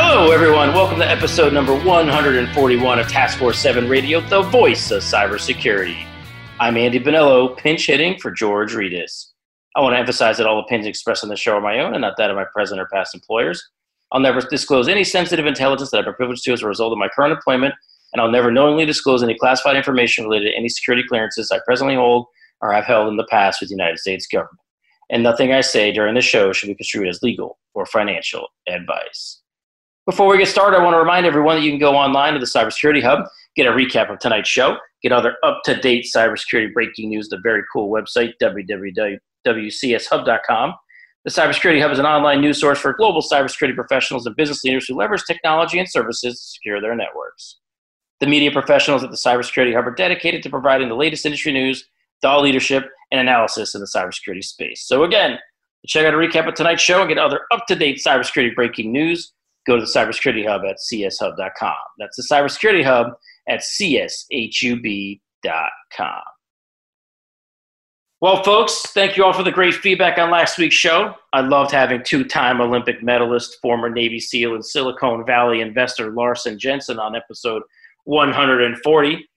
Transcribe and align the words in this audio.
Hello, 0.00 0.30
everyone. 0.30 0.72
Welcome 0.74 1.00
to 1.00 1.10
episode 1.10 1.52
number 1.52 1.74
141 1.74 3.00
of 3.00 3.08
Task 3.08 3.36
Force 3.36 3.58
7 3.58 3.88
Radio, 3.88 4.20
the 4.20 4.42
voice 4.42 4.92
of 4.92 5.02
cybersecurity. 5.02 6.06
I'm 6.60 6.76
Andy 6.76 7.00
Bonillo, 7.00 7.56
pinch 7.56 7.88
hitting 7.88 8.16
for 8.20 8.30
George 8.30 8.74
Rettas. 8.74 9.32
I 9.74 9.80
want 9.80 9.94
to 9.94 9.98
emphasize 9.98 10.36
that 10.36 10.46
all 10.46 10.60
opinions 10.60 10.86
expressed 10.86 11.24
on 11.24 11.30
the 11.30 11.36
show 11.36 11.54
are 11.54 11.60
my 11.60 11.80
own 11.80 11.94
and 11.94 12.02
not 12.02 12.16
that 12.16 12.30
of 12.30 12.36
my 12.36 12.44
present 12.54 12.80
or 12.80 12.86
past 12.92 13.12
employers. 13.12 13.60
I'll 14.12 14.20
never 14.20 14.40
disclose 14.40 14.86
any 14.86 15.02
sensitive 15.02 15.46
intelligence 15.46 15.90
that 15.90 15.98
I've 15.98 16.04
been 16.04 16.14
privileged 16.14 16.44
to 16.44 16.52
as 16.52 16.62
a 16.62 16.68
result 16.68 16.92
of 16.92 16.98
my 16.98 17.08
current 17.08 17.32
employment, 17.32 17.74
and 18.12 18.22
I'll 18.22 18.30
never 18.30 18.52
knowingly 18.52 18.86
disclose 18.86 19.24
any 19.24 19.36
classified 19.36 19.76
information 19.76 20.26
related 20.26 20.52
to 20.52 20.56
any 20.56 20.68
security 20.68 21.02
clearances 21.08 21.50
I 21.50 21.58
presently 21.66 21.96
hold 21.96 22.26
or 22.60 22.72
have 22.72 22.84
held 22.84 23.08
in 23.08 23.16
the 23.16 23.26
past 23.28 23.60
with 23.60 23.68
the 23.68 23.74
United 23.74 23.98
States 23.98 24.28
government. 24.28 24.60
And 25.10 25.24
nothing 25.24 25.52
I 25.52 25.60
say 25.60 25.90
during 25.90 26.14
the 26.14 26.20
show 26.20 26.52
should 26.52 26.68
be 26.68 26.76
construed 26.76 27.08
as 27.08 27.20
legal 27.20 27.58
or 27.74 27.84
financial 27.84 28.46
advice. 28.68 29.37
Before 30.08 30.26
we 30.26 30.38
get 30.38 30.48
started, 30.48 30.78
I 30.78 30.82
want 30.82 30.94
to 30.94 30.98
remind 30.98 31.26
everyone 31.26 31.56
that 31.56 31.62
you 31.62 31.70
can 31.70 31.78
go 31.78 31.94
online 31.94 32.32
to 32.32 32.38
the 32.38 32.46
Cybersecurity 32.46 33.02
Hub, 33.02 33.26
get 33.54 33.66
a 33.66 33.70
recap 33.70 34.10
of 34.10 34.18
tonight's 34.18 34.48
show, 34.48 34.78
get 35.02 35.12
other 35.12 35.36
up 35.42 35.60
to 35.66 35.78
date 35.78 36.06
cybersecurity 36.16 36.72
breaking 36.72 37.10
news, 37.10 37.28
the 37.28 37.38
very 37.42 37.62
cool 37.70 37.90
website, 37.90 38.32
www.cshub.com. 38.42 40.74
The 41.26 41.30
Cybersecurity 41.30 41.82
Hub 41.82 41.90
is 41.90 41.98
an 41.98 42.06
online 42.06 42.40
news 42.40 42.58
source 42.58 42.78
for 42.78 42.94
global 42.94 43.20
cybersecurity 43.20 43.74
professionals 43.74 44.24
and 44.24 44.34
business 44.34 44.64
leaders 44.64 44.88
who 44.88 44.94
leverage 44.94 45.24
technology 45.26 45.78
and 45.78 45.86
services 45.86 46.40
to 46.40 46.46
secure 46.54 46.80
their 46.80 46.96
networks. 46.96 47.58
The 48.20 48.28
media 48.28 48.50
professionals 48.50 49.04
at 49.04 49.10
the 49.10 49.16
Cybersecurity 49.16 49.74
Hub 49.74 49.86
are 49.86 49.94
dedicated 49.94 50.42
to 50.44 50.48
providing 50.48 50.88
the 50.88 50.96
latest 50.96 51.26
industry 51.26 51.52
news, 51.52 51.84
thought 52.22 52.40
leadership, 52.40 52.88
and 53.10 53.20
analysis 53.20 53.74
in 53.74 53.82
the 53.82 53.90
cybersecurity 53.94 54.42
space. 54.42 54.86
So, 54.86 55.04
again, 55.04 55.38
check 55.86 56.06
out 56.06 56.14
a 56.14 56.16
recap 56.16 56.48
of 56.48 56.54
tonight's 56.54 56.80
show 56.80 57.02
and 57.02 57.10
get 57.10 57.18
other 57.18 57.40
up 57.50 57.66
to 57.66 57.74
date 57.74 58.00
cybersecurity 58.02 58.54
breaking 58.54 58.90
news 58.90 59.34
go 59.68 59.76
to 59.76 59.82
the 59.82 59.86
Cybersecurity 59.86 60.46
Hub 60.46 60.62
at 60.64 60.78
cshub.com. 60.78 61.76
That's 61.98 62.16
the 62.16 62.26
Cybersecurity 62.30 62.84
Hub 62.84 63.12
at 63.48 63.60
cshub.com. 63.60 65.20
Well, 68.20 68.42
folks, 68.42 68.82
thank 68.88 69.16
you 69.16 69.22
all 69.22 69.32
for 69.32 69.44
the 69.44 69.52
great 69.52 69.74
feedback 69.74 70.18
on 70.18 70.32
last 70.32 70.58
week's 70.58 70.74
show. 70.74 71.14
I 71.32 71.40
loved 71.40 71.70
having 71.70 72.02
two 72.02 72.24
time 72.24 72.60
Olympic 72.60 73.00
medalist, 73.00 73.58
former 73.62 73.88
Navy 73.88 74.18
SEAL, 74.18 74.56
and 74.56 74.66
Silicon 74.66 75.24
Valley 75.24 75.60
investor 75.60 76.10
Larsen 76.10 76.58
Jensen 76.58 76.98
on 76.98 77.14
episode 77.14 77.62
140. 78.06 79.28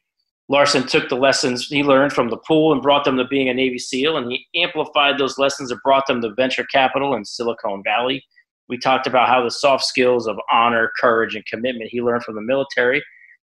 Larsen 0.50 0.88
took 0.88 1.10
the 1.10 1.16
lessons 1.16 1.68
he 1.68 1.84
learned 1.84 2.12
from 2.12 2.30
the 2.30 2.38
pool 2.38 2.74
and 2.74 2.82
brought 2.82 3.06
them 3.06 3.18
to 3.18 3.28
being 3.28 3.50
a 3.50 3.54
Navy 3.54 3.78
SEAL, 3.78 4.18
and 4.18 4.32
he 4.32 4.48
amplified 4.56 5.20
those 5.20 5.38
lessons 5.38 5.70
and 5.70 5.80
brought 5.84 6.08
them 6.08 6.20
to 6.22 6.34
venture 6.34 6.66
capital 6.66 7.14
in 7.14 7.24
Silicon 7.24 7.84
Valley. 7.84 8.24
We 8.72 8.78
talked 8.78 9.06
about 9.06 9.28
how 9.28 9.44
the 9.44 9.52
soft 9.52 9.84
skills 9.84 10.28
of 10.28 10.38
honor, 10.50 10.92
courage, 10.98 11.36
and 11.36 11.46
commitment 11.46 11.90
he 11.92 12.02
learned 12.02 12.24
from 12.24 12.36
the 12.36 12.42
military 12.42 13.04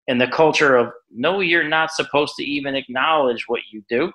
and 0.10 0.20
the 0.20 0.28
culture 0.28 0.76
of 0.76 0.92
no, 1.12 1.40
you're 1.40 1.68
not 1.68 1.92
supposed 1.92 2.36
to 2.36 2.44
even 2.44 2.76
acknowledge 2.76 3.46
what 3.48 3.62
you 3.72 3.84
do 3.88 4.12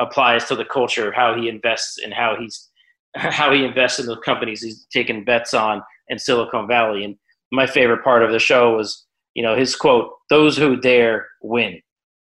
applies 0.00 0.44
to 0.46 0.56
the 0.56 0.64
culture 0.64 1.06
of 1.06 1.14
how 1.14 1.36
he 1.36 1.48
invests 1.48 1.98
and 2.02 2.12
how 2.12 2.36
he's 2.36 2.68
how 3.14 3.52
he 3.52 3.64
invests 3.64 4.00
in 4.00 4.06
the 4.06 4.16
companies 4.18 4.60
he's 4.60 4.86
taken 4.92 5.22
bets 5.22 5.54
on 5.54 5.80
in 6.08 6.18
Silicon 6.18 6.66
Valley. 6.66 7.04
And 7.04 7.14
my 7.52 7.64
favorite 7.68 8.02
part 8.02 8.24
of 8.24 8.32
the 8.32 8.40
show 8.40 8.76
was, 8.76 9.06
you 9.34 9.42
know, 9.42 9.54
his 9.54 9.76
quote, 9.76 10.10
those 10.30 10.56
who 10.56 10.76
dare 10.76 11.28
win. 11.42 11.80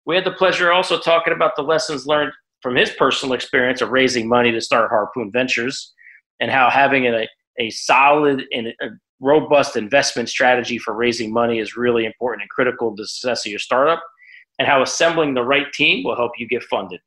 We 0.06 0.16
had 0.16 0.26
the 0.26 0.32
pleasure 0.32 0.74
also 0.74 1.00
talking 1.00 1.32
about 1.32 1.56
the 1.56 1.62
lessons 1.62 2.06
learned 2.06 2.34
from 2.62 2.76
his 2.76 2.90
personal 2.90 3.34
experience 3.34 3.80
of 3.80 3.92
raising 3.92 4.28
money 4.28 4.52
to 4.52 4.60
start 4.60 4.90
Harpoon 4.90 5.32
Ventures 5.32 5.94
and 6.42 6.52
how 6.52 6.70
having 6.70 7.06
a, 7.06 7.30
a 7.60 7.70
solid 7.70 8.44
and 8.52 8.68
a 8.68 8.88
robust 9.20 9.76
investment 9.76 10.30
strategy 10.30 10.78
for 10.78 10.94
raising 10.94 11.32
money 11.32 11.60
is 11.60 11.78
really 11.78 12.06
important 12.06 12.42
and 12.42 12.50
critical 12.50 12.96
to 12.96 13.02
the 13.02 13.08
success 13.08 13.46
of 13.46 13.50
your 13.50 13.60
startup, 13.60 14.04
and 14.60 14.68
how 14.68 14.82
assembling 14.82 15.34
the 15.34 15.44
right 15.44 15.72
team 15.74 16.04
will 16.04 16.16
help 16.16 16.32
you 16.38 16.48
get 16.48 16.64
funded. 16.64 17.00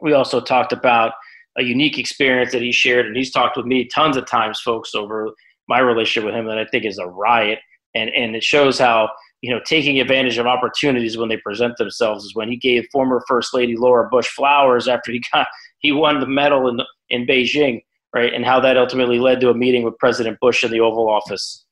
We 0.00 0.12
also 0.12 0.40
talked 0.40 0.72
about 0.72 1.12
a 1.58 1.62
unique 1.62 1.98
experience 1.98 2.52
that 2.52 2.62
he 2.62 2.72
shared, 2.72 3.06
and 3.06 3.16
he's 3.16 3.30
talked 3.30 3.56
with 3.56 3.66
me 3.66 3.86
tons 3.86 4.16
of 4.16 4.26
times, 4.26 4.60
folks, 4.60 4.94
over 4.94 5.30
my 5.68 5.78
relationship 5.78 6.24
with 6.24 6.34
him 6.34 6.46
that 6.46 6.58
I 6.58 6.64
think 6.66 6.84
is 6.84 6.98
a 6.98 7.06
riot. 7.06 7.58
And, 7.94 8.10
and 8.10 8.34
it 8.34 8.42
shows 8.42 8.78
how 8.78 9.10
you 9.42 9.50
know 9.50 9.60
taking 9.66 10.00
advantage 10.00 10.38
of 10.38 10.46
opportunities 10.46 11.18
when 11.18 11.28
they 11.28 11.36
present 11.36 11.76
themselves 11.76 12.24
is 12.24 12.34
when 12.34 12.48
he 12.48 12.56
gave 12.56 12.86
former 12.90 13.22
First 13.28 13.52
Lady 13.52 13.76
Laura 13.76 14.08
Bush 14.08 14.28
flowers 14.28 14.88
after 14.88 15.12
he 15.12 15.22
got 15.32 15.46
he 15.80 15.92
won 15.92 16.20
the 16.20 16.26
medal 16.26 16.68
in 16.68 16.80
in 17.10 17.26
Beijing 17.26 17.82
right? 18.14 18.32
And 18.32 18.44
how 18.44 18.60
that 18.60 18.76
ultimately 18.76 19.18
led 19.18 19.40
to 19.40 19.50
a 19.50 19.54
meeting 19.54 19.84
with 19.84 19.98
President 19.98 20.38
Bush 20.40 20.64
in 20.64 20.70
the 20.70 20.80
Oval 20.80 21.08
Office. 21.08 21.64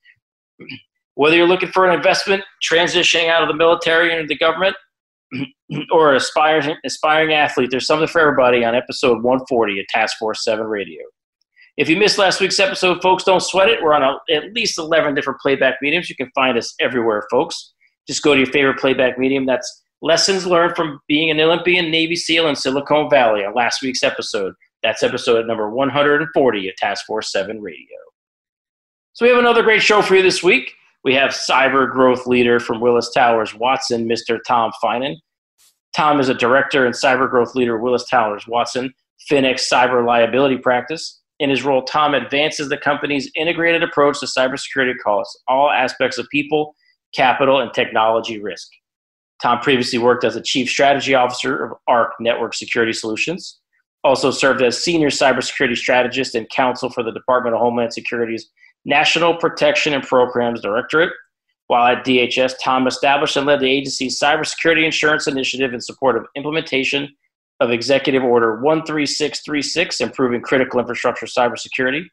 Whether 1.15 1.37
you're 1.37 1.49
looking 1.49 1.71
for 1.71 1.87
an 1.87 1.95
investment, 1.95 2.43
transitioning 2.69 3.28
out 3.28 3.43
of 3.43 3.49
the 3.49 3.55
military 3.55 4.12
into 4.12 4.27
the 4.27 4.39
government, 4.39 4.77
or 5.93 6.15
aspiring 6.15 6.77
aspiring 6.84 7.33
athlete, 7.33 7.71
there's 7.71 7.87
something 7.87 8.09
for 8.09 8.21
everybody 8.21 8.65
on 8.65 8.75
episode 8.75 9.23
140 9.23 9.81
of 9.81 9.87
Task 9.89 10.17
Force 10.19 10.45
7 10.45 10.67
Radio. 10.67 11.03
If 11.77 11.89
you 11.89 11.97
missed 11.97 12.19
last 12.19 12.41
week's 12.41 12.59
episode, 12.59 13.00
folks, 13.00 13.25
don't 13.25 13.43
sweat 13.43 13.69
it. 13.69 13.83
We're 13.83 13.95
on 13.95 14.03
a, 14.03 14.34
at 14.34 14.53
least 14.53 14.79
11 14.79 15.15
different 15.15 15.41
playback 15.41 15.77
mediums. 15.81 16.11
You 16.11 16.17
can 16.17 16.31
find 16.34 16.59
us 16.59 16.75
everywhere, 16.81 17.27
folks. 17.31 17.73
Just 18.06 18.23
go 18.23 18.34
to 18.34 18.41
your 18.41 18.50
favorite 18.50 18.79
playback 18.79 19.19
medium. 19.19 19.47
That's 19.47 19.83
lessons 20.03 20.47
learned 20.47 20.75
from 20.77 21.00
being 21.09 21.31
an 21.31 21.41
Olympian 21.41 21.91
Navy 21.91 22.17
SEAL 22.17 22.49
in 22.49 22.56
Silicon 22.56 23.09
Valley 23.09 23.45
on 23.45 23.55
last 23.55 23.83
week's 23.83 24.03
episode. 24.03 24.53
That's 24.83 25.03
episode 25.03 25.47
number 25.47 25.69
140 25.69 26.69
of 26.69 26.77
Task 26.77 27.05
Force 27.07 27.31
7 27.33 27.61
Radio. 27.61 27.97
So 29.13 29.27
we 29.27 29.31
have 29.31 29.39
another 29.39 29.63
great 29.63 29.83
show 29.83 30.01
for 30.01 30.17
you 30.17 30.23
this 30.23 30.43
week. 30.43 30.73
We 31.05 31.15
have 31.15 31.33
cyber 31.33 31.91
growth 31.91 32.27
leader 32.27 32.59
from 32.61 32.81
Willis 32.81 33.11
Towers 33.11 33.55
Watson, 33.55 34.09
Mr. 34.09 34.39
Tom 34.47 34.71
Finan. 34.83 35.17
Tom 35.95 36.21
is 36.21 36.29
a 36.29 36.35
director 36.35 36.87
and 36.87 36.95
cyber 36.95 37.29
growth 37.29 37.55
leader 37.55 37.77
at 37.77 37.83
Willis 37.83 38.09
Towers 38.09 38.47
Watson, 38.47 38.93
FINEX 39.31 39.69
cyber 39.71 40.07
liability 40.07 40.57
practice. 40.57 41.21
In 41.41 41.51
his 41.51 41.62
role, 41.62 41.83
Tom 41.83 42.15
advances 42.15 42.69
the 42.69 42.77
company's 42.77 43.31
integrated 43.35 43.83
approach 43.83 44.21
to 44.21 44.27
cybersecurity 44.27 44.93
across 44.93 45.27
all 45.49 45.71
aspects 45.71 46.17
of 46.17 46.27
people, 46.31 46.75
capital, 47.15 47.61
and 47.61 47.73
technology 47.75 48.41
risk. 48.41 48.69
Tom 49.43 49.59
previously 49.61 49.99
worked 49.99 50.25
as 50.25 50.37
a 50.37 50.43
chief 50.43 50.69
strategy 50.69 51.15
officer 51.15 51.65
of 51.65 51.73
ARC 51.89 52.12
Network 52.21 52.55
Security 52.55 52.93
Solutions 52.93 53.59
also 54.05 54.31
served 54.31 54.62
as 54.62 54.83
senior 54.83 55.09
cybersecurity 55.09 55.77
strategist 55.77 56.34
and 56.34 56.49
counsel 56.50 56.91
for 56.91 57.03
the 57.03 57.12
Department 57.12 57.55
of 57.55 57.61
Homeland 57.61 57.93
Security's 57.93 58.49
National 58.84 59.37
Protection 59.37 59.93
and 59.93 60.03
Programs 60.03 60.61
Directorate. 60.61 61.12
While 61.66 61.87
at 61.97 62.05
DHS, 62.05 62.55
Tom 62.62 62.87
established 62.87 63.37
and 63.37 63.47
led 63.47 63.61
the 63.61 63.71
agency's 63.71 64.19
cybersecurity 64.19 64.84
insurance 64.84 65.27
initiative 65.27 65.72
in 65.72 65.81
support 65.81 66.16
of 66.16 66.27
implementation 66.34 67.09
of 67.61 67.71
Executive 67.71 68.25
Order 68.25 68.61
13636, 68.62 70.00
improving 70.00 70.41
critical 70.41 70.81
infrastructure 70.81 71.27
cybersecurity. 71.27 72.05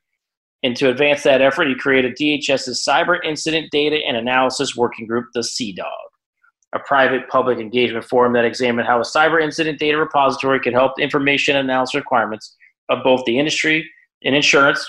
And 0.64 0.76
to 0.76 0.90
advance 0.90 1.24
that 1.24 1.42
effort, 1.42 1.68
he 1.68 1.76
created 1.76 2.18
DHS's 2.18 2.84
Cyber 2.88 3.18
Incident 3.24 3.72
Data 3.72 3.98
and 4.06 4.18
Analysis 4.18 4.76
Working 4.76 5.08
Group, 5.08 5.28
the 5.34 5.40
CDAWG 5.40 6.07
a 6.76 6.80
private 6.80 7.28
public 7.30 7.60
engagement 7.60 8.06
forum 8.06 8.34
that 8.34 8.46
examined 8.46 8.88
how 8.88 9.00
a 9.00 9.04
cyber 9.04 9.42
incident 9.42 9.80
data 9.80 9.98
repository 9.98 10.60
could 10.60 10.74
help 10.74 11.00
information 11.00 11.56
analysis 11.56 11.96
requirements 11.96 12.56
of 12.90 13.04
both 13.04 13.24
the 13.26 13.40
industry 13.40 13.90
and 14.24 14.36
insurance 14.36 14.86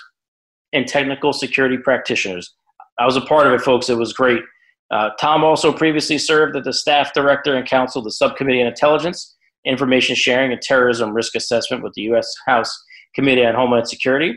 and 0.72 0.86
technical 0.86 1.32
security 1.32 1.78
practitioners. 1.78 2.54
I 2.98 3.06
was 3.06 3.16
a 3.16 3.20
part 3.20 3.46
of 3.46 3.52
it, 3.52 3.60
folks. 3.60 3.88
It 3.88 3.96
was 3.96 4.12
great. 4.12 4.42
Uh, 4.90 5.10
Tom 5.20 5.44
also 5.44 5.72
previously 5.72 6.18
served 6.18 6.56
as 6.56 6.64
the 6.64 6.72
staff 6.72 7.12
director 7.12 7.54
and 7.54 7.66
counsel 7.66 8.00
of 8.00 8.04
the 8.04 8.10
Subcommittee 8.10 8.60
on 8.60 8.66
Intelligence, 8.66 9.36
Information 9.64 10.16
Sharing, 10.16 10.52
and 10.52 10.60
Terrorism 10.60 11.14
Risk 11.14 11.34
Assessment 11.34 11.82
with 11.82 11.92
the 11.94 12.02
U.S. 12.02 12.32
House 12.46 12.76
Committee 13.14 13.44
on 13.44 13.54
Homeland 13.54 13.88
Security. 13.88 14.34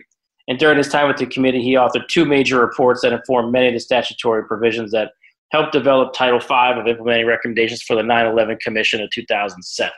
And 0.47 0.59
during 0.59 0.77
his 0.77 0.89
time 0.89 1.07
with 1.07 1.17
the 1.17 1.25
committee, 1.25 1.61
he 1.61 1.75
authored 1.75 2.07
two 2.09 2.25
major 2.25 2.59
reports 2.59 3.01
that 3.01 3.13
informed 3.13 3.51
many 3.51 3.67
of 3.67 3.73
the 3.73 3.79
statutory 3.79 4.45
provisions 4.45 4.91
that 4.91 5.11
helped 5.51 5.73
develop 5.73 6.13
Title 6.13 6.39
V 6.39 6.79
of 6.79 6.87
implementing 6.87 7.27
recommendations 7.27 7.81
for 7.81 7.95
the 7.95 8.03
9 8.03 8.25
11 8.25 8.57
Commission 8.63 9.01
of 9.01 9.09
2007. 9.11 9.91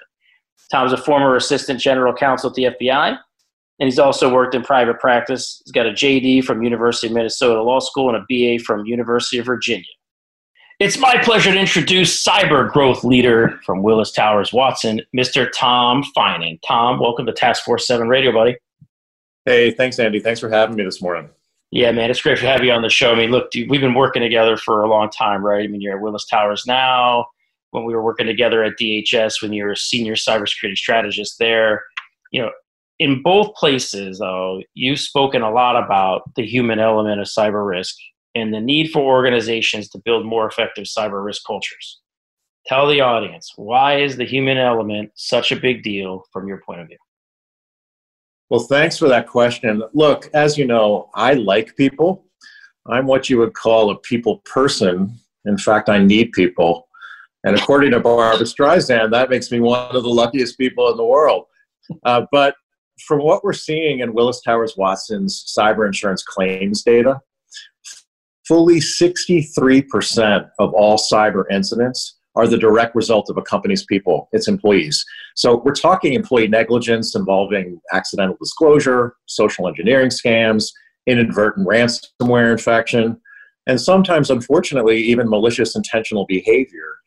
Tom's 0.72 0.94
a 0.94 0.98
former 0.98 1.36
assistant 1.36 1.80
general 1.80 2.14
counsel 2.14 2.50
at 2.50 2.56
the 2.56 2.64
FBI, 2.64 3.10
and 3.10 3.88
he's 3.88 4.00
also 4.00 4.34
worked 4.34 4.56
in 4.56 4.64
private 4.64 5.00
practice. 5.00 5.62
He's 5.66 5.72
got 5.72 5.86
a 5.86 5.92
JD 5.92 6.44
from 6.44 6.64
University 6.64 7.08
of 7.08 7.14
Minnesota 7.14 7.62
Law 7.62 7.80
School 7.80 8.14
and 8.14 8.18
a 8.18 8.26
BA 8.28 8.64
from 8.64 8.86
University 8.86 9.38
of 9.38 9.46
Virginia. 9.46 9.86
It's 10.80 10.98
my 10.98 11.18
pleasure 11.22 11.54
to 11.54 11.60
introduce 11.60 12.26
cyber 12.26 12.70
growth 12.70 13.04
leader 13.04 13.60
from 13.64 13.84
Willis 13.84 14.12
Towers 14.12 14.52
Watson, 14.52 15.02
Mr. 15.16 15.48
Tom 15.56 16.04
Finan. 16.18 16.60
Tom, 16.68 17.00
welcome 17.00 17.28
to 17.28 17.32
Task 17.32 17.64
Force 17.64 17.86
7 17.86 18.08
Radio, 18.08 18.32
buddy. 18.32 18.58
Hey, 19.46 19.72
thanks, 19.72 20.00
Andy. 20.00 20.20
Thanks 20.20 20.40
for 20.40 20.50
having 20.50 20.76
me 20.76 20.84
this 20.84 21.02
morning. 21.02 21.30
Yeah, 21.76 21.92
man, 21.92 22.12
it's 22.12 22.22
great 22.22 22.38
to 22.38 22.46
have 22.46 22.64
you 22.64 22.72
on 22.72 22.84
the 22.84 22.90
show. 22.90 23.14
I 23.14 23.16
mean, 23.16 23.32
look, 23.32 23.50
dude, 23.50 23.68
we've 23.68 23.82
been 23.82 23.96
working 23.96 24.22
together 24.22 24.58
for 24.58 24.84
a 24.84 24.88
long 24.88 25.10
time, 25.10 25.44
right? 25.44 25.64
I 25.64 25.68
mean, 25.68 25.82
you're 25.82 25.96
at 25.96 26.04
Willis 26.04 26.28
Towers 26.28 26.66
now. 26.68 27.26
When 27.72 27.84
we 27.84 27.96
were 27.96 28.04
working 28.04 28.28
together 28.28 28.64
at 28.64 28.78
DHS, 28.80 29.42
when 29.42 29.54
you 29.54 29.64
were 29.64 29.72
a 29.72 29.76
senior 29.76 30.14
cybersecurity 30.14 30.78
strategist 30.78 31.40
there, 31.40 31.82
you 32.32 32.44
know, 32.44 32.52
in 33.00 33.24
both 33.24 33.56
places, 33.56 34.20
though, 34.20 34.62
you've 34.76 35.00
spoken 35.00 35.42
a 35.42 35.50
lot 35.50 35.84
about 35.84 36.32
the 36.36 36.46
human 36.46 36.78
element 36.78 37.20
of 37.20 37.26
cyber 37.26 37.68
risk 37.68 37.96
and 38.36 38.54
the 38.54 38.62
need 38.62 38.92
for 38.92 39.02
organizations 39.02 39.90
to 39.90 39.98
build 40.06 40.28
more 40.28 40.48
effective 40.48 40.86
cyber 40.86 41.26
risk 41.26 41.42
cultures. 41.44 42.02
Tell 42.68 42.88
the 42.88 43.02
audience 43.02 43.52
why 43.56 43.98
is 43.98 44.18
the 44.18 44.26
human 44.26 44.60
element 44.60 45.10
such 45.16 45.52
a 45.52 45.60
big 45.60 45.82
deal 45.82 46.24
from 46.32 46.48
your 46.48 46.62
point 46.64 46.82
of 46.82 46.88
view? 46.88 46.98
Well, 48.54 48.62
thanks 48.66 49.00
for 49.00 49.08
that 49.08 49.26
question. 49.26 49.82
Look, 49.96 50.30
as 50.36 50.60
you 50.60 50.68
know, 50.68 51.10
I 51.16 51.34
like 51.34 51.76
people. 51.76 52.28
I'm 52.86 53.08
what 53.08 53.28
you 53.28 53.40
would 53.40 53.56
call 53.56 53.90
a 53.90 53.98
people 53.98 54.44
person. 54.46 55.18
In 55.46 55.58
fact, 55.58 55.90
I 55.90 55.98
need 55.98 56.34
people. 56.34 56.88
And 57.44 57.58
according 57.58 57.90
to 57.94 58.00
Barbra 58.00 58.46
Streisand, 58.46 59.10
that 59.10 59.32
makes 59.32 59.50
me 59.50 59.60
one 59.60 59.96
of 59.96 60.04
the 60.04 60.10
luckiest 60.10 60.60
people 60.60 60.88
in 60.92 60.98
the 60.98 61.04
world. 61.04 61.46
Uh, 62.06 62.28
but 62.32 62.54
from 63.08 63.24
what 63.24 63.44
we're 63.44 63.54
seeing 63.54 64.02
in 64.02 64.14
Willis 64.14 64.40
Towers 64.42 64.78
Watson's 64.78 65.52
cyber 65.58 65.88
insurance 65.88 66.22
claims 66.22 66.84
data, 66.84 67.22
fully 68.48 68.80
63% 68.80 70.48
of 70.60 70.72
all 70.76 71.00
cyber 71.00 71.46
incidents 71.50 72.20
are 72.36 72.48
the 72.48 72.58
direct 72.58 72.96
result 72.96 73.30
of 73.30 73.38
a 73.38 73.42
company's 73.42 73.86
people, 73.86 74.28
its 74.32 74.48
employees. 74.48 75.06
So 75.36 75.62
we're 75.64 75.74
talking 75.74 76.14
employee 76.14 76.48
negligence 76.48 77.16
involving 77.16 77.80
accidental 77.94 78.38
disclosure, 78.40 79.16
social 79.28 79.68
engineering 79.68 80.10
scams, 80.10 80.72
inadvertent 81.06 81.68
ransomware 81.68 82.52
infection, 82.52 83.20
and 83.68 83.80
sometimes, 83.80 84.30
unfortunately, 84.30 84.98
even 84.98 85.30
malicious 85.30 85.76
intentional 85.76 86.26
behavior. 86.28 86.98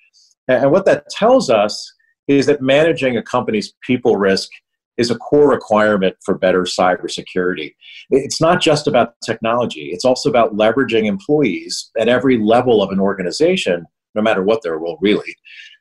And 0.48 0.70
what 0.70 0.86
that 0.86 1.08
tells 1.10 1.50
us 1.50 1.92
is 2.28 2.46
that 2.46 2.62
managing 2.62 3.16
a 3.16 3.22
company's 3.22 3.74
people 3.82 4.16
risk 4.16 4.48
is 4.96 5.10
a 5.10 5.18
core 5.18 5.50
requirement 5.50 6.16
for 6.24 6.38
better 6.38 6.62
cybersecurity. 6.62 7.74
It's 8.10 8.40
not 8.40 8.62
just 8.62 8.86
about 8.86 9.14
technology, 9.24 9.90
it's 9.92 10.04
also 10.04 10.30
about 10.30 10.54
leveraging 10.54 11.04
employees 11.04 11.90
at 11.98 12.08
every 12.08 12.38
level 12.38 12.82
of 12.82 12.90
an 12.90 13.00
organization, 13.00 13.84
no 14.16 14.22
matter 14.22 14.42
what 14.42 14.62
their 14.62 14.78
role 14.78 14.98
really, 15.00 15.36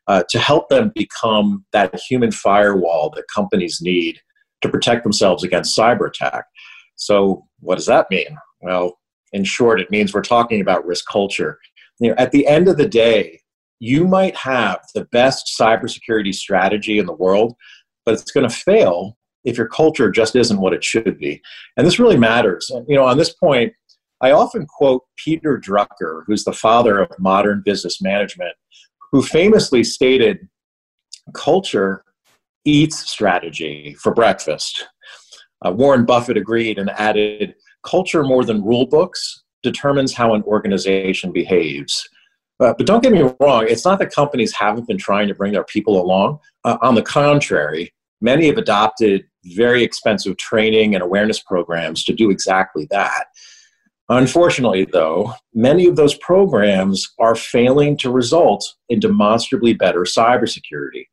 uh, 0.07 0.23
to 0.29 0.37
help 0.37 0.69
them 0.69 0.91
become 0.93 1.65
that 1.71 1.99
human 1.99 2.31
firewall 2.31 3.09
that 3.15 3.25
companies 3.33 3.79
need 3.81 4.19
to 4.61 4.69
protect 4.69 5.03
themselves 5.03 5.43
against 5.43 5.77
cyber 5.77 6.07
attack. 6.07 6.45
So, 6.95 7.45
what 7.59 7.75
does 7.75 7.87
that 7.87 8.07
mean? 8.11 8.37
Well, 8.61 8.97
in 9.33 9.43
short, 9.43 9.81
it 9.81 9.91
means 9.91 10.13
we're 10.13 10.21
talking 10.21 10.61
about 10.61 10.85
risk 10.85 11.05
culture. 11.09 11.59
You 11.99 12.09
know, 12.09 12.15
at 12.17 12.31
the 12.31 12.47
end 12.47 12.67
of 12.67 12.77
the 12.77 12.87
day, 12.87 13.39
you 13.79 14.07
might 14.07 14.35
have 14.35 14.79
the 14.93 15.05
best 15.05 15.55
cybersecurity 15.59 16.33
strategy 16.33 16.99
in 16.99 17.05
the 17.05 17.13
world, 17.13 17.55
but 18.05 18.13
it's 18.13 18.31
going 18.31 18.47
to 18.47 18.55
fail 18.55 19.17
if 19.43 19.57
your 19.57 19.67
culture 19.67 20.09
just 20.09 20.35
isn't 20.35 20.59
what 20.59 20.73
it 20.73 20.83
should 20.83 21.17
be. 21.19 21.41
And 21.77 21.85
this 21.85 21.99
really 21.99 22.17
matters. 22.17 22.69
And, 22.69 22.85
you 22.87 22.95
know, 22.95 23.05
on 23.05 23.17
this 23.17 23.33
point, 23.33 23.73
I 24.21 24.31
often 24.31 24.65
quote 24.65 25.03
Peter 25.17 25.59
Drucker, 25.59 26.23
who's 26.25 26.43
the 26.43 26.53
father 26.53 26.99
of 26.99 27.11
modern 27.19 27.61
business 27.65 28.01
management, 28.01 28.55
who 29.11 29.21
famously 29.21 29.83
stated, 29.83 30.47
Culture 31.33 32.03
eats 32.65 33.09
strategy 33.09 33.95
for 33.99 34.13
breakfast. 34.13 34.87
Uh, 35.65 35.71
Warren 35.71 36.05
Buffett 36.05 36.37
agreed 36.37 36.77
and 36.77 36.89
added, 36.91 37.55
Culture 37.85 38.23
more 38.23 38.43
than 38.43 38.63
rule 38.63 38.87
books 38.87 39.43
determines 39.63 40.13
how 40.13 40.33
an 40.33 40.43
organization 40.43 41.31
behaves. 41.31 42.07
Uh, 42.59 42.73
but 42.77 42.87
don't 42.87 43.03
get 43.03 43.11
me 43.11 43.29
wrong, 43.39 43.65
it's 43.67 43.83
not 43.83 43.99
that 43.99 44.13
companies 44.13 44.53
haven't 44.53 44.87
been 44.87 44.97
trying 44.97 45.27
to 45.27 45.35
bring 45.35 45.51
their 45.51 45.65
people 45.65 46.01
along. 46.01 46.39
Uh, 46.63 46.77
on 46.81 46.95
the 46.95 47.01
contrary, 47.01 47.93
many 48.21 48.47
have 48.47 48.57
adopted 48.57 49.25
very 49.43 49.83
expensive 49.83 50.37
training 50.37 50.95
and 50.95 51.03
awareness 51.03 51.39
programs 51.39 52.03
to 52.05 52.13
do 52.13 52.31
exactly 52.31 52.87
that. 52.89 53.25
Unfortunately, 54.09 54.85
though, 54.91 55.33
many 55.53 55.87
of 55.87 55.95
those 55.95 56.15
programs 56.19 57.11
are 57.19 57.35
failing 57.35 57.97
to 57.97 58.11
result 58.11 58.63
in 58.89 58.99
demonstrably 58.99 59.73
better 59.73 60.01
cybersecurity. 60.01 61.05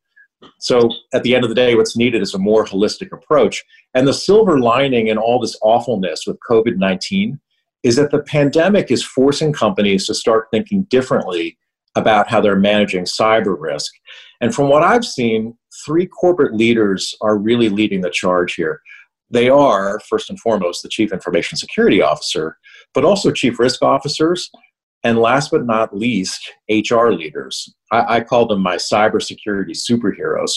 So, 0.59 0.91
at 1.15 1.23
the 1.23 1.35
end 1.35 1.45
of 1.45 1.49
the 1.49 1.55
day, 1.55 1.75
what's 1.75 1.97
needed 1.97 2.21
is 2.21 2.35
a 2.35 2.39
more 2.39 2.65
holistic 2.67 3.13
approach. 3.13 3.65
And 3.95 4.07
the 4.07 4.13
silver 4.13 4.59
lining 4.59 5.07
in 5.07 5.17
all 5.17 5.41
this 5.41 5.59
awfulness 5.63 6.25
with 6.27 6.39
COVID 6.49 6.77
19 6.77 7.41
is 7.83 7.97
that 7.97 8.11
the 8.11 8.23
pandemic 8.23 8.91
is 8.91 9.05
forcing 9.05 9.53
companies 9.53 10.07
to 10.07 10.15
start 10.15 10.49
thinking 10.51 10.85
differently 10.85 11.57
about 11.95 12.29
how 12.29 12.41
they're 12.41 12.57
managing 12.57 13.05
cyber 13.05 13.57
risk. 13.59 13.93
And 14.41 14.55
from 14.55 14.69
what 14.69 14.83
I've 14.83 15.05
seen, 15.05 15.57
three 15.85 16.07
corporate 16.07 16.55
leaders 16.55 17.15
are 17.21 17.37
really 17.37 17.69
leading 17.69 18.01
the 18.01 18.11
charge 18.11 18.55
here. 18.55 18.81
They 19.31 19.49
are, 19.49 19.99
first 20.09 20.31
and 20.31 20.39
foremost, 20.39 20.83
the 20.83 20.89
Chief 20.89 21.13
Information 21.13 21.57
Security 21.57 22.03
Officer, 22.03 22.59
but 22.95 23.05
also 23.05 23.31
Chief 23.31 23.59
Risk 23.59 23.83
Officers, 23.83 24.51
and 25.05 25.19
last 25.19 25.51
but 25.51 25.67
not 25.67 25.97
least, 25.97 26.53
HR 26.69 27.09
leaders. 27.09 27.75
I, 27.91 28.17
I 28.17 28.21
call 28.21 28.47
them 28.47 28.61
my 28.61 28.77
cybersecurity 28.77 29.77
superheroes. 29.77 30.53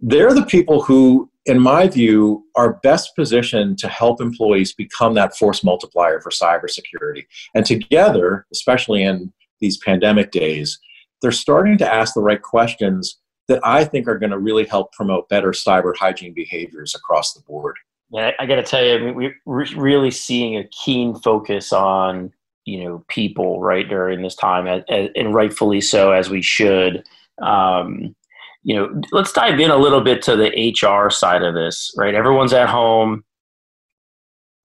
They're 0.00 0.34
the 0.34 0.46
people 0.46 0.82
who, 0.82 1.30
in 1.46 1.58
my 1.58 1.88
view, 1.88 2.44
are 2.54 2.74
best 2.82 3.16
positioned 3.16 3.78
to 3.78 3.88
help 3.88 4.20
employees 4.20 4.72
become 4.72 5.14
that 5.14 5.36
force 5.36 5.64
multiplier 5.64 6.20
for 6.20 6.30
cybersecurity. 6.30 7.24
And 7.54 7.64
together, 7.64 8.46
especially 8.52 9.02
in 9.02 9.32
these 9.60 9.78
pandemic 9.78 10.30
days, 10.30 10.78
they're 11.22 11.32
starting 11.32 11.78
to 11.78 11.92
ask 11.92 12.14
the 12.14 12.20
right 12.20 12.42
questions 12.42 13.18
that 13.48 13.60
I 13.64 13.84
think 13.84 14.06
are 14.06 14.18
going 14.18 14.30
to 14.30 14.38
really 14.38 14.64
help 14.64 14.92
promote 14.92 15.28
better 15.28 15.52
cyber 15.52 15.96
hygiene 15.96 16.34
behaviors 16.34 16.94
across 16.94 17.32
the 17.32 17.40
board. 17.42 17.76
Yeah, 18.10 18.30
I 18.38 18.46
got 18.46 18.56
to 18.56 18.62
tell 18.62 18.84
you, 18.84 18.94
I 18.94 18.98
mean, 18.98 19.34
we're 19.44 19.66
really 19.76 20.10
seeing 20.10 20.56
a 20.56 20.68
keen 20.68 21.14
focus 21.14 21.72
on 21.72 22.32
you 22.64 22.84
know 22.84 23.04
people 23.08 23.60
right 23.60 23.88
during 23.88 24.22
this 24.22 24.36
time, 24.36 24.66
and 24.88 25.34
rightfully 25.34 25.80
so, 25.80 26.12
as 26.12 26.30
we 26.30 26.42
should. 26.42 27.04
Um, 27.42 28.14
you 28.62 28.74
know, 28.74 29.00
let's 29.12 29.32
dive 29.32 29.60
in 29.60 29.70
a 29.70 29.76
little 29.76 30.00
bit 30.00 30.22
to 30.22 30.36
the 30.36 30.72
HR 30.72 31.10
side 31.10 31.42
of 31.42 31.54
this. 31.54 31.92
Right, 31.96 32.14
everyone's 32.14 32.52
at 32.52 32.68
home. 32.68 33.24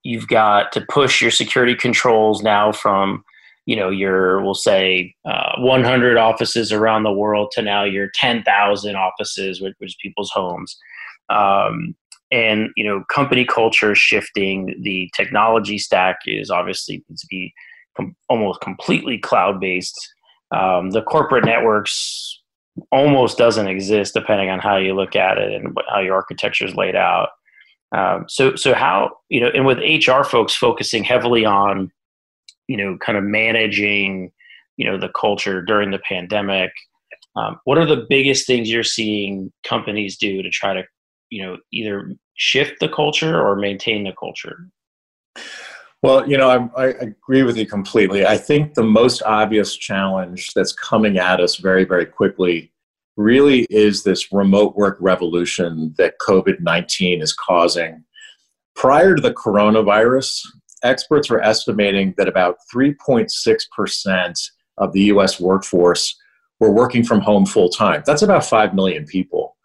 You've 0.03 0.27
got 0.27 0.71
to 0.73 0.81
push 0.89 1.21
your 1.21 1.31
security 1.31 1.75
controls 1.75 2.41
now 2.41 2.71
from 2.71 3.23
you 3.65 3.75
know 3.75 3.89
your 3.89 4.41
we'll 4.43 4.53
say 4.53 5.15
uh, 5.25 5.53
100 5.57 6.17
offices 6.17 6.71
around 6.71 7.03
the 7.03 7.13
world 7.13 7.51
to 7.53 7.61
now 7.61 7.83
your 7.83 8.09
10,000 8.13 8.95
offices, 8.95 9.61
which, 9.61 9.73
which 9.79 9.91
is 9.91 9.97
people's 10.01 10.31
homes. 10.31 10.77
Um, 11.29 11.95
and 12.31 12.69
you 12.75 12.83
know 12.83 13.03
company 13.09 13.45
culture 13.45 13.95
shifting. 13.95 14.75
The 14.81 15.09
technology 15.15 15.77
stack 15.77 16.19
is 16.25 16.49
obviously 16.49 17.03
to 17.15 17.27
be 17.29 17.53
com- 17.95 18.15
almost 18.29 18.61
completely 18.61 19.17
cloud 19.17 19.59
based. 19.59 19.97
Um, 20.51 20.91
the 20.91 21.01
corporate 21.01 21.45
networks 21.45 22.39
almost 22.91 23.37
doesn't 23.37 23.67
exist 23.67 24.13
depending 24.13 24.49
on 24.49 24.59
how 24.59 24.77
you 24.77 24.93
look 24.93 25.15
at 25.15 25.37
it 25.37 25.53
and 25.53 25.77
how 25.89 25.99
your 25.99 26.15
architecture 26.15 26.65
is 26.65 26.75
laid 26.75 26.95
out. 26.95 27.29
Um, 27.93 28.25
so, 28.29 28.55
so 28.55 28.73
how 28.73 29.17
you 29.29 29.41
know, 29.41 29.49
and 29.53 29.65
with 29.65 29.79
HR 29.79 30.23
folks 30.23 30.55
focusing 30.55 31.03
heavily 31.03 31.45
on 31.45 31.91
you 32.71 32.77
know, 32.77 32.97
kind 32.97 33.17
of 33.17 33.25
managing, 33.25 34.31
you 34.77 34.85
know, 34.85 34.97
the 34.97 35.09
culture 35.09 35.61
during 35.61 35.91
the 35.91 35.99
pandemic. 35.99 36.71
Um, 37.35 37.59
what 37.65 37.77
are 37.77 37.85
the 37.85 38.05
biggest 38.07 38.47
things 38.47 38.71
you're 38.71 38.83
seeing 38.83 39.51
companies 39.65 40.17
do 40.17 40.41
to 40.41 40.49
try 40.49 40.73
to, 40.73 40.83
you 41.31 41.41
know, 41.41 41.57
either 41.71 42.13
shift 42.35 42.79
the 42.79 42.89
culture 42.89 43.41
or 43.41 43.55
maintain 43.55 44.03
the 44.03 44.13
culture? 44.19 44.67
Well, 46.03 46.27
you 46.29 46.37
know, 46.37 46.49
I, 46.75 46.83
I, 46.83 46.87
agree 46.87 47.43
with 47.43 47.57
you 47.57 47.65
completely. 47.65 48.25
I 48.25 48.35
think 48.35 48.73
the 48.73 48.83
most 48.83 49.21
obvious 49.23 49.75
challenge 49.77 50.51
that's 50.55 50.73
coming 50.73 51.19
at 51.19 51.39
us 51.39 51.57
very, 51.57 51.85
very 51.85 52.07
quickly 52.07 52.71
really 53.17 53.67
is 53.69 54.03
this 54.03 54.31
remote 54.31 54.75
work 54.75 54.97
revolution 54.99 55.93
that 55.97 56.17
COVID 56.19 56.59
19 56.59 57.21
is 57.21 57.33
causing. 57.33 58.03
Prior 58.75 59.15
to 59.15 59.21
the 59.21 59.33
coronavirus, 59.33 60.41
experts 60.83 61.29
were 61.29 61.43
estimating 61.43 62.15
that 62.17 62.27
about 62.27 62.57
3.6% 62.73 64.49
of 64.77 64.93
the 64.93 65.01
US 65.01 65.39
workforce 65.39 66.17
were 66.59 66.71
working 66.71 67.03
from 67.03 67.19
home 67.21 67.45
full 67.45 67.69
time. 67.69 68.01
That's 68.05 68.23
about 68.23 68.45
5 68.45 68.73
million 68.73 69.05
people. 69.05 69.55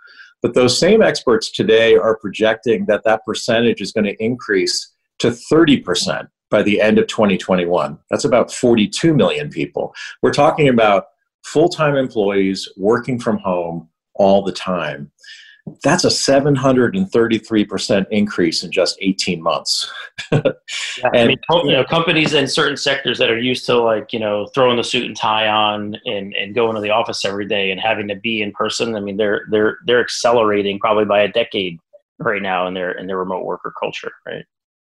But 0.46 0.54
those 0.54 0.78
same 0.78 1.02
experts 1.02 1.50
today 1.50 1.96
are 1.96 2.16
projecting 2.18 2.86
that 2.86 3.02
that 3.02 3.24
percentage 3.26 3.80
is 3.80 3.90
going 3.90 4.04
to 4.04 4.14
increase 4.22 4.92
to 5.18 5.30
30% 5.30 6.28
by 6.50 6.62
the 6.62 6.80
end 6.80 7.00
of 7.00 7.08
2021. 7.08 7.98
That's 8.10 8.24
about 8.24 8.52
42 8.52 9.12
million 9.12 9.50
people. 9.50 9.92
We're 10.22 10.32
talking 10.32 10.68
about 10.68 11.06
full 11.42 11.68
time 11.68 11.96
employees 11.96 12.68
working 12.76 13.18
from 13.18 13.38
home 13.38 13.88
all 14.14 14.44
the 14.44 14.52
time. 14.52 15.10
That's 15.82 16.04
a 16.04 16.08
733% 16.08 18.06
increase 18.10 18.62
in 18.62 18.70
just 18.70 18.96
18 19.00 19.42
months. 19.42 19.90
yeah, 20.32 20.40
and, 21.12 21.16
I 21.16 21.26
mean, 21.26 21.38
you 21.64 21.72
know, 21.72 21.82
companies 21.84 22.34
in 22.34 22.46
certain 22.46 22.76
sectors 22.76 23.18
that 23.18 23.30
are 23.30 23.38
used 23.38 23.66
to 23.66 23.76
like, 23.76 24.12
you 24.12 24.20
know, 24.20 24.46
throwing 24.54 24.76
the 24.76 24.84
suit 24.84 25.06
and 25.06 25.16
tie 25.16 25.48
on 25.48 25.96
and, 26.04 26.34
and 26.34 26.54
going 26.54 26.76
to 26.76 26.80
the 26.80 26.90
office 26.90 27.24
every 27.24 27.46
day 27.46 27.72
and 27.72 27.80
having 27.80 28.06
to 28.08 28.14
be 28.14 28.42
in 28.42 28.52
person. 28.52 28.94
I 28.94 29.00
mean, 29.00 29.16
they're, 29.16 29.46
they're, 29.50 29.78
they're 29.86 30.00
accelerating 30.00 30.78
probably 30.78 31.04
by 31.04 31.22
a 31.22 31.32
decade 31.32 31.80
right 32.18 32.42
now 32.42 32.68
in 32.68 32.74
their, 32.74 32.92
in 32.92 33.08
their 33.08 33.18
remote 33.18 33.44
worker 33.44 33.74
culture, 33.78 34.12
right? 34.24 34.44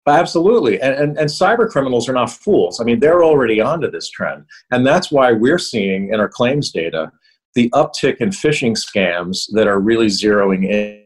Absolutely. 0.06 0.80
And, 0.80 0.94
and, 0.94 1.18
and, 1.18 1.30
cyber 1.30 1.68
criminals 1.68 2.08
are 2.08 2.12
not 2.12 2.30
fools. 2.30 2.80
I 2.80 2.84
mean, 2.84 2.98
they're 2.98 3.22
already 3.22 3.60
onto 3.60 3.88
this 3.88 4.10
trend. 4.10 4.44
And 4.72 4.84
that's 4.84 5.12
why 5.12 5.30
we're 5.30 5.58
seeing 5.58 6.12
in 6.12 6.18
our 6.18 6.28
claims 6.28 6.72
data 6.72 7.12
the 7.54 7.70
uptick 7.70 8.16
in 8.18 8.30
phishing 8.30 8.76
scams 8.76 9.44
that 9.52 9.66
are 9.66 9.80
really 9.80 10.06
zeroing 10.06 10.68
in, 10.68 11.04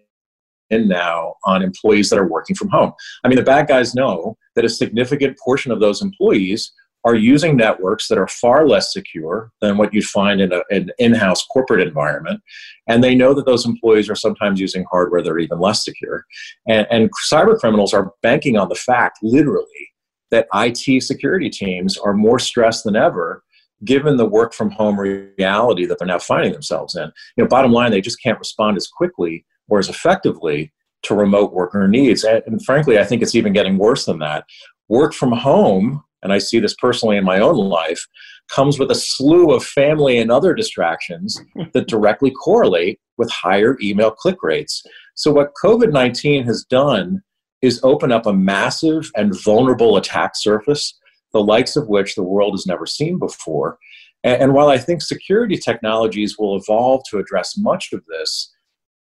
in 0.70 0.88
now 0.88 1.34
on 1.44 1.62
employees 1.62 2.10
that 2.10 2.18
are 2.18 2.28
working 2.28 2.56
from 2.56 2.68
home. 2.68 2.92
I 3.24 3.28
mean, 3.28 3.36
the 3.36 3.44
bad 3.44 3.68
guys 3.68 3.94
know 3.94 4.36
that 4.54 4.64
a 4.64 4.68
significant 4.68 5.38
portion 5.38 5.72
of 5.72 5.80
those 5.80 6.02
employees 6.02 6.72
are 7.06 7.14
using 7.14 7.56
networks 7.56 8.08
that 8.08 8.18
are 8.18 8.26
far 8.26 8.66
less 8.66 8.92
secure 8.92 9.52
than 9.60 9.76
what 9.76 9.94
you'd 9.94 10.04
find 10.04 10.40
in 10.40 10.52
a, 10.52 10.60
an 10.70 10.90
in-house 10.98 11.46
corporate 11.46 11.86
environment 11.86 12.42
and 12.88 13.02
they 13.02 13.14
know 13.14 13.32
that 13.32 13.46
those 13.46 13.64
employees 13.64 14.10
are 14.10 14.16
sometimes 14.16 14.58
using 14.58 14.84
hardware 14.90 15.22
that 15.22 15.30
are 15.30 15.38
even 15.38 15.60
less 15.60 15.84
secure 15.84 16.24
and, 16.66 16.84
and 16.90 17.08
cyber 17.30 17.56
criminals 17.56 17.94
are 17.94 18.12
banking 18.22 18.56
on 18.56 18.68
the 18.68 18.74
fact 18.74 19.18
literally 19.22 19.92
that 20.32 20.48
it 20.52 21.00
security 21.00 21.48
teams 21.48 21.96
are 21.96 22.12
more 22.12 22.40
stressed 22.40 22.82
than 22.82 22.96
ever 22.96 23.44
given 23.84 24.16
the 24.16 24.26
work 24.26 24.54
from 24.54 24.70
home 24.70 24.98
reality 24.98 25.84
that 25.86 25.98
they're 25.98 26.08
now 26.08 26.18
finding 26.18 26.52
themselves 26.52 26.94
in 26.94 27.10
you 27.36 27.44
know 27.44 27.48
bottom 27.48 27.72
line 27.72 27.90
they 27.90 28.00
just 28.00 28.22
can't 28.22 28.38
respond 28.38 28.76
as 28.76 28.88
quickly 28.88 29.44
or 29.68 29.78
as 29.78 29.88
effectively 29.88 30.72
to 31.02 31.14
remote 31.14 31.52
worker 31.52 31.86
needs 31.86 32.24
and, 32.24 32.42
and 32.46 32.64
frankly 32.64 32.98
i 32.98 33.04
think 33.04 33.22
it's 33.22 33.34
even 33.34 33.52
getting 33.52 33.76
worse 33.76 34.06
than 34.06 34.18
that 34.18 34.44
work 34.88 35.12
from 35.12 35.32
home 35.32 36.02
and 36.26 36.32
I 36.32 36.38
see 36.38 36.58
this 36.58 36.74
personally 36.74 37.16
in 37.16 37.24
my 37.24 37.38
own 37.38 37.56
life, 37.56 38.04
comes 38.48 38.80
with 38.80 38.90
a 38.90 38.96
slew 38.96 39.52
of 39.52 39.64
family 39.64 40.18
and 40.18 40.30
other 40.30 40.54
distractions 40.54 41.40
that 41.72 41.86
directly 41.86 42.32
correlate 42.32 42.98
with 43.16 43.30
higher 43.30 43.76
email 43.80 44.10
click 44.10 44.42
rates. 44.42 44.82
So, 45.14 45.30
what 45.30 45.52
COVID 45.62 45.92
19 45.92 46.44
has 46.44 46.64
done 46.64 47.22
is 47.62 47.80
open 47.84 48.10
up 48.10 48.26
a 48.26 48.32
massive 48.32 49.08
and 49.16 49.40
vulnerable 49.40 49.96
attack 49.96 50.32
surface, 50.34 50.98
the 51.36 51.42
likes 51.42 51.76
of 51.76 51.88
which 51.88 52.14
the 52.14 52.22
world 52.22 52.54
has 52.54 52.66
never 52.66 52.86
seen 52.86 53.18
before. 53.18 53.78
And, 54.24 54.42
and 54.42 54.54
while 54.54 54.68
I 54.68 54.78
think 54.78 55.02
security 55.02 55.56
technologies 55.56 56.36
will 56.38 56.56
evolve 56.56 57.02
to 57.10 57.18
address 57.18 57.56
much 57.58 57.92
of 57.92 58.02
this, 58.06 58.52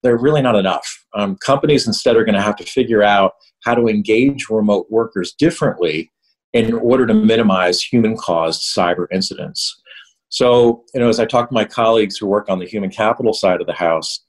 they're 0.02 0.18
really 0.18 0.42
not 0.42 0.54
enough. 0.56 0.86
Um, 1.14 1.36
companies 1.44 1.86
instead 1.86 2.16
are 2.16 2.24
going 2.24 2.36
to 2.36 2.40
have 2.42 2.56
to 2.56 2.64
figure 2.64 3.02
out 3.02 3.32
how 3.64 3.74
to 3.74 3.88
engage 3.88 4.48
remote 4.48 4.86
workers 4.90 5.34
differently 5.38 6.10
in 6.52 6.72
order 6.72 7.06
to 7.06 7.14
minimize 7.14 7.82
human 7.82 8.16
caused 8.16 8.62
cyber 8.62 9.06
incidents. 9.12 9.80
So, 10.30 10.84
you 10.94 11.00
know, 11.00 11.08
as 11.08 11.20
I 11.20 11.26
talk 11.26 11.48
to 11.48 11.54
my 11.54 11.64
colleagues 11.64 12.16
who 12.16 12.26
work 12.26 12.48
on 12.48 12.60
the 12.60 12.66
human 12.66 12.90
capital 12.90 13.32
side 13.32 13.60
of 13.60 13.66
the 13.66 13.74
house, 13.74 14.24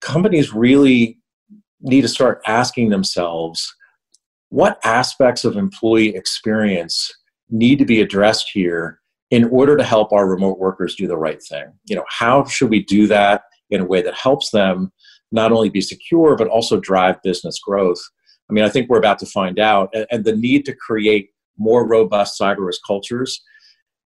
companies 0.00 0.52
really 0.52 1.18
need 1.80 2.02
to 2.02 2.08
start 2.08 2.42
asking 2.46 2.90
themselves 2.90 3.74
what 4.50 4.78
aspects 4.84 5.44
of 5.44 5.56
employee 5.56 6.14
experience 6.14 7.10
need 7.52 7.78
to 7.78 7.84
be 7.84 8.00
addressed 8.00 8.50
here 8.52 8.98
in 9.30 9.44
order 9.44 9.76
to 9.76 9.84
help 9.84 10.12
our 10.12 10.28
remote 10.28 10.58
workers 10.58 10.94
do 10.96 11.06
the 11.06 11.16
right 11.16 11.42
thing. 11.42 11.66
You 11.84 11.96
know, 11.96 12.04
how 12.08 12.44
should 12.44 12.70
we 12.70 12.82
do 12.82 13.06
that 13.06 13.42
in 13.70 13.80
a 13.80 13.84
way 13.84 14.02
that 14.02 14.14
helps 14.14 14.50
them 14.50 14.92
not 15.30 15.52
only 15.52 15.70
be 15.70 15.80
secure 15.80 16.36
but 16.36 16.48
also 16.48 16.80
drive 16.80 17.22
business 17.22 17.60
growth? 17.60 18.02
I 18.50 18.52
mean, 18.52 18.64
I 18.64 18.68
think 18.68 18.90
we're 18.90 18.98
about 18.98 19.18
to 19.20 19.26
find 19.26 19.58
out, 19.58 19.94
and 20.10 20.24
the 20.24 20.36
need 20.36 20.64
to 20.66 20.74
create 20.74 21.30
more 21.58 21.86
robust 21.86 22.38
cyber 22.40 22.66
risk 22.66 22.80
cultures, 22.86 23.42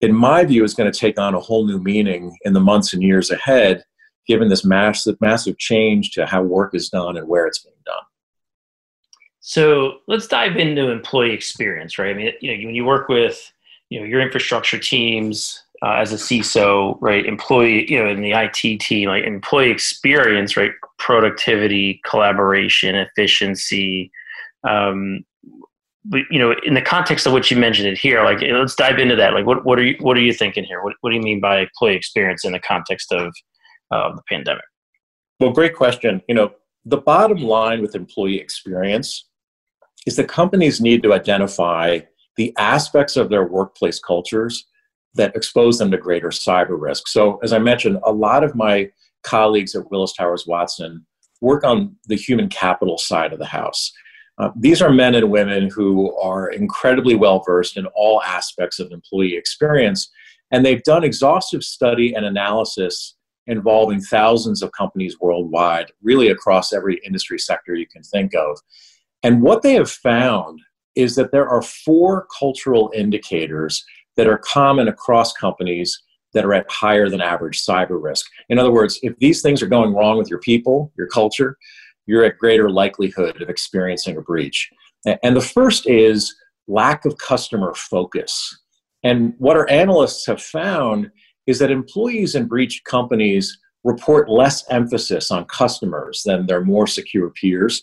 in 0.01 0.15
my 0.15 0.45
view, 0.45 0.65
is 0.65 0.75
going 0.75 0.91
to 0.91 0.99
take 0.99 1.19
on 1.19 1.35
a 1.35 1.41
whole 1.41 1.67
new 1.67 1.79
meaning 1.79 2.37
in 2.45 2.53
the 2.53 2.61
months 2.61 2.93
and 2.93 3.03
years 3.03 3.31
ahead, 3.31 3.85
given 4.27 4.49
this 4.49 4.65
massive, 4.65 5.17
massive 5.21 5.59
change 5.59 6.11
to 6.13 6.27
how 6.27 6.43
work 6.43 6.75
is 6.75 6.89
done 6.89 7.17
and 7.17 7.29
where 7.29 7.47
it's 7.47 7.63
being 7.63 7.75
done. 7.85 8.03
So 9.47 9.99
let's 10.07 10.27
dive 10.27 10.57
into 10.57 10.91
employee 10.91 11.33
experience, 11.33 11.99
right? 11.99 12.09
I 12.09 12.15
mean, 12.15 12.33
you 12.41 12.57
know, 12.57 12.67
when 12.67 12.75
you 12.75 12.87
work 12.87 13.11
with, 13.11 13.53
you 13.91 14.01
know, 14.01 14.07
your 14.07 14.23
infrastructure 14.23 14.79
teams 14.79 15.63
uh, 15.83 15.97
as 15.97 16.15
a 16.15 16.17
CISO, 16.17 16.97
right? 17.03 17.27
Employee, 17.27 17.91
you 17.93 18.03
know, 18.03 18.09
in 18.09 18.23
the 18.23 18.33
IT 18.33 18.81
team, 18.81 19.11
like 19.11 19.25
employee 19.25 19.71
experience, 19.71 20.57
right? 20.57 20.71
Productivity, 20.99 22.01
collaboration, 22.07 22.95
efficiency. 22.95 24.11
Um, 24.67 25.27
you 26.31 26.39
know, 26.39 26.55
in 26.65 26.73
the 26.73 26.81
context 26.81 27.27
of 27.27 27.35
what 27.35 27.51
you 27.51 27.59
mentioned 27.59 27.89
it 27.89 27.99
here, 27.99 28.25
like 28.25 28.41
let's 28.41 28.75
dive 28.75 28.99
into 28.99 29.17
that. 29.17 29.35
Like, 29.35 29.45
what 29.45 29.67
what 29.67 29.79
are 29.79 29.85
you 29.85 29.97
what 30.01 30.17
are 30.17 30.23
you 30.23 30.33
thinking 30.33 30.65
here? 30.65 30.83
What 30.83 30.95
what 31.03 31.11
do 31.11 31.17
you 31.17 31.23
mean 31.23 31.41
by 31.41 31.59
employee 31.61 31.97
experience 31.97 32.47
in 32.47 32.53
the 32.53 32.61
context 32.61 33.13
of 33.13 33.27
uh, 33.91 34.17
the 34.17 34.23
pandemic? 34.27 34.65
Well, 35.39 35.53
great 35.53 35.77
question. 35.77 36.23
You 36.29 36.35
know, 36.35 36.53
the 36.87 36.97
bottom 36.97 37.43
line 37.43 37.83
with 37.83 37.95
employee 37.95 38.41
experience 38.41 39.27
is 40.07 40.17
that 40.17 40.29
companies 40.29 40.81
need 40.81 41.03
to 41.03 41.13
identify 41.13 42.01
the 42.37 42.55
aspects 42.59 43.17
of 43.17 43.31
their 43.31 43.47
workplace 43.47 43.99
cultures 44.01 44.67
that 45.15 45.35
expose 45.37 45.79
them 45.79 45.91
to 45.91 45.97
greater 45.97 46.29
cyber 46.29 46.81
risk. 46.81 47.09
So, 47.09 47.39
as 47.43 47.53
I 47.53 47.59
mentioned, 47.59 47.99
a 48.05 48.13
lot 48.13 48.43
of 48.43 48.55
my 48.55 48.91
colleagues 49.23 49.75
at 49.75 49.91
Willis 49.91 50.13
Towers 50.13 50.47
Watson 50.47 51.07
work 51.41 51.65
on 51.65 51.97
the 52.07 52.17
human 52.17 52.49
capital 52.49 52.99
side 52.99 53.33
of 53.33 53.39
the 53.39 53.47
house. 53.47 53.93
Uh, 54.39 54.51
these 54.57 54.83
are 54.83 54.91
men 54.91 55.15
and 55.15 55.31
women 55.31 55.71
who 55.71 56.17
are 56.19 56.51
incredibly 56.51 57.15
well 57.15 57.43
versed 57.47 57.77
in 57.77 57.87
all 57.95 58.21
aspects 58.23 58.81
of 58.81 58.91
employee 58.91 59.37
experience, 59.37 60.11
and 60.51 60.65
they've 60.65 60.83
done 60.83 61.05
exhaustive 61.05 61.63
study 61.63 62.15
and 62.15 62.27
analysis 62.27 63.17
involving 63.47 64.01
thousands 64.01 64.63
of 64.63 64.73
companies 64.73 65.21
worldwide, 65.21 65.93
really 66.03 66.31
across 66.31 66.73
every 66.73 67.01
industry 67.05 67.39
sector 67.39 67.75
you 67.75 67.87
can 67.87 68.03
think 68.03 68.35
of. 68.35 68.59
And 69.25 69.43
what 69.43 69.63
they 69.63 69.73
have 69.75 69.91
found 69.91 70.61
is 70.95 71.17
that 71.17 71.33
there 71.33 71.49
are 71.49 71.63
four 71.63 72.29
cultural 72.39 72.93
indicators 72.95 73.85
that 74.17 74.29
are 74.29 74.39
common 74.39 74.87
across 74.87 75.33
companies 75.33 76.01
that 76.35 76.45
are 76.45 76.55
at 76.55 76.71
higher 76.71 77.09
than 77.09 77.21
average 77.21 77.65
cyber 77.65 78.01
risk. 78.01 78.27
In 78.49 78.59
other 78.59 78.71
words, 78.71 78.99
if 79.03 79.17
these 79.19 79.41
things 79.41 79.63
are 79.63 79.67
going 79.67 79.95
wrong 79.95 80.19
with 80.19 80.29
your 80.29 80.41
people, 80.41 80.93
your 80.97 81.07
culture, 81.09 81.57
you're 82.07 82.25
at 82.25 82.39
greater 82.39 82.71
likelihood 82.71 83.41
of 83.41 83.49
experiencing 83.49 84.17
a 84.17 84.21
breach. 84.21 84.69
And 85.23 85.35
the 85.35 85.41
first 85.41 85.89
is 85.89 86.35
lack 86.69 87.05
of 87.05 87.17
customer 87.19 87.73
focus. 87.75 88.57
And 89.03 89.35
what 89.39 89.57
our 89.57 89.69
analysts 89.71 90.27
have 90.27 90.43
found 90.43 91.11
is 91.47 91.59
that 91.59 91.71
employees 91.71 92.35
in 92.35 92.47
breached 92.47 92.85
companies 92.85 93.59
report 93.85 94.31
less 94.31 94.65
emphasis 94.71 95.31
on 95.31 95.45
customers 95.45 96.23
than 96.25 96.47
their 96.47 96.65
more 96.65 96.87
secure 96.87 97.31
peers, 97.31 97.83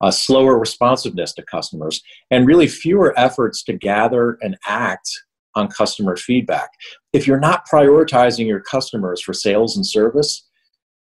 uh, 0.00 0.10
slower 0.10 0.58
responsiveness 0.58 1.32
to 1.34 1.42
customers, 1.42 2.02
and 2.30 2.46
really 2.46 2.68
fewer 2.68 3.18
efforts 3.18 3.62
to 3.64 3.72
gather 3.72 4.38
and 4.42 4.56
act 4.66 5.08
on 5.54 5.68
customer 5.68 6.16
feedback. 6.16 6.70
If 7.12 7.26
you're 7.26 7.40
not 7.40 7.66
prioritizing 7.72 8.46
your 8.46 8.60
customers 8.60 9.20
for 9.20 9.32
sales 9.32 9.76
and 9.76 9.86
service, 9.86 10.46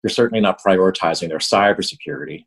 you're 0.03 0.09
certainly 0.09 0.41
not 0.41 0.59
prioritizing 0.65 1.29
their 1.29 1.39
cybersecurity. 1.39 2.45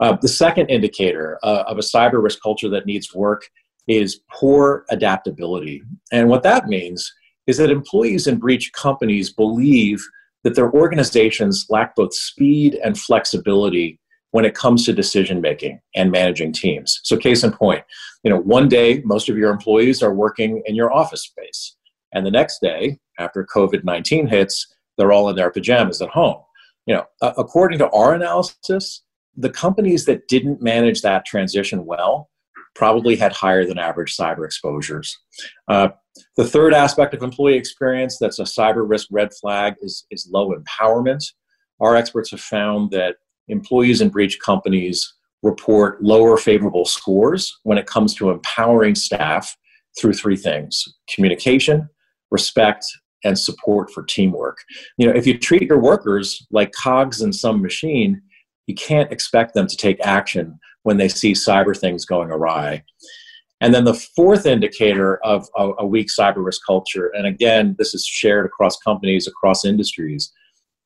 Uh, 0.00 0.16
the 0.20 0.28
second 0.28 0.68
indicator 0.68 1.38
uh, 1.42 1.64
of 1.66 1.78
a 1.78 1.82
cyber 1.82 2.22
risk 2.22 2.40
culture 2.42 2.68
that 2.68 2.86
needs 2.86 3.14
work 3.14 3.48
is 3.88 4.20
poor 4.30 4.84
adaptability. 4.90 5.82
And 6.12 6.28
what 6.28 6.42
that 6.42 6.66
means 6.66 7.10
is 7.46 7.58
that 7.58 7.70
employees 7.70 8.26
in 8.26 8.38
breach 8.38 8.72
companies 8.72 9.32
believe 9.32 10.04
that 10.44 10.54
their 10.54 10.70
organizations 10.72 11.66
lack 11.70 11.94
both 11.96 12.14
speed 12.14 12.78
and 12.84 12.98
flexibility 12.98 13.98
when 14.32 14.44
it 14.44 14.54
comes 14.54 14.84
to 14.84 14.92
decision 14.92 15.40
making 15.40 15.80
and 15.94 16.10
managing 16.10 16.52
teams. 16.52 17.00
So 17.04 17.16
case 17.16 17.44
in 17.44 17.52
point, 17.52 17.84
you 18.22 18.30
know, 18.30 18.38
one 18.38 18.68
day 18.68 19.00
most 19.04 19.28
of 19.28 19.36
your 19.36 19.50
employees 19.50 20.02
are 20.02 20.14
working 20.14 20.62
in 20.66 20.74
your 20.74 20.92
office 20.92 21.24
space, 21.24 21.76
and 22.12 22.26
the 22.26 22.30
next 22.30 22.60
day 22.60 22.98
after 23.18 23.46
COVID-19 23.46 24.28
hits, 24.28 24.66
they're 24.96 25.12
all 25.12 25.28
in 25.28 25.36
their 25.36 25.50
pajamas 25.50 26.00
at 26.02 26.08
home. 26.08 26.40
You 26.86 26.96
know, 26.96 27.04
uh, 27.22 27.32
according 27.36 27.78
to 27.80 27.90
our 27.90 28.14
analysis, 28.14 29.02
the 29.36 29.50
companies 29.50 30.04
that 30.06 30.28
didn't 30.28 30.62
manage 30.62 31.02
that 31.02 31.26
transition 31.26 31.84
well 31.84 32.30
probably 32.74 33.16
had 33.16 33.32
higher 33.32 33.64
than 33.64 33.78
average 33.78 34.16
cyber 34.16 34.44
exposures. 34.44 35.16
Uh, 35.68 35.88
the 36.36 36.44
third 36.44 36.74
aspect 36.74 37.14
of 37.14 37.22
employee 37.22 37.56
experience 37.56 38.18
that's 38.18 38.38
a 38.38 38.44
cyber 38.44 38.88
risk 38.88 39.08
red 39.10 39.32
flag 39.34 39.74
is, 39.80 40.06
is 40.10 40.28
low 40.32 40.54
empowerment. 40.54 41.24
Our 41.80 41.96
experts 41.96 42.30
have 42.30 42.40
found 42.40 42.90
that 42.92 43.16
employees 43.48 44.00
in 44.00 44.08
breach 44.08 44.38
companies 44.40 45.14
report 45.42 46.02
lower 46.02 46.36
favorable 46.36 46.84
scores 46.84 47.58
when 47.62 47.78
it 47.78 47.86
comes 47.86 48.14
to 48.14 48.30
empowering 48.30 48.94
staff 48.94 49.56
through 49.98 50.12
three 50.12 50.36
things 50.36 50.84
communication, 51.12 51.88
respect, 52.30 52.84
and 53.24 53.38
support 53.38 53.90
for 53.90 54.02
teamwork. 54.04 54.58
You 54.98 55.06
know, 55.06 55.14
if 55.14 55.26
you 55.26 55.38
treat 55.38 55.62
your 55.62 55.80
workers 55.80 56.46
like 56.50 56.72
cogs 56.72 57.22
in 57.22 57.32
some 57.32 57.62
machine, 57.62 58.20
you 58.66 58.74
can't 58.74 59.12
expect 59.12 59.54
them 59.54 59.66
to 59.66 59.76
take 59.76 60.04
action 60.04 60.58
when 60.82 60.96
they 60.96 61.08
see 61.08 61.32
cyber 61.32 61.76
things 61.76 62.04
going 62.04 62.30
awry. 62.30 62.82
And 63.60 63.74
then 63.74 63.84
the 63.84 63.94
fourth 63.94 64.44
indicator 64.44 65.16
of 65.24 65.48
a, 65.56 65.86
weak 65.86 66.08
cyber 66.08 66.44
risk 66.44 66.60
culture, 66.66 67.08
and 67.16 67.26
again, 67.26 67.74
this 67.78 67.94
is 67.94 68.04
shared 68.04 68.44
across 68.44 68.76
companies, 68.78 69.26
across 69.26 69.64
industries, 69.64 70.30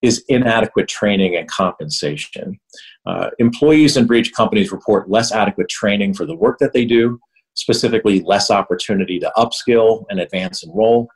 is 0.03 0.25
inadequate 0.29 0.89
training 0.89 1.37
and 1.37 1.49
compensation. 1.49 2.59
Uh, 3.07 3.31
employees 3.39 3.97
in 3.97 4.07
breach 4.07 4.33
companies 4.33 4.73
report 4.73 5.11
less 5.11 5.33
adequate 5.33 5.69
training 5.69 6.15
for 6.15 6.25
the 6.25 6.35
work 6.35 6.59
that 6.59 6.73
they 6.73 6.85
do, 6.85 7.19
specifically 7.55 8.21
less 8.21 8.51
opportunity 8.51 9.19
to 9.19 9.31
upskill 9.37 10.05
and 10.09 10.21
advance 10.21 10.63
in 10.63 10.71
role, 10.73 11.09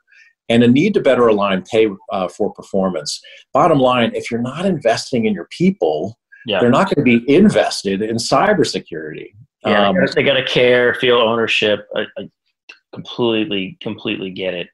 and 0.49 0.63
a 0.63 0.67
need 0.67 0.93
to 0.93 1.01
better 1.01 1.27
align 1.27 1.63
pay 1.63 1.87
uh, 2.11 2.27
for 2.27 2.53
performance. 2.53 3.19
Bottom 3.53 3.79
line, 3.79 4.11
if 4.13 4.29
you're 4.29 4.41
not 4.41 4.65
investing 4.65 5.25
in 5.25 5.33
your 5.33 5.47
people, 5.49 6.17
yeah. 6.45 6.59
they're 6.59 6.69
not 6.69 6.85
going 6.85 7.03
to 7.03 7.19
be 7.19 7.33
invested 7.33 8.01
in 8.01 8.17
cybersecurity. 8.17 9.33
Yeah, 9.65 9.89
um, 9.89 9.95
they 10.15 10.21
got 10.21 10.35
to 10.35 10.45
care, 10.45 10.93
feel 10.95 11.17
ownership. 11.17 11.87
I, 11.95 12.05
I, 12.19 12.29
completely, 12.93 13.77
completely 13.81 14.29
get 14.29 14.53
it. 14.53 14.69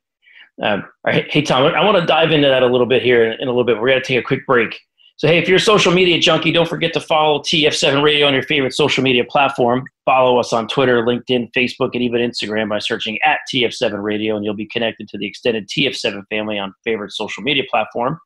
Um, 0.62 0.84
all 1.05 1.13
right, 1.13 1.31
hey 1.31 1.41
Tom, 1.41 1.63
I 1.63 1.84
want 1.84 1.98
to 1.98 2.05
dive 2.05 2.31
into 2.31 2.48
that 2.48 2.63
a 2.63 2.67
little 2.67 2.86
bit 2.86 3.01
here 3.01 3.25
in, 3.25 3.34
in 3.41 3.48
a 3.48 3.51
little 3.51 3.63
bit. 3.63 3.79
We're 3.79 3.89
going 3.89 4.01
to 4.01 4.08
take 4.08 4.20
a 4.20 4.25
quick 4.25 4.46
break. 4.46 4.79
So, 5.22 5.27
hey, 5.27 5.38
if 5.38 5.48
you're 5.48 5.58
a 5.58 5.60
social 5.60 5.91
media 5.91 6.20
junkie, 6.20 6.51
don't 6.51 6.67
forget 6.67 6.93
to 6.93 7.00
follow 7.00 7.41
TF7 7.41 8.01
Radio 8.01 8.25
on 8.25 8.34
your 8.34 8.41
favorite 8.41 8.74
social 8.74 9.03
media 9.03 9.24
platform. 9.24 9.84
Follow 10.03 10.39
us 10.39 10.51
on 10.51 10.67
Twitter, 10.67 11.03
LinkedIn, 11.03 11.51
Facebook, 11.55 11.91
and 11.93 12.01
even 12.01 12.22
Instagram 12.22 12.70
by 12.70 12.79
searching 12.79 13.20
at 13.24 13.38
TF7 13.53 14.01
Radio, 14.01 14.36
and 14.36 14.43
you'll 14.43 14.55
be 14.55 14.65
connected 14.65 15.08
to 15.10 15.20
the 15.20 15.27
extended 15.27 15.70
TF7 15.70 16.24
family 16.31 16.58
on 16.58 16.74
favorite 16.84 17.12
social 17.12 17.43
media 17.43 17.62
platform. 17.70 18.17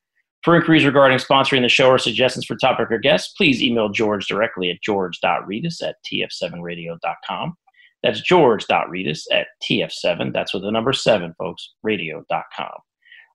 For 0.45 0.55
inquiries 0.55 0.85
regarding 0.85 1.17
sponsoring 1.17 1.63
the 1.63 1.69
show 1.69 1.89
or 1.89 1.97
suggestions 1.97 2.45
for 2.45 2.55
topic 2.55 2.89
or 2.89 2.99
guests, 2.99 3.33
please 3.35 3.61
email 3.61 3.89
George 3.89 4.27
directly 4.27 4.69
at 4.69 4.81
george.rettas 4.81 5.83
at 5.83 5.95
tf7radio.com. 6.09 7.57
That's 8.05 8.21
george.rettas 8.21 9.23
at 9.31 9.47
tf7, 9.67 10.31
that's 10.31 10.53
with 10.53 10.61
the 10.61 10.69
number 10.69 10.93
7, 10.93 11.33
folks, 11.39 11.73
radio.com. 11.81 12.69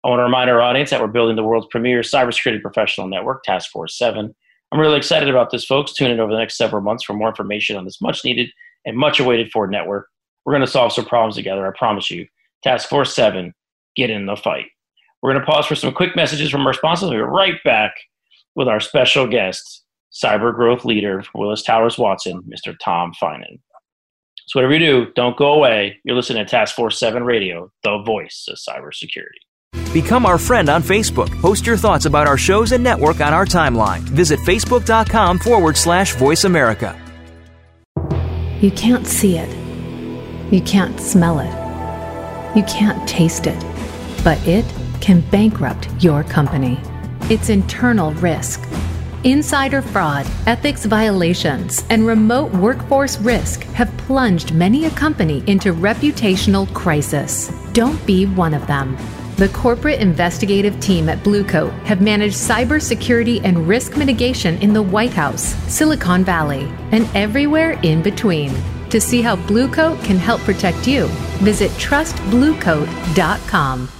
I 0.05 0.09
want 0.09 0.21
to 0.21 0.23
remind 0.23 0.49
our 0.49 0.63
audience 0.63 0.91
that 0.91 1.01
we're 1.01 1.09
building 1.09 1.35
the 1.35 1.43
world's 1.43 1.67
premier 1.73 2.03
cybersecurity 2.03 2.63
professional 2.63 3.09
network, 3.09 3.43
Task 3.43 3.69
Force 3.73 3.99
7. 3.99 4.33
I'm 4.71 4.81
really 4.81 4.97
excited 4.97 5.29
about 5.29 5.51
this, 5.51 5.65
folks. 5.65 5.93
Tune 5.93 6.13
in 6.13 6.21
over 6.21 6.31
the 6.31 6.39
next 6.39 6.57
several 6.57 6.83
months 6.83 7.03
for 7.03 7.15
more 7.15 7.31
information 7.31 7.75
on 7.75 7.85
this 7.85 8.01
much 8.01 8.25
needed 8.25 8.49
and 8.85 8.97
much 8.97 9.19
awaited 9.19 9.51
for 9.51 9.67
network. 9.67 10.07
We're 10.45 10.53
going 10.53 10.65
to 10.65 10.71
solve 10.71 10.93
some 10.93 11.05
problems 11.05 11.35
together, 11.35 11.67
I 11.67 11.77
promise 11.77 12.09
you. 12.09 12.29
Task 12.63 12.89
Force 12.89 13.13
7, 13.13 13.53
get 13.97 14.09
in 14.09 14.27
the 14.27 14.37
fight. 14.37 14.67
We're 15.21 15.33
going 15.33 15.45
to 15.45 15.51
pause 15.51 15.67
for 15.67 15.75
some 15.75 15.93
quick 15.93 16.15
messages 16.15 16.49
from 16.49 16.65
our 16.65 16.75
sponsors. 16.75 17.11
We'll 17.11 17.19
be 17.19 17.23
right 17.25 17.57
back 17.65 17.95
with 18.55 18.69
our 18.69 18.79
special 18.79 19.27
guest, 19.27 19.83
cyber 20.13 20.55
growth 20.55 20.85
leader 20.85 21.25
Willis 21.35 21.65
Towers 21.65 21.99
Watson, 21.99 22.41
Mr. 22.43 22.77
Tom 22.81 23.13
Finan. 23.21 23.59
So, 24.51 24.59
whatever 24.59 24.75
you 24.75 24.81
do, 24.81 25.13
don't 25.15 25.37
go 25.37 25.53
away. 25.53 26.01
You're 26.03 26.17
listening 26.17 26.45
to 26.45 26.51
Task 26.51 26.75
Force 26.75 26.99
7 26.99 27.23
Radio, 27.23 27.71
the 27.85 28.03
voice 28.05 28.49
of 28.49 28.57
cybersecurity. 28.57 29.93
Become 29.93 30.27
our 30.27 30.39
friend 30.39 30.69
on 30.69 30.83
Facebook. 30.83 31.31
Post 31.41 31.65
your 31.65 31.77
thoughts 31.77 32.05
about 32.05 32.27
our 32.27 32.37
shows 32.37 32.73
and 32.73 32.83
network 32.83 33.21
on 33.21 33.33
our 33.33 33.47
timeline. 33.47 34.01
Visit 34.01 34.41
facebook.com 34.41 35.39
forward 35.39 35.77
slash 35.77 36.17
voice 36.17 36.43
America. 36.43 37.01
You 38.61 38.73
can't 38.73 39.07
see 39.07 39.39
it. 39.39 39.49
You 40.53 40.61
can't 40.63 40.99
smell 40.99 41.39
it. 41.39 42.57
You 42.57 42.65
can't 42.65 43.09
taste 43.09 43.47
it. 43.47 43.65
But 44.25 44.45
it 44.49 44.65
can 45.01 45.21
bankrupt 45.31 45.89
your 46.03 46.25
company. 46.25 46.77
It's 47.31 47.51
internal 47.51 48.15
risk. 48.15 48.61
Insider 49.25 49.83
fraud, 49.83 50.27
ethics 50.47 50.87
violations, 50.87 51.85
and 51.91 52.07
remote 52.07 52.55
workforce 52.55 53.19
risk 53.19 53.65
have 53.75 53.95
plunged 53.99 54.55
many 54.55 54.87
a 54.87 54.91
company 54.93 55.45
into 55.47 55.75
reputational 55.75 56.73
crisis. 56.73 57.53
Don't 57.75 58.03
be 58.07 58.25
one 58.25 58.55
of 58.55 58.67
them. 58.67 58.97
The 59.37 59.51
corporate 59.51 60.01
investigative 60.01 60.81
team 60.81 61.11
at 61.11 61.19
Bluecoat 61.19 61.71
have 61.85 62.01
managed 62.01 62.37
cybersecurity 62.37 63.43
and 63.45 63.69
risk 63.69 63.95
mitigation 63.95 64.57
in 64.63 64.73
the 64.73 64.83
White 64.83 65.13
House, 65.13 65.55
Silicon 65.71 66.25
Valley, 66.25 66.67
and 66.91 67.07
everywhere 67.15 67.73
in 67.83 68.01
between. 68.01 68.55
To 68.89 69.03
see 69.03 69.21
how 69.21 69.37
Bluecoat 69.37 70.03
can 70.03 70.17
help 70.17 70.41
protect 70.43 70.89
you, 70.89 71.09
visit 71.43 71.71
trustbluecoat.com. 71.73 74.00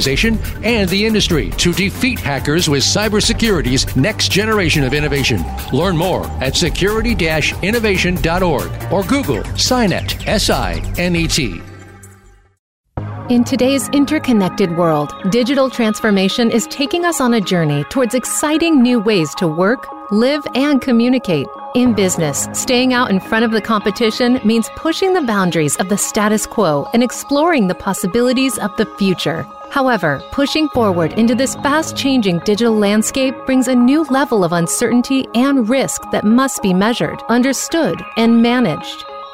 and 0.07 0.89
the 0.89 1.05
industry 1.05 1.49
to 1.51 1.73
defeat 1.73 2.19
hackers 2.19 2.67
with 2.69 2.83
cybersecurity's 2.83 3.95
next 3.95 4.31
generation 4.31 4.83
of 4.83 4.93
innovation. 4.93 5.43
Learn 5.71 5.95
more 5.97 6.25
at 6.41 6.55
security 6.55 7.11
security-innovation.org 7.11 8.91
or 8.91 9.03
Google 9.03 9.43
SINET, 9.57 10.27
S-I-N-E-T. 10.27 11.61
In 13.29 13.43
today's 13.43 13.87
interconnected 13.89 14.75
world, 14.77 15.13
digital 15.29 15.69
transformation 15.69 16.51
is 16.51 16.67
taking 16.67 17.05
us 17.05 17.21
on 17.21 17.35
a 17.35 17.41
journey 17.41 17.83
towards 17.85 18.13
exciting 18.13 18.81
new 18.81 18.99
ways 18.99 19.33
to 19.35 19.47
work, 19.47 19.87
live, 20.11 20.45
and 20.55 20.81
communicate. 20.81 21.47
In 21.73 21.93
business, 21.93 22.49
staying 22.51 22.93
out 22.93 23.11
in 23.11 23.21
front 23.21 23.45
of 23.45 23.51
the 23.51 23.61
competition 23.61 24.41
means 24.43 24.69
pushing 24.75 25.13
the 25.13 25.21
boundaries 25.21 25.77
of 25.77 25.87
the 25.87 25.97
status 25.97 26.45
quo 26.45 26.85
and 26.93 27.01
exploring 27.01 27.67
the 27.67 27.75
possibilities 27.75 28.57
of 28.57 28.75
the 28.75 28.85
future. 28.97 29.47
However, 29.69 30.21
pushing 30.33 30.67
forward 30.69 31.13
into 31.13 31.33
this 31.33 31.55
fast 31.55 31.95
changing 31.95 32.39
digital 32.39 32.75
landscape 32.75 33.33
brings 33.45 33.69
a 33.69 33.75
new 33.75 34.03
level 34.03 34.43
of 34.43 34.51
uncertainty 34.51 35.29
and 35.33 35.69
risk 35.69 36.01
that 36.11 36.25
must 36.25 36.61
be 36.61 36.73
measured, 36.73 37.23
understood, 37.29 38.03
and 38.17 38.41
managed. 38.41 39.05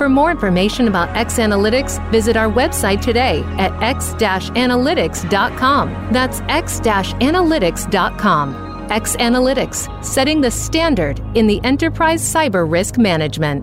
For 0.00 0.08
more 0.08 0.30
information 0.30 0.88
about 0.88 1.14
X 1.14 1.34
Analytics, 1.34 2.10
visit 2.10 2.34
our 2.34 2.50
website 2.50 3.02
today 3.02 3.42
at 3.58 3.70
x-analytics.com. 3.82 6.08
That's 6.10 6.40
x-analytics.com. 6.40 8.90
X 8.90 9.16
Analytics, 9.16 10.02
setting 10.02 10.40
the 10.40 10.50
standard 10.50 11.20
in 11.34 11.46
the 11.46 11.62
enterprise 11.64 12.22
cyber 12.22 12.66
risk 12.66 12.96
management. 12.96 13.62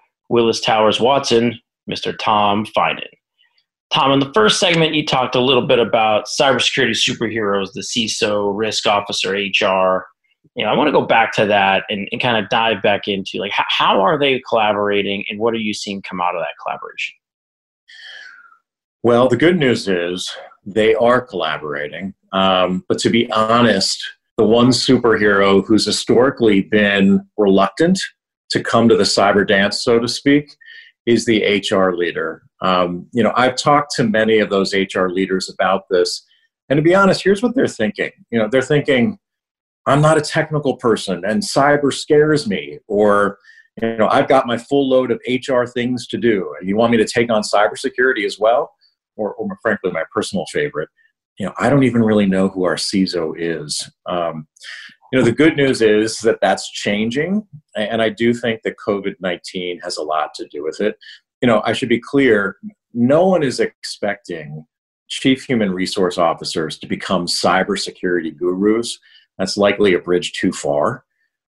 Willis 0.31 0.61
Towers 0.61 0.99
Watson, 0.99 1.59
Mr. 1.89 2.17
Tom 2.17 2.65
Finan. 2.65 3.03
Tom, 3.93 4.13
in 4.13 4.19
the 4.19 4.31
first 4.33 4.59
segment, 4.59 4.95
you 4.95 5.05
talked 5.05 5.35
a 5.35 5.41
little 5.41 5.67
bit 5.67 5.77
about 5.77 6.25
cybersecurity 6.25 6.95
superheroes, 6.95 7.73
the 7.73 7.81
CISO, 7.81 8.49
risk 8.55 8.87
officer, 8.87 9.33
HR. 9.33 10.07
You 10.55 10.63
know, 10.63 10.71
I 10.71 10.77
want 10.77 10.87
to 10.87 10.93
go 10.93 11.05
back 11.05 11.35
to 11.35 11.45
that 11.47 11.83
and, 11.89 12.07
and 12.13 12.21
kind 12.21 12.41
of 12.41 12.49
dive 12.49 12.81
back 12.81 13.07
into 13.07 13.39
like 13.39 13.51
how, 13.51 13.65
how 13.67 14.01
are 14.01 14.17
they 14.17 14.41
collaborating 14.47 15.25
and 15.29 15.39
what 15.39 15.53
are 15.53 15.57
you 15.57 15.73
seeing 15.73 16.01
come 16.01 16.21
out 16.21 16.35
of 16.35 16.41
that 16.41 16.53
collaboration? 16.63 17.13
Well, 19.03 19.27
the 19.27 19.37
good 19.37 19.59
news 19.59 19.89
is 19.89 20.31
they 20.65 20.95
are 20.95 21.19
collaborating. 21.19 22.13
Um, 22.31 22.85
but 22.87 22.99
to 22.99 23.09
be 23.09 23.29
honest, 23.31 24.01
the 24.37 24.45
one 24.45 24.69
superhero 24.69 25.65
who's 25.65 25.85
historically 25.85 26.61
been 26.61 27.27
reluctant 27.37 27.99
to 28.51 28.63
come 28.63 28.87
to 28.89 28.95
the 28.95 29.03
cyber 29.03 29.47
dance, 29.47 29.83
so 29.83 29.99
to 29.99 30.07
speak, 30.07 30.55
is 31.05 31.25
the 31.25 31.43
HR 31.43 31.91
leader. 31.95 32.43
Um, 32.61 33.07
you 33.11 33.23
know, 33.23 33.33
I've 33.35 33.55
talked 33.55 33.93
to 33.95 34.03
many 34.03 34.39
of 34.39 34.49
those 34.49 34.73
HR 34.73 35.07
leaders 35.07 35.49
about 35.49 35.83
this, 35.89 36.23
and 36.69 36.77
to 36.77 36.81
be 36.81 36.95
honest, 36.95 37.23
here's 37.23 37.41
what 37.41 37.55
they're 37.55 37.67
thinking. 37.67 38.11
You 38.29 38.39
know, 38.39 38.47
they're 38.49 38.61
thinking, 38.61 39.17
"I'm 39.85 40.01
not 40.01 40.17
a 40.17 40.21
technical 40.21 40.77
person, 40.77 41.23
and 41.25 41.41
cyber 41.41 41.91
scares 41.93 42.47
me," 42.47 42.79
or 42.87 43.37
you 43.81 43.97
know, 43.97 44.07
I've 44.09 44.27
got 44.27 44.47
my 44.47 44.57
full 44.57 44.89
load 44.89 45.11
of 45.11 45.21
HR 45.27 45.65
things 45.65 46.07
to 46.07 46.17
do. 46.17 46.53
And 46.59 46.67
you 46.67 46.75
want 46.75 46.91
me 46.91 46.97
to 46.97 47.05
take 47.05 47.31
on 47.31 47.41
cybersecurity 47.41 48.25
as 48.25 48.37
well? 48.39 48.71
Or, 49.15 49.33
or 49.35 49.47
frankly, 49.61 49.91
my 49.91 50.03
personal 50.13 50.45
favorite, 50.51 50.89
you 51.37 51.45
know, 51.45 51.53
I 51.57 51.69
don't 51.69 51.83
even 51.83 52.03
really 52.03 52.25
know 52.25 52.49
who 52.49 52.63
our 52.63 52.75
CISO 52.75 53.33
is. 53.37 53.89
Um, 54.05 54.47
you 55.11 55.19
know, 55.19 55.25
the 55.25 55.31
good 55.31 55.57
news 55.57 55.81
is 55.81 56.19
that 56.19 56.39
that's 56.41 56.69
changing, 56.71 57.45
and 57.75 58.01
I 58.01 58.09
do 58.09 58.33
think 58.33 58.61
that 58.63 58.77
COVID 58.77 59.15
19 59.19 59.79
has 59.79 59.97
a 59.97 60.03
lot 60.03 60.33
to 60.35 60.47
do 60.47 60.63
with 60.63 60.79
it. 60.79 60.97
You 61.41 61.47
know, 61.47 61.61
I 61.65 61.73
should 61.73 61.89
be 61.89 61.99
clear 61.99 62.57
no 62.93 63.27
one 63.27 63.43
is 63.43 63.59
expecting 63.59 64.65
chief 65.07 65.43
human 65.43 65.71
resource 65.71 66.17
officers 66.17 66.77
to 66.79 66.87
become 66.87 67.25
cybersecurity 67.25 68.35
gurus. 68.37 68.97
That's 69.37 69.57
likely 69.57 69.93
a 69.93 69.99
bridge 69.99 70.33
too 70.33 70.51
far. 70.51 71.03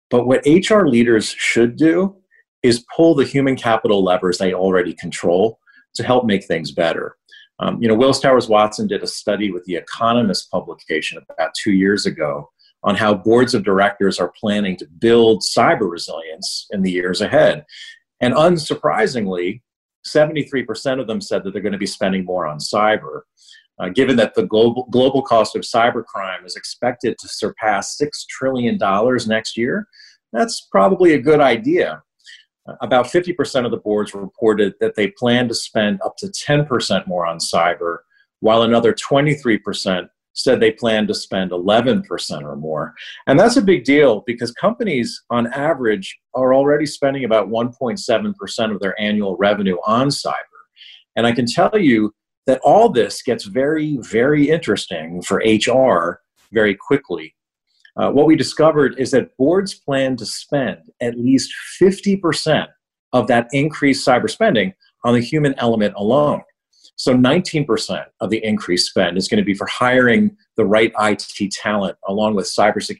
But 0.09 0.27
what 0.27 0.45
HR 0.45 0.85
leaders 0.85 1.29
should 1.29 1.77
do 1.77 2.15
is 2.63 2.85
pull 2.95 3.15
the 3.15 3.25
human 3.25 3.55
capital 3.55 4.03
levers 4.03 4.37
they 4.37 4.53
already 4.53 4.93
control 4.93 5.59
to 5.93 6.03
help 6.03 6.25
make 6.25 6.45
things 6.45 6.71
better. 6.71 7.15
Um, 7.59 7.81
you 7.81 7.87
know, 7.87 7.95
Willis 7.95 8.19
Towers 8.19 8.49
Watson 8.49 8.87
did 8.87 9.01
a 9.01 9.07
study 9.07 9.51
with 9.51 9.63
the 9.63 9.75
Economist 9.75 10.51
publication 10.51 11.23
about 11.29 11.53
two 11.53 11.71
years 11.71 12.05
ago 12.05 12.49
on 12.85 12.95
how 12.95 13.13
boards 13.13 13.53
of 13.53 13.65
directors 13.65 14.19
are 14.19 14.31
planning 14.39 14.77
to 14.77 14.87
build 14.99 15.41
cyber 15.41 15.89
resilience 15.91 16.67
in 16.71 16.83
the 16.83 16.91
years 16.91 17.19
ahead. 17.19 17.65
And 18.21 18.33
unsurprisingly, 18.35 19.61
73% 20.07 21.01
of 21.01 21.07
them 21.07 21.19
said 21.19 21.43
that 21.43 21.51
they're 21.51 21.63
going 21.63 21.73
to 21.73 21.79
be 21.79 21.87
spending 21.87 22.23
more 22.23 22.45
on 22.45 22.59
cyber. 22.59 23.21
Uh, 23.79 23.89
given 23.89 24.15
that 24.15 24.35
the 24.35 24.45
global, 24.45 24.87
global 24.91 25.21
cost 25.21 25.55
of 25.55 25.63
cybercrime 25.63 26.45
is 26.45 26.55
expected 26.55 27.17
to 27.17 27.27
surpass 27.27 27.97
$6 28.01 28.09
trillion 28.29 28.77
next 29.27 29.57
year, 29.57 29.87
that's 30.31 30.67
probably 30.71 31.13
a 31.13 31.21
good 31.21 31.41
idea. 31.41 32.03
Uh, 32.69 32.75
about 32.81 33.07
50% 33.07 33.65
of 33.65 33.71
the 33.71 33.77
boards 33.77 34.13
reported 34.13 34.75
that 34.79 34.95
they 34.95 35.07
plan 35.17 35.47
to 35.47 35.55
spend 35.55 35.99
up 36.05 36.15
to 36.17 36.27
10% 36.27 37.07
more 37.07 37.25
on 37.25 37.39
cyber, 37.39 37.97
while 38.39 38.61
another 38.61 38.93
23% 38.93 40.07
said 40.35 40.59
they 40.59 40.71
plan 40.71 41.07
to 41.07 41.13
spend 41.13 41.51
11% 41.51 42.43
or 42.43 42.55
more. 42.55 42.93
And 43.27 43.39
that's 43.39 43.57
a 43.57 43.61
big 43.61 43.83
deal 43.83 44.23
because 44.25 44.51
companies, 44.51 45.23
on 45.29 45.47
average, 45.47 46.17
are 46.33 46.53
already 46.53 46.85
spending 46.85 47.23
about 47.23 47.49
1.7% 47.49 48.71
of 48.73 48.79
their 48.79 48.99
annual 49.01 49.37
revenue 49.37 49.77
on 49.85 50.09
cyber. 50.09 50.33
And 51.15 51.25
I 51.25 51.31
can 51.31 51.45
tell 51.45 51.77
you 51.77 52.13
that 52.45 52.61
all 52.63 52.89
this 52.89 53.21
gets 53.21 53.45
very, 53.45 53.97
very 54.01 54.49
interesting 54.49 55.21
for 55.21 55.37
HR 55.37 56.21
very 56.51 56.75
quickly. 56.75 57.35
Uh, 57.97 58.11
what 58.11 58.27
we 58.27 58.35
discovered 58.35 58.95
is 58.99 59.11
that 59.11 59.35
boards 59.37 59.73
plan 59.73 60.17
to 60.17 60.25
spend 60.25 60.79
at 61.01 61.17
least 61.17 61.53
50% 61.81 62.67
of 63.13 63.27
that 63.27 63.47
increased 63.51 64.05
cyber 64.05 64.29
spending 64.29 64.73
on 65.05 65.13
the 65.13 65.21
human 65.21 65.55
element 65.57 65.93
alone. 65.95 66.41
So 66.97 67.13
19% 67.13 68.05
of 68.21 68.29
the 68.29 68.43
increased 68.43 68.87
spend 68.87 69.17
is 69.17 69.27
going 69.27 69.39
to 69.39 69.45
be 69.45 69.53
for 69.53 69.67
hiring 69.67 70.35
the 70.55 70.65
right 70.65 70.93
IT 70.99 71.51
talent 71.51 71.97
along 72.07 72.35
with 72.35 72.45
cybersecurity 72.45 72.99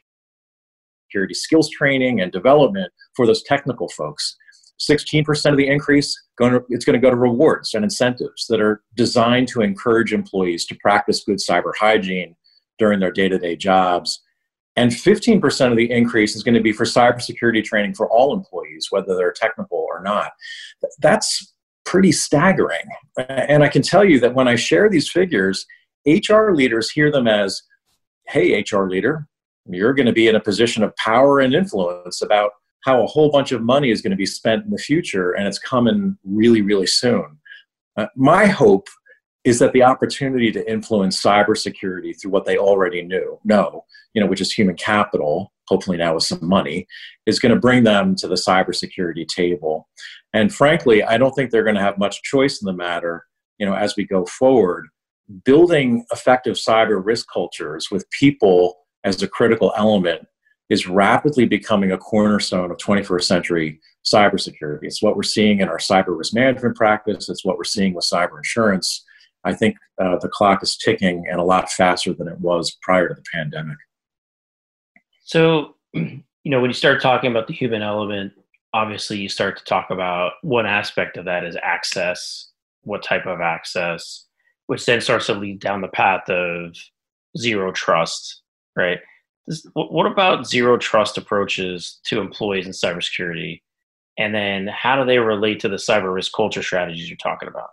skills 1.32 1.70
training 1.70 2.20
and 2.20 2.30
development 2.30 2.92
for 3.14 3.26
those 3.26 3.42
technical 3.42 3.88
folks. 3.88 4.36
16% 4.78 5.50
of 5.50 5.56
the 5.56 5.66
increase 5.66 6.14
going 6.36 6.52
to, 6.52 6.62
it's 6.68 6.84
going 6.84 6.92
to 6.94 7.00
go 7.00 7.08
to 7.08 7.16
rewards 7.16 7.72
and 7.72 7.82
incentives 7.82 8.46
that 8.48 8.60
are 8.60 8.82
designed 8.94 9.48
to 9.48 9.62
encourage 9.62 10.12
employees 10.12 10.66
to 10.66 10.74
practice 10.76 11.24
good 11.24 11.38
cyber 11.38 11.72
hygiene 11.78 12.36
during 12.78 13.00
their 13.00 13.10
day-to-day 13.10 13.56
jobs. 13.56 14.20
And 14.76 14.90
15% 14.90 15.70
of 15.70 15.78
the 15.78 15.90
increase 15.90 16.36
is 16.36 16.42
going 16.42 16.54
to 16.54 16.60
be 16.60 16.72
for 16.72 16.84
cybersecurity 16.84 17.64
training 17.64 17.94
for 17.94 18.10
all 18.10 18.34
employees, 18.34 18.88
whether 18.90 19.16
they're 19.16 19.32
technical 19.32 19.78
or 19.78 20.02
not. 20.02 20.32
That's 21.00 21.54
pretty 21.86 22.12
staggering. 22.12 22.84
And 23.16 23.64
I 23.64 23.68
can 23.68 23.80
tell 23.80 24.04
you 24.04 24.20
that 24.20 24.34
when 24.34 24.48
I 24.48 24.56
share 24.56 24.90
these 24.90 25.10
figures, 25.10 25.64
HR 26.06 26.50
leaders 26.50 26.90
hear 26.90 27.10
them 27.10 27.26
as, 27.26 27.62
hey, 28.26 28.62
HR 28.70 28.84
leader, 28.88 29.26
you're 29.68 29.94
going 29.94 30.06
to 30.06 30.12
be 30.12 30.28
in 30.28 30.36
a 30.36 30.40
position 30.40 30.82
of 30.82 30.94
power 30.96 31.40
and 31.40 31.54
influence 31.54 32.20
about 32.20 32.52
how 32.84 33.02
a 33.02 33.06
whole 33.06 33.30
bunch 33.30 33.50
of 33.50 33.62
money 33.62 33.90
is 33.90 34.02
going 34.02 34.10
to 34.12 34.16
be 34.16 34.26
spent 34.26 34.64
in 34.64 34.70
the 34.70 34.78
future, 34.78 35.32
and 35.32 35.48
it's 35.48 35.58
coming 35.58 36.16
really, 36.24 36.62
really 36.62 36.86
soon. 36.86 37.38
Uh, 37.96 38.06
my 38.14 38.46
hope 38.46 38.88
is 39.44 39.58
that 39.58 39.72
the 39.72 39.82
opportunity 39.82 40.52
to 40.52 40.70
influence 40.70 41.20
cybersecurity 41.20 42.20
through 42.20 42.30
what 42.30 42.44
they 42.44 42.58
already 42.58 43.02
knew, 43.02 43.38
know, 43.44 43.84
you 44.12 44.20
know, 44.20 44.26
which 44.28 44.40
is 44.40 44.52
human 44.52 44.76
capital, 44.76 45.52
hopefully 45.68 45.96
now 45.96 46.14
with 46.14 46.22
some 46.22 46.46
money, 46.46 46.86
is 47.26 47.38
going 47.38 47.54
to 47.54 47.60
bring 47.60 47.84
them 47.84 48.14
to 48.16 48.28
the 48.28 48.34
cybersecurity 48.34 49.26
table. 49.26 49.88
And 50.32 50.54
frankly, 50.54 51.02
I 51.02 51.18
don't 51.18 51.32
think 51.32 51.50
they're 51.50 51.64
going 51.64 51.76
to 51.76 51.82
have 51.82 51.98
much 51.98 52.22
choice 52.22 52.60
in 52.60 52.66
the 52.66 52.72
matter, 52.72 53.24
you 53.58 53.66
know, 53.66 53.74
as 53.74 53.96
we 53.96 54.04
go 54.04 54.24
forward. 54.26 54.86
Building 55.44 56.04
effective 56.12 56.54
cyber 56.54 57.04
risk 57.04 57.26
cultures 57.32 57.88
with 57.90 58.08
people 58.10 58.76
as 59.02 59.22
a 59.22 59.28
critical 59.28 59.72
element 59.76 60.26
is 60.68 60.86
rapidly 60.86 61.46
becoming 61.46 61.92
a 61.92 61.98
cornerstone 61.98 62.70
of 62.70 62.76
21st 62.78 63.22
century 63.22 63.80
cybersecurity. 64.04 64.82
It's 64.82 65.02
what 65.02 65.16
we're 65.16 65.22
seeing 65.22 65.60
in 65.60 65.68
our 65.68 65.78
cyber 65.78 66.16
risk 66.16 66.34
management 66.34 66.76
practice. 66.76 67.28
It's 67.28 67.44
what 67.44 67.56
we're 67.56 67.64
seeing 67.64 67.94
with 67.94 68.04
cyber 68.04 68.36
insurance. 68.36 69.04
I 69.44 69.52
think 69.52 69.76
uh, 70.02 70.16
the 70.20 70.28
clock 70.28 70.62
is 70.62 70.76
ticking 70.76 71.24
and 71.30 71.40
a 71.40 71.44
lot 71.44 71.70
faster 71.70 72.12
than 72.12 72.28
it 72.28 72.40
was 72.40 72.76
prior 72.82 73.08
to 73.08 73.14
the 73.14 73.24
pandemic. 73.32 73.76
So, 75.26 75.74
you 75.92 76.22
know, 76.44 76.60
when 76.60 76.70
you 76.70 76.74
start 76.74 77.02
talking 77.02 77.30
about 77.30 77.48
the 77.48 77.52
human 77.52 77.82
element, 77.82 78.32
obviously 78.72 79.18
you 79.18 79.28
start 79.28 79.58
to 79.58 79.64
talk 79.64 79.90
about 79.90 80.34
one 80.42 80.66
aspect 80.66 81.16
of 81.16 81.24
that 81.26 81.44
is 81.44 81.56
access, 81.62 82.50
what 82.82 83.02
type 83.02 83.26
of 83.26 83.40
access, 83.40 84.26
which 84.68 84.86
then 84.86 85.00
starts 85.00 85.26
to 85.26 85.34
lead 85.34 85.60
down 85.60 85.80
the 85.80 85.88
path 85.88 86.28
of 86.30 86.76
zero 87.36 87.72
trust, 87.72 88.42
right? 88.76 88.98
This, 89.48 89.66
what 89.74 90.06
about 90.06 90.46
zero 90.46 90.78
trust 90.78 91.18
approaches 91.18 91.98
to 92.04 92.20
employees 92.20 92.66
in 92.66 92.72
cybersecurity? 92.72 93.62
And 94.18 94.34
then 94.34 94.68
how 94.68 94.96
do 94.96 95.04
they 95.04 95.18
relate 95.18 95.58
to 95.60 95.68
the 95.68 95.76
cyber 95.76 96.14
risk 96.14 96.32
culture 96.32 96.62
strategies 96.62 97.08
you're 97.10 97.16
talking 97.16 97.48
about? 97.48 97.70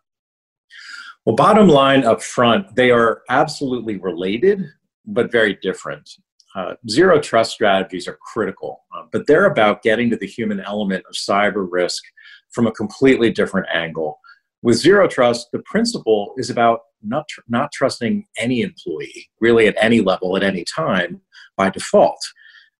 Well, 1.25 1.35
bottom 1.35 1.67
line 1.67 2.03
up 2.03 2.21
front, 2.21 2.75
they 2.75 2.89
are 2.89 3.21
absolutely 3.29 3.97
related, 3.97 4.65
but 5.05 5.31
very 5.31 5.57
different. 5.61 6.09
Uh, 6.55 6.75
zero 6.89 7.19
trust 7.19 7.51
strategies 7.51 8.07
are 8.07 8.17
critical, 8.21 8.83
uh, 8.95 9.03
but 9.11 9.25
they're 9.25 9.45
about 9.45 9.81
getting 9.81 10.09
to 10.09 10.17
the 10.17 10.27
human 10.27 10.59
element 10.59 11.03
of 11.09 11.15
cyber 11.15 11.67
risk 11.69 12.03
from 12.51 12.67
a 12.67 12.71
completely 12.71 13.31
different 13.31 13.67
angle. 13.73 14.19
With 14.61 14.77
zero 14.77 15.07
trust, 15.07 15.47
the 15.51 15.63
principle 15.65 16.33
is 16.37 16.49
about 16.49 16.81
not, 17.01 17.27
tr- 17.27 17.41
not 17.47 17.71
trusting 17.71 18.25
any 18.37 18.61
employee, 18.61 19.29
really 19.41 19.67
at 19.67 19.75
any 19.79 19.99
level, 19.99 20.37
at 20.37 20.43
any 20.43 20.63
time, 20.63 21.21
by 21.57 21.69
default. 21.69 22.19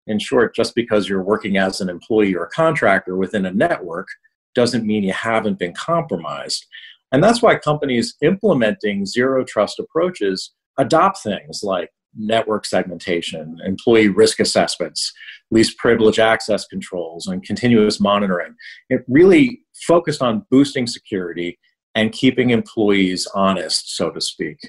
In 0.06 0.20
short, 0.20 0.56
just 0.56 0.76
because 0.76 1.10
you're 1.10 1.24
working 1.24 1.58
as 1.58 1.82
an 1.82 1.90
employee 1.90 2.36
or 2.36 2.44
a 2.44 2.50
contractor 2.50 3.18
within 3.18 3.46
a 3.46 3.52
network 3.52 4.08
doesn't 4.54 4.86
mean 4.86 5.04
you 5.04 5.14
haven't 5.14 5.58
been 5.60 5.74
compromised. 5.74 6.66
And 7.12 7.24
that's 7.24 7.42
why 7.42 7.56
companies 7.56 8.16
implementing 8.22 9.06
zero 9.06 9.44
trust 9.44 9.80
approaches 9.80 10.54
adopt 10.78 11.22
things 11.22 11.62
like 11.64 11.90
network 12.16 12.66
segmentation, 12.66 13.58
employee 13.66 14.10
risk 14.10 14.40
assessments, 14.40 15.12
least 15.52 15.78
privilege 15.78 16.20
access 16.20 16.66
controls, 16.66 17.28
and 17.28 17.44
continuous 17.44 18.00
monitoring. 18.00 18.56
It 18.90 19.04
really 19.08 19.62
focused 19.88 20.22
on 20.22 20.46
boosting 20.50 20.88
security 20.88 21.60
and 21.96 22.12
keeping 22.12 22.50
employees 22.50 23.28
honest, 23.36 23.96
so 23.96 24.10
to 24.12 24.22
speak. 24.22 24.60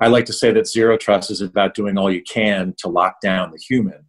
I 0.00 0.08
like 0.08 0.24
to 0.26 0.32
say 0.32 0.52
that 0.52 0.66
zero 0.68 0.96
trust 0.96 1.30
is 1.30 1.40
about 1.40 1.74
doing 1.74 1.98
all 1.98 2.10
you 2.10 2.22
can 2.22 2.74
to 2.78 2.88
lock 2.88 3.16
down 3.22 3.50
the 3.50 3.58
human. 3.58 4.06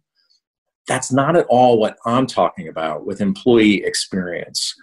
That's 0.86 1.12
not 1.12 1.36
at 1.36 1.46
all 1.48 1.78
what 1.78 1.96
I'm 2.04 2.26
talking 2.26 2.68
about 2.68 3.06
with 3.06 3.20
employee 3.20 3.84
experience. 3.84 4.74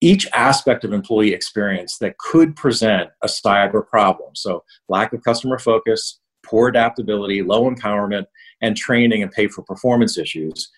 Each 0.00 0.26
aspect 0.32 0.84
of 0.84 0.92
employee 0.92 1.34
experience 1.34 1.98
that 1.98 2.18
could 2.18 2.56
present 2.56 3.10
a 3.22 3.26
cyber 3.26 3.86
problem, 3.86 4.34
so 4.34 4.64
lack 4.88 5.12
of 5.12 5.22
customer 5.22 5.58
focus, 5.58 6.19
poor 6.42 6.68
adaptability, 6.68 7.42
low 7.42 7.70
empowerment, 7.70 8.26
and 8.60 8.76
training 8.76 9.22
and 9.22 9.32
pay 9.32 9.48
for 9.48 9.62
performance 9.62 10.18
issues, 10.18 10.70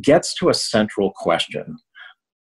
gets 0.00 0.34
to 0.34 0.48
a 0.48 0.54
central 0.54 1.12
question 1.16 1.76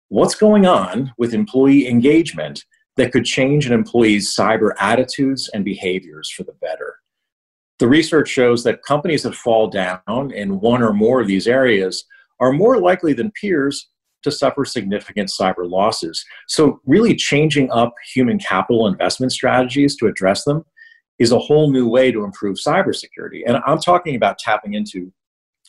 What's 0.08 0.34
going 0.34 0.66
on 0.66 1.12
with 1.18 1.34
employee 1.34 1.86
engagement 1.86 2.64
that 2.96 3.12
could 3.12 3.24
change 3.24 3.64
an 3.66 3.72
employee's 3.72 4.34
cyber 4.34 4.72
attitudes 4.80 5.48
and 5.54 5.64
behaviors 5.64 6.28
for 6.28 6.42
the 6.42 6.54
better? 6.60 6.96
The 7.78 7.86
research 7.86 8.28
shows 8.28 8.64
that 8.64 8.82
companies 8.82 9.22
that 9.22 9.36
fall 9.36 9.68
down 9.68 10.32
in 10.34 10.58
one 10.58 10.82
or 10.82 10.92
more 10.92 11.20
of 11.20 11.28
these 11.28 11.46
areas 11.46 12.04
are 12.40 12.52
more 12.52 12.80
likely 12.80 13.12
than 13.12 13.30
peers 13.40 13.88
to 14.24 14.32
suffer 14.32 14.64
significant 14.64 15.30
cyber 15.30 15.70
losses. 15.70 16.24
So, 16.48 16.80
really 16.84 17.14
changing 17.14 17.70
up 17.70 17.94
human 18.12 18.40
capital 18.40 18.88
investment 18.88 19.30
strategies 19.30 19.96
to 19.96 20.08
address 20.08 20.42
them 20.44 20.64
is 21.20 21.30
a 21.30 21.38
whole 21.38 21.70
new 21.70 21.86
way 21.86 22.10
to 22.10 22.24
improve 22.24 22.56
cybersecurity. 22.56 23.42
And 23.46 23.58
I'm 23.66 23.78
talking 23.78 24.16
about 24.16 24.38
tapping 24.38 24.74
into 24.74 25.12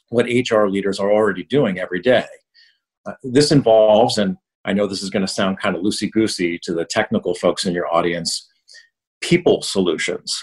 what 0.09 0.25
HR 0.25 0.67
leaders 0.67 0.99
are 0.99 1.11
already 1.11 1.43
doing 1.43 1.77
every 1.77 2.01
day. 2.01 2.25
Uh, 3.05 3.13
this 3.23 3.51
involves, 3.51 4.17
and 4.17 4.37
I 4.65 4.73
know 4.73 4.87
this 4.87 5.03
is 5.03 5.09
going 5.09 5.25
to 5.25 5.31
sound 5.31 5.59
kind 5.59 5.75
of 5.75 5.83
loosey 5.83 6.09
goosey 6.09 6.57
to 6.63 6.73
the 6.73 6.85
technical 6.85 7.35
folks 7.35 7.65
in 7.65 7.73
your 7.73 7.93
audience, 7.93 8.49
people 9.19 9.61
solutions. 9.61 10.33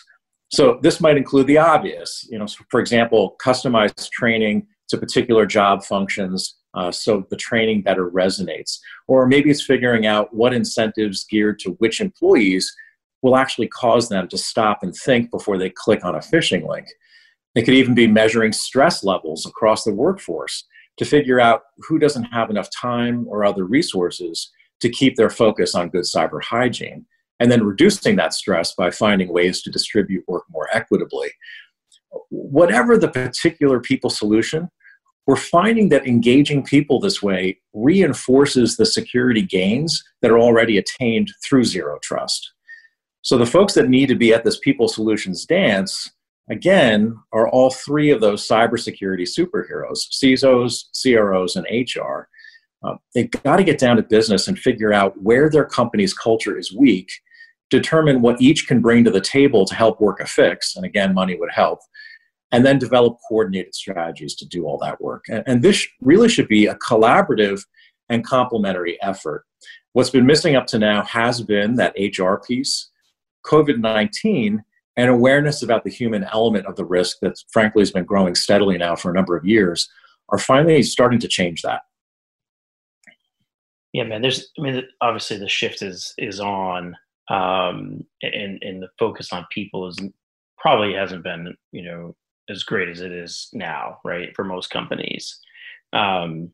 So 0.51 0.79
this 0.83 1.01
might 1.01 1.17
include 1.17 1.47
the 1.47 1.59
obvious, 1.59 2.27
you 2.31 2.39
know, 2.39 2.47
so 2.47 2.65
for 2.71 2.81
example, 2.81 3.37
customized 3.43 4.11
training 4.11 4.67
to 4.89 4.99
particular 4.99 5.47
job 5.47 5.85
functions 5.85 6.59
uh, 6.75 6.93
so 6.93 7.27
the 7.31 7.37
training 7.37 7.83
better 7.83 8.11
resonates. 8.11 8.79
Or 9.07 9.27
maybe 9.27 9.51
it's 9.51 9.63
figuring 9.63 10.07
out 10.07 10.35
what 10.35 10.53
incentives 10.53 11.25
geared 11.25 11.59
to 11.61 11.71
which 11.79 12.01
employees 12.01 12.75
will 13.23 13.37
actually 13.37 13.69
cause 13.69 14.09
them 14.09 14.29
to 14.29 14.39
stop 14.39 14.83
and 14.83 14.95
think 14.95 15.31
before 15.31 15.59
they 15.59 15.71
click 15.71 16.05
on 16.05 16.15
a 16.15 16.21
phishing 16.21 16.69
link. 16.69 16.87
It 17.55 17.63
could 17.63 17.75
even 17.75 17.95
be 17.95 18.07
measuring 18.07 18.53
stress 18.53 19.03
levels 19.03 19.47
across 19.47 19.85
the 19.85 19.95
workforce 19.95 20.65
to 20.99 21.05
figure 21.05 21.41
out 21.41 21.63
who 21.79 21.99
doesn't 21.99 22.25
have 22.25 22.51
enough 22.51 22.69
time 22.71 23.27
or 23.29 23.45
other 23.45 23.65
resources 23.65 24.51
to 24.81 24.89
keep 24.89 25.17
their 25.17 25.31
focus 25.31 25.75
on 25.75 25.89
good 25.89 26.05
cyber 26.05 26.43
hygiene, 26.43 27.07
and 27.41 27.51
then 27.51 27.65
reducing 27.65 28.17
that 28.17 28.35
stress 28.35 28.75
by 28.75 28.91
finding 28.91 29.33
ways 29.33 29.63
to 29.63 29.71
distribute 29.71 30.25
work 30.29 30.45
more 30.51 30.69
equitably. 30.73 31.29
Whatever 32.31 32.97
the 32.97 33.09
particular 33.09 33.81
people 33.81 34.11
solution, 34.11 34.69
we're 35.27 35.37
finding 35.37 35.89
that 35.91 36.07
engaging 36.07 36.65
people 36.65 37.01
this 37.01 37.23
way 37.23 37.61
reinforces 37.75 38.77
the 38.77 38.87
security 38.87 39.43
gains 39.43 40.03
that 40.23 40.31
are 40.31 40.39
already 40.39 40.79
attained 40.79 41.33
through 41.45 41.65
zero 41.65 41.99
trust. 42.03 42.53
So 43.23 43.37
the 43.37 43.47
folks 43.47 43.75
that 43.75 43.89
need 43.89 44.07
to 44.07 44.15
be 44.15 44.33
at 44.33 44.45
this 44.45 44.59
people 44.59 44.89
solutions 44.89 45.45
dance, 45.45 46.11
again, 46.51 47.17
are 47.33 47.49
all 47.49 47.71
three 47.71 48.11
of 48.11 48.21
those 48.21 48.47
cybersecurity 48.47 49.27
superheroes 49.29 50.09
CISOs, 50.13 50.85
CROs, 51.03 51.57
and 51.57 51.67
HR. 51.71 52.29
Uh, 52.85 52.95
they've 53.15 53.31
got 53.31 53.57
to 53.57 53.65
get 53.65 53.79
down 53.79 53.97
to 53.97 54.03
business 54.03 54.47
and 54.47 54.59
figure 54.59 54.93
out 54.93 55.21
where 55.21 55.51
their 55.51 55.65
company's 55.65 56.15
culture 56.15 56.57
is 56.57 56.73
weak, 56.73 57.11
determine 57.71 58.23
what 58.23 58.41
each 58.41 58.69
can 58.69 58.81
bring 58.81 59.05
to 59.05 59.11
the 59.11 59.21
table 59.21 59.65
to 59.67 59.75
help 59.75 60.01
work 60.01 60.21
a 60.21 60.27
fix, 60.27 60.77
and 60.77 60.85
again, 60.85 61.13
money 61.13 61.37
would 61.37 61.51
help, 61.51 61.81
and 62.53 62.65
then 62.65 62.79
develop 62.79 63.19
coordinated 63.29 63.75
strategies 63.75 64.37
to 64.37 64.47
do 64.47 64.65
all 64.65 64.79
that 64.79 65.01
work. 65.01 65.25
And, 65.29 65.43
and 65.47 65.63
this 65.63 65.87
really 66.01 66.29
should 66.29 66.49
be 66.49 66.67
a 66.67 66.77
collaborative 66.77 67.65
and 68.09 68.25
complementary 68.25 68.97
effort. 69.03 69.45
What's 69.93 70.11
been 70.11 70.25
missing 70.27 70.55
up 70.55 70.67
to 70.69 70.79
now 70.79 71.03
has 71.03 71.43
been 71.43 71.75
that 71.75 71.97
HR 71.99 72.37
piece 72.37 72.91
COVID 73.49 73.79
19 73.79 74.63
and 74.97 75.11
awareness 75.11 75.63
about 75.63 75.85
the 75.85 75.91
human 75.91 76.25
element 76.25 76.67
of 76.67 76.77
the 76.77 76.85
risk 76.85 77.19
that 77.23 77.41
frankly 77.53 77.83
has 77.83 77.93
been 77.93 78.05
growing 78.05 78.35
steadily 78.35 78.77
now 78.77 78.97
for 78.97 79.11
a 79.11 79.15
number 79.15 79.37
of 79.37 79.45
years 79.45 79.89
are 80.31 80.39
finally 80.39 80.83
starting 80.83 81.21
to 81.21 81.29
change 81.29 81.63
that. 81.63 81.83
Yeah, 83.93 84.05
man. 84.05 84.23
There's, 84.23 84.51
I 84.59 84.63
mean, 84.63 84.83
obviously 85.01 85.39
the 85.39 85.49
shift 85.49 85.83
is 85.83 86.13
is 86.19 86.41
on, 86.41 86.95
um, 87.31 88.05
and 88.23 88.63
and 88.63 88.83
the 88.83 88.89
focus 88.99 89.33
on 89.33 89.47
people 89.51 89.89
is 89.89 89.99
probably 90.59 90.95
hasn't 90.95 91.25
been, 91.25 91.57
you 91.73 91.83
know, 91.83 92.15
as 92.51 92.65
great 92.65 92.89
as 92.89 93.01
it 93.01 93.13
is 93.13 93.49
now, 93.53 93.99
right? 94.05 94.35
For 94.35 94.45
most 94.45 94.71
companies, 94.71 95.39
um, 95.93 96.51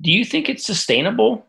do 0.00 0.10
you 0.10 0.24
think 0.24 0.48
it's 0.48 0.64
sustainable? 0.64 1.44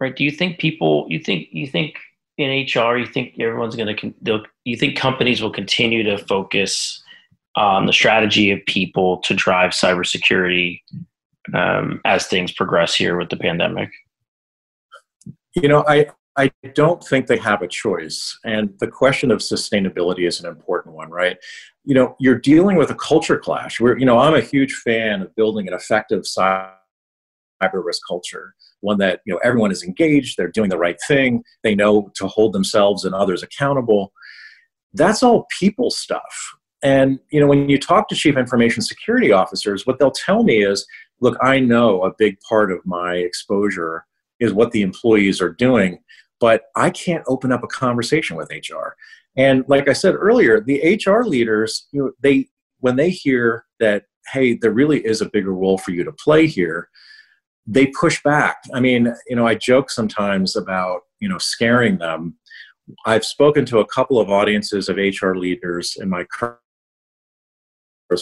Right? 0.00 0.16
Do 0.16 0.24
you 0.24 0.30
think 0.30 0.58
people? 0.58 1.06
You 1.08 1.18
think 1.18 1.48
you 1.50 1.66
think 1.66 1.96
in 2.38 2.50
HR, 2.50 2.96
you 2.96 3.06
think 3.06 3.34
everyone's 3.38 3.76
going 3.76 3.94
to, 3.96 4.42
you 4.64 4.76
think 4.76 4.96
companies 4.96 5.42
will 5.42 5.50
continue 5.50 6.04
to 6.04 6.16
focus 6.16 7.02
on 7.56 7.86
the 7.86 7.92
strategy 7.92 8.52
of 8.52 8.64
people 8.66 9.18
to 9.18 9.34
drive 9.34 9.72
cybersecurity 9.72 10.80
um, 11.52 12.00
as 12.04 12.26
things 12.26 12.52
progress 12.52 12.94
here 12.94 13.16
with 13.16 13.28
the 13.28 13.36
pandemic? 13.36 13.90
You 15.56 15.68
know, 15.68 15.84
I, 15.88 16.06
I 16.36 16.52
don't 16.74 17.02
think 17.02 17.26
they 17.26 17.38
have 17.38 17.62
a 17.62 17.68
choice. 17.68 18.38
And 18.44 18.72
the 18.78 18.86
question 18.86 19.32
of 19.32 19.40
sustainability 19.40 20.26
is 20.26 20.38
an 20.38 20.46
important 20.46 20.94
one, 20.94 21.10
right? 21.10 21.36
You 21.84 21.94
know, 21.94 22.14
you're 22.20 22.38
dealing 22.38 22.76
with 22.76 22.90
a 22.90 22.94
culture 22.94 23.38
clash. 23.38 23.80
Where, 23.80 23.98
you 23.98 24.06
know, 24.06 24.20
I'm 24.20 24.34
a 24.34 24.40
huge 24.40 24.74
fan 24.74 25.22
of 25.22 25.34
building 25.34 25.66
an 25.66 25.74
effective 25.74 26.22
cyber 26.22 26.70
risk 27.72 28.02
culture 28.06 28.54
one 28.80 28.98
that 28.98 29.20
you 29.24 29.32
know 29.32 29.40
everyone 29.42 29.72
is 29.72 29.82
engaged 29.82 30.36
they're 30.36 30.50
doing 30.50 30.70
the 30.70 30.78
right 30.78 30.98
thing 31.06 31.42
they 31.62 31.74
know 31.74 32.10
to 32.14 32.26
hold 32.26 32.52
themselves 32.52 33.04
and 33.04 33.14
others 33.14 33.42
accountable. 33.42 34.12
That's 34.94 35.22
all 35.22 35.46
people 35.58 35.90
stuff. 35.90 36.54
And 36.82 37.18
you 37.30 37.40
know 37.40 37.46
when 37.46 37.68
you 37.68 37.78
talk 37.78 38.08
to 38.08 38.14
chief 38.14 38.36
information 38.36 38.82
security 38.82 39.32
officers 39.32 39.86
what 39.86 39.98
they'll 39.98 40.10
tell 40.12 40.44
me 40.44 40.62
is 40.62 40.86
look 41.20 41.36
i 41.42 41.58
know 41.58 42.04
a 42.04 42.14
big 42.16 42.38
part 42.48 42.70
of 42.70 42.78
my 42.86 43.14
exposure 43.14 44.06
is 44.38 44.52
what 44.52 44.70
the 44.70 44.82
employees 44.82 45.40
are 45.40 45.52
doing 45.52 45.98
but 46.38 46.66
i 46.76 46.88
can't 46.88 47.24
open 47.26 47.50
up 47.50 47.64
a 47.64 47.68
conversation 47.68 48.36
with 48.36 48.48
hr 48.50 48.90
and 49.36 49.64
like 49.66 49.88
i 49.88 49.92
said 49.92 50.14
earlier 50.14 50.60
the 50.60 51.00
hr 51.04 51.24
leaders 51.24 51.88
you 51.90 52.00
know 52.00 52.12
they 52.22 52.48
when 52.78 52.94
they 52.94 53.10
hear 53.10 53.64
that 53.80 54.04
hey 54.32 54.54
there 54.54 54.70
really 54.70 55.04
is 55.04 55.20
a 55.20 55.30
bigger 55.30 55.54
role 55.54 55.78
for 55.78 55.90
you 55.90 56.04
to 56.04 56.12
play 56.12 56.46
here 56.46 56.88
they 57.68 57.86
push 57.88 58.22
back. 58.22 58.56
I 58.72 58.80
mean, 58.80 59.12
you 59.28 59.36
know, 59.36 59.46
I 59.46 59.54
joke 59.54 59.90
sometimes 59.90 60.56
about, 60.56 61.02
you 61.20 61.28
know, 61.28 61.36
scaring 61.36 61.98
them. 61.98 62.34
I've 63.04 63.26
spoken 63.26 63.66
to 63.66 63.78
a 63.78 63.86
couple 63.86 64.18
of 64.18 64.30
audiences 64.30 64.88
of 64.88 64.96
HR 64.96 65.34
leaders 65.34 65.94
in 66.00 66.08
my 66.08 66.24
career 66.24 66.56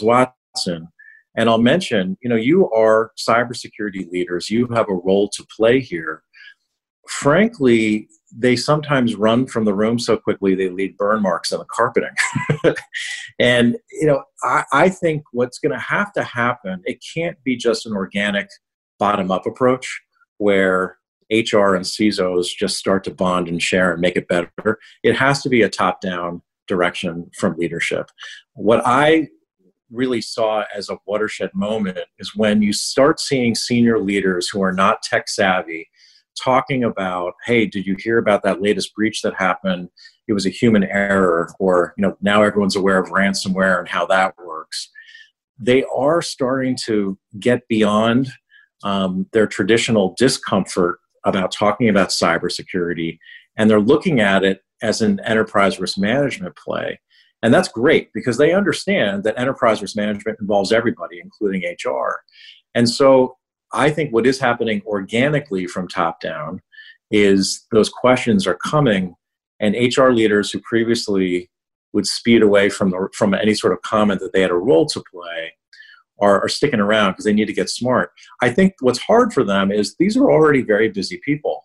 Watson, 0.02 0.88
and 1.36 1.48
I'll 1.48 1.58
mention, 1.58 2.18
you 2.20 2.28
know, 2.28 2.34
you 2.34 2.68
are 2.72 3.12
cybersecurity 3.16 4.10
leaders. 4.10 4.50
You 4.50 4.66
have 4.68 4.88
a 4.88 4.94
role 4.94 5.28
to 5.28 5.46
play 5.56 5.78
here. 5.78 6.24
Frankly, 7.08 8.08
they 8.36 8.56
sometimes 8.56 9.14
run 9.14 9.46
from 9.46 9.64
the 9.64 9.74
room 9.74 10.00
so 10.00 10.16
quickly 10.16 10.56
they 10.56 10.70
leave 10.70 10.96
burn 10.96 11.22
marks 11.22 11.52
on 11.52 11.60
the 11.60 11.66
carpeting. 11.66 12.10
and, 13.38 13.76
you 13.92 14.08
know, 14.08 14.24
I, 14.42 14.64
I 14.72 14.88
think 14.88 15.22
what's 15.30 15.60
going 15.60 15.72
to 15.72 15.78
have 15.78 16.12
to 16.14 16.24
happen, 16.24 16.82
it 16.84 16.98
can't 17.14 17.36
be 17.44 17.56
just 17.56 17.86
an 17.86 17.92
organic 17.92 18.48
bottom 18.98 19.30
up 19.30 19.46
approach 19.46 20.00
where 20.38 20.98
HR 21.30 21.74
and 21.74 21.84
CISOs 21.84 22.48
just 22.56 22.76
start 22.76 23.04
to 23.04 23.14
bond 23.14 23.48
and 23.48 23.60
share 23.60 23.92
and 23.92 24.00
make 24.00 24.16
it 24.16 24.28
better. 24.28 24.78
It 25.02 25.16
has 25.16 25.42
to 25.42 25.48
be 25.48 25.62
a 25.62 25.68
top 25.68 26.00
down 26.00 26.42
direction 26.68 27.30
from 27.38 27.56
leadership. 27.56 28.10
What 28.54 28.82
I 28.84 29.28
really 29.90 30.20
saw 30.20 30.64
as 30.74 30.88
a 30.88 30.98
watershed 31.06 31.50
moment 31.54 31.98
is 32.18 32.34
when 32.34 32.62
you 32.62 32.72
start 32.72 33.20
seeing 33.20 33.54
senior 33.54 33.98
leaders 33.98 34.48
who 34.48 34.62
are 34.62 34.72
not 34.72 35.02
tech 35.02 35.28
savvy 35.28 35.88
talking 36.38 36.84
about, 36.84 37.34
hey, 37.44 37.66
did 37.66 37.86
you 37.86 37.96
hear 37.98 38.18
about 38.18 38.42
that 38.42 38.60
latest 38.60 38.94
breach 38.94 39.22
that 39.22 39.34
happened? 39.34 39.88
It 40.28 40.32
was 40.32 40.46
a 40.46 40.50
human 40.50 40.84
error, 40.84 41.50
or 41.58 41.94
you 41.96 42.02
know, 42.02 42.16
now 42.20 42.42
everyone's 42.42 42.76
aware 42.76 42.98
of 42.98 43.10
ransomware 43.10 43.78
and 43.78 43.88
how 43.88 44.06
that 44.06 44.34
works. 44.36 44.90
They 45.58 45.84
are 45.84 46.20
starting 46.20 46.76
to 46.84 47.16
get 47.38 47.66
beyond 47.68 48.28
um, 48.86 49.26
their 49.32 49.48
traditional 49.48 50.14
discomfort 50.16 51.00
about 51.24 51.50
talking 51.50 51.88
about 51.88 52.10
cybersecurity, 52.10 53.18
and 53.56 53.68
they're 53.68 53.80
looking 53.80 54.20
at 54.20 54.44
it 54.44 54.60
as 54.80 55.02
an 55.02 55.18
enterprise 55.24 55.80
risk 55.80 55.98
management 55.98 56.54
play. 56.56 57.00
And 57.42 57.52
that's 57.52 57.66
great 57.66 58.12
because 58.14 58.38
they 58.38 58.52
understand 58.52 59.24
that 59.24 59.36
enterprise 59.36 59.82
risk 59.82 59.96
management 59.96 60.38
involves 60.40 60.70
everybody, 60.72 61.18
including 61.20 61.62
HR. 61.84 62.20
And 62.76 62.88
so 62.88 63.36
I 63.72 63.90
think 63.90 64.12
what 64.12 64.26
is 64.26 64.38
happening 64.38 64.82
organically 64.86 65.66
from 65.66 65.88
top 65.88 66.20
down 66.20 66.60
is 67.10 67.66
those 67.72 67.88
questions 67.88 68.46
are 68.46 68.58
coming, 68.64 69.16
and 69.58 69.74
HR 69.74 70.10
leaders 70.10 70.52
who 70.52 70.60
previously 70.60 71.50
would 71.92 72.06
speed 72.06 72.40
away 72.40 72.68
from 72.68 72.90
the, 72.90 73.08
from 73.14 73.34
any 73.34 73.54
sort 73.54 73.72
of 73.72 73.82
comment 73.82 74.20
that 74.20 74.32
they 74.32 74.42
had 74.42 74.50
a 74.52 74.54
role 74.54 74.86
to 74.86 75.02
play 75.12 75.54
are, 76.20 76.42
are 76.42 76.48
sticking 76.48 76.80
around 76.80 77.12
because 77.12 77.24
they 77.24 77.32
need 77.32 77.46
to 77.46 77.52
get 77.52 77.70
smart. 77.70 78.10
I 78.42 78.50
think 78.50 78.74
what's 78.80 78.98
hard 78.98 79.32
for 79.32 79.44
them 79.44 79.70
is 79.70 79.96
these 79.98 80.16
are 80.16 80.30
already 80.30 80.62
very 80.62 80.88
busy 80.88 81.20
people. 81.24 81.64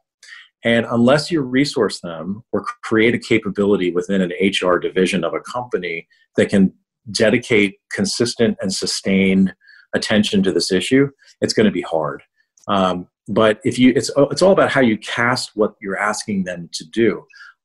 And 0.63 0.85
unless 0.91 1.31
you 1.31 1.41
resource 1.41 2.01
them 2.01 2.43
or 2.51 2.63
create 2.83 3.15
a 3.15 3.19
capability 3.19 3.91
within 3.91 4.21
an 4.21 4.31
HR 4.41 4.77
division 4.77 5.23
of 5.23 5.33
a 5.33 5.39
company 5.39 6.07
that 6.37 6.49
can 6.49 6.73
dedicate 7.11 7.77
consistent 7.91 8.57
and 8.61 8.71
sustained 8.71 9.53
attention 9.95 10.43
to 10.43 10.51
this 10.51 10.71
issue, 10.71 11.09
it's 11.41 11.53
going 11.53 11.65
to 11.65 11.71
be 11.71 11.81
hard. 11.81 12.21
Um, 12.67 13.07
but 13.27 13.59
if 13.63 13.79
you, 13.79 13.93
it's 13.95 14.11
it's 14.17 14.41
all 14.41 14.51
about 14.51 14.71
how 14.71 14.81
you 14.81 14.97
cast 14.97 15.51
what 15.55 15.75
you're 15.81 15.97
asking 15.97 16.43
them 16.43 16.69
to 16.73 16.85
do. 16.85 17.23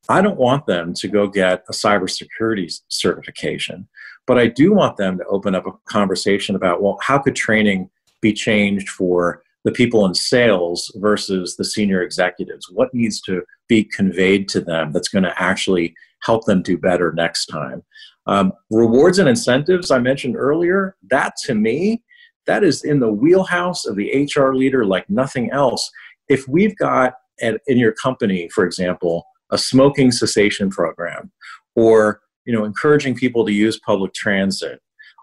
I 0.08 0.22
don't 0.22 0.38
want 0.38 0.66
them 0.66 0.94
to 0.94 1.08
go 1.08 1.26
get 1.26 1.64
a 1.68 1.72
cybersecurity 1.72 2.80
certification, 2.88 3.88
but 4.26 4.38
I 4.38 4.46
do 4.46 4.72
want 4.72 4.96
them 4.96 5.18
to 5.18 5.24
open 5.26 5.54
up 5.54 5.66
a 5.66 5.72
conversation 5.86 6.54
about 6.54 6.82
well, 6.82 6.98
how 7.02 7.18
could 7.18 7.36
training 7.36 7.90
be 8.20 8.32
changed 8.32 8.88
for 8.88 9.42
the 9.64 9.72
people 9.72 10.06
in 10.06 10.14
sales 10.14 10.92
versus 10.96 11.56
the 11.56 11.64
senior 11.64 12.02
executives? 12.02 12.70
What 12.70 12.94
needs 12.94 13.20
to 13.22 13.42
be 13.68 13.84
conveyed 13.84 14.48
to 14.50 14.60
them 14.60 14.92
that's 14.92 15.08
going 15.08 15.24
to 15.24 15.42
actually 15.42 15.94
help 16.22 16.44
them 16.44 16.62
do 16.62 16.78
better 16.78 17.12
next 17.12 17.46
time? 17.46 17.82
Um, 18.26 18.52
rewards 18.70 19.18
and 19.18 19.28
incentives, 19.28 19.90
I 19.90 19.98
mentioned 19.98 20.36
earlier, 20.36 20.96
that 21.10 21.34
to 21.44 21.54
me 21.54 22.02
that 22.46 22.64
is 22.64 22.84
in 22.84 23.00
the 23.00 23.12
wheelhouse 23.12 23.86
of 23.86 23.96
the 23.96 24.28
HR 24.34 24.54
leader 24.54 24.84
like 24.84 25.08
nothing 25.10 25.50
else. 25.50 25.90
If 26.28 26.46
we've 26.48 26.76
got 26.76 27.14
at, 27.42 27.60
in 27.66 27.76
your 27.76 27.92
company, 27.92 28.48
for 28.54 28.64
example, 28.64 29.26
a 29.50 29.58
smoking 29.58 30.10
cessation 30.10 30.70
program, 30.70 31.30
or 31.74 32.20
you 32.44 32.52
know, 32.52 32.64
encouraging 32.64 33.14
people 33.14 33.44
to 33.44 33.52
use 33.52 33.78
public 33.80 34.14
transit, 34.14 34.80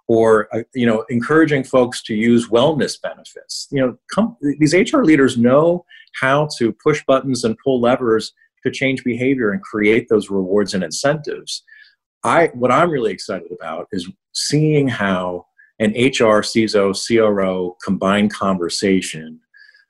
or 0.08 0.48
uh, 0.56 0.64
you 0.74 0.86
know, 0.86 1.06
encouraging 1.10 1.64
folks 1.64 2.04
to 2.04 2.14
use 2.14 2.50
wellness 2.50 3.02
benefits. 3.02 3.68
You 3.72 3.82
know, 3.82 3.98
com- 4.12 4.38
these 4.60 4.74
HR 4.74 5.04
leaders 5.04 5.38
know 5.38 5.86
how 6.20 6.48
to 6.58 6.74
push 6.84 7.04
buttons 7.06 7.44
and 7.44 7.58
pull 7.64 7.82
levers 7.82 8.34
to 8.66 8.72
change 8.72 9.04
behavior 9.04 9.52
and 9.52 9.62
create 9.62 10.08
those 10.10 10.30
rewards 10.30 10.74
and 10.74 10.84
incentives. 10.84 11.64
I 12.24 12.48
what 12.54 12.72
I'm 12.72 12.90
really 12.90 13.12
excited 13.12 13.52
about 13.52 13.88
is 13.92 14.10
seeing 14.34 14.88
how 14.88 15.46
an 15.80 15.92
HR, 15.92 16.42
CISO, 16.42 16.94
CRO 16.94 17.76
combined 17.84 18.32
conversation 18.32 19.40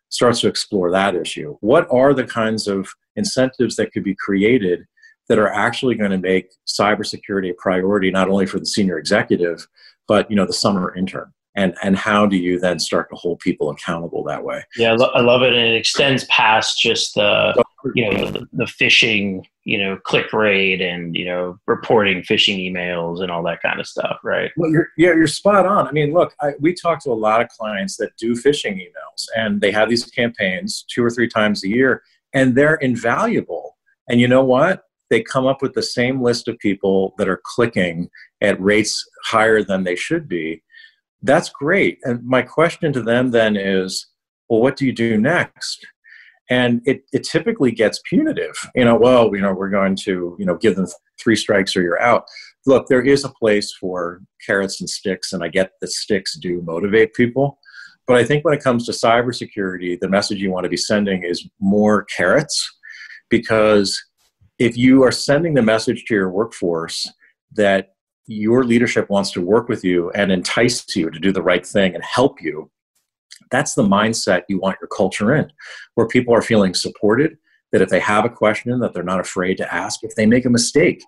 starts 0.09 0.41
to 0.41 0.47
explore 0.47 0.91
that 0.91 1.15
issue. 1.15 1.57
What 1.61 1.87
are 1.91 2.13
the 2.13 2.23
kinds 2.23 2.67
of 2.67 2.87
incentives 3.15 3.75
that 3.75 3.91
could 3.91 4.03
be 4.03 4.15
created 4.15 4.85
that 5.29 5.39
are 5.39 5.51
actually 5.51 5.95
going 5.95 6.11
to 6.11 6.17
make 6.17 6.51
cybersecurity 6.67 7.51
a 7.51 7.53
priority 7.57 8.11
not 8.11 8.29
only 8.29 8.45
for 8.45 8.59
the 8.59 8.65
senior 8.65 8.97
executive, 8.97 9.67
but 10.07 10.29
you 10.29 10.35
know 10.35 10.45
the 10.45 10.53
summer 10.53 10.95
intern? 10.95 11.31
And 11.55 11.75
and 11.83 11.95
how 11.95 12.25
do 12.25 12.35
you 12.35 12.59
then 12.59 12.79
start 12.79 13.09
to 13.09 13.15
hold 13.15 13.39
people 13.39 13.69
accountable 13.69 14.23
that 14.23 14.43
way? 14.43 14.63
Yeah, 14.75 14.93
I, 14.93 14.95
lo- 14.95 15.11
I 15.13 15.21
love 15.21 15.43
it, 15.43 15.53
and 15.53 15.67
it 15.67 15.75
extends 15.75 16.25
past 16.25 16.79
just 16.79 17.13
the 17.15 17.63
you 17.95 18.09
know 18.09 18.31
the, 18.31 18.47
the 18.53 18.65
phishing 18.65 19.43
you 19.65 19.77
know 19.77 19.97
click 20.03 20.31
rate 20.33 20.81
and 20.81 21.15
you 21.15 21.25
know 21.25 21.57
reporting 21.67 22.21
phishing 22.21 22.57
emails 22.57 23.21
and 23.21 23.29
all 23.29 23.43
that 23.43 23.61
kind 23.61 23.79
of 23.79 23.87
stuff 23.87 24.17
right 24.23 24.51
well 24.55 24.69
you're 24.69 24.87
yeah 24.97 25.13
you're 25.13 25.27
spot 25.27 25.65
on 25.65 25.87
i 25.87 25.91
mean 25.91 26.13
look 26.13 26.33
I, 26.41 26.53
we 26.59 26.73
talk 26.73 27.03
to 27.03 27.11
a 27.11 27.13
lot 27.13 27.41
of 27.41 27.49
clients 27.49 27.97
that 27.97 28.15
do 28.17 28.33
phishing 28.33 28.75
emails 28.77 29.25
and 29.35 29.59
they 29.59 29.71
have 29.71 29.89
these 29.89 30.05
campaigns 30.05 30.85
two 30.89 31.03
or 31.03 31.09
three 31.09 31.27
times 31.27 31.63
a 31.63 31.67
year 31.67 32.03
and 32.33 32.55
they're 32.55 32.75
invaluable. 32.75 33.77
And 34.09 34.19
you 34.19 34.27
know 34.27 34.43
what? 34.43 34.83
They 35.09 35.21
come 35.21 35.45
up 35.45 35.61
with 35.61 35.73
the 35.73 35.83
same 35.83 36.21
list 36.21 36.47
of 36.47 36.57
people 36.59 37.13
that 37.17 37.29
are 37.29 37.41
clicking 37.43 38.09
at 38.41 38.59
rates 38.61 39.07
higher 39.25 39.63
than 39.63 39.83
they 39.83 39.95
should 39.95 40.27
be. 40.27 40.63
That's 41.21 41.49
great. 41.49 41.99
And 42.03 42.23
my 42.23 42.41
question 42.41 42.91
to 42.93 43.01
them 43.01 43.31
then 43.31 43.55
is 43.55 44.07
well 44.49 44.61
what 44.61 44.75
do 44.75 44.85
you 44.85 44.93
do 44.93 45.17
next? 45.17 45.85
And 46.49 46.81
it, 46.85 47.03
it 47.13 47.23
typically 47.23 47.71
gets 47.71 48.01
punitive. 48.09 48.55
You 48.75 48.85
know 48.85 48.95
well 48.95 49.33
you 49.35 49.41
know 49.41 49.53
we're 49.53 49.69
going 49.69 49.95
to 49.97 50.35
you 50.39 50.45
know 50.45 50.55
give 50.55 50.75
them 50.75 50.87
three 51.19 51.35
strikes 51.35 51.75
or 51.75 51.81
you're 51.81 52.01
out. 52.01 52.25
Look 52.65 52.87
there 52.87 53.01
is 53.01 53.23
a 53.23 53.29
place 53.29 53.73
for 53.79 54.21
carrots 54.45 54.81
and 54.81 54.89
sticks 54.89 55.31
and 55.33 55.43
i 55.43 55.47
get 55.47 55.71
that 55.79 55.89
sticks 55.89 56.37
do 56.37 56.61
motivate 56.61 57.13
people 57.13 57.59
but 58.07 58.17
i 58.17 58.23
think 58.23 58.43
when 58.43 58.53
it 58.53 58.63
comes 58.63 58.85
to 58.85 58.91
cybersecurity 58.91 59.99
the 59.99 60.09
message 60.09 60.39
you 60.39 60.51
want 60.51 60.63
to 60.63 60.69
be 60.69 60.77
sending 60.77 61.23
is 61.23 61.47
more 61.59 62.03
carrots 62.05 62.69
because 63.29 64.01
if 64.59 64.77
you 64.77 65.03
are 65.03 65.11
sending 65.11 65.53
the 65.53 65.61
message 65.61 66.05
to 66.05 66.13
your 66.13 66.29
workforce 66.29 67.11
that 67.51 67.89
your 68.25 68.63
leadership 68.63 69.09
wants 69.09 69.31
to 69.31 69.41
work 69.41 69.67
with 69.67 69.83
you 69.83 70.09
and 70.11 70.31
entice 70.31 70.95
you 70.95 71.09
to 71.09 71.19
do 71.19 71.31
the 71.31 71.41
right 71.41 71.65
thing 71.65 71.93
and 71.93 72.03
help 72.03 72.41
you 72.41 72.69
that's 73.53 73.75
the 73.75 73.83
mindset 73.83 74.43
you 74.49 74.59
want 74.59 74.77
your 74.81 74.87
culture 74.87 75.35
in, 75.35 75.51
where 75.93 76.07
people 76.07 76.33
are 76.33 76.41
feeling 76.41 76.73
supported, 76.73 77.37
that 77.71 77.81
if 77.81 77.89
they 77.89 77.99
have 77.99 78.25
a 78.25 78.29
question, 78.29 78.79
that 78.79 78.93
they're 78.93 79.03
not 79.03 79.19
afraid 79.19 79.57
to 79.57 79.73
ask. 79.73 79.99
If 80.03 80.15
they 80.15 80.25
make 80.25 80.45
a 80.45 80.49
mistake, 80.49 81.03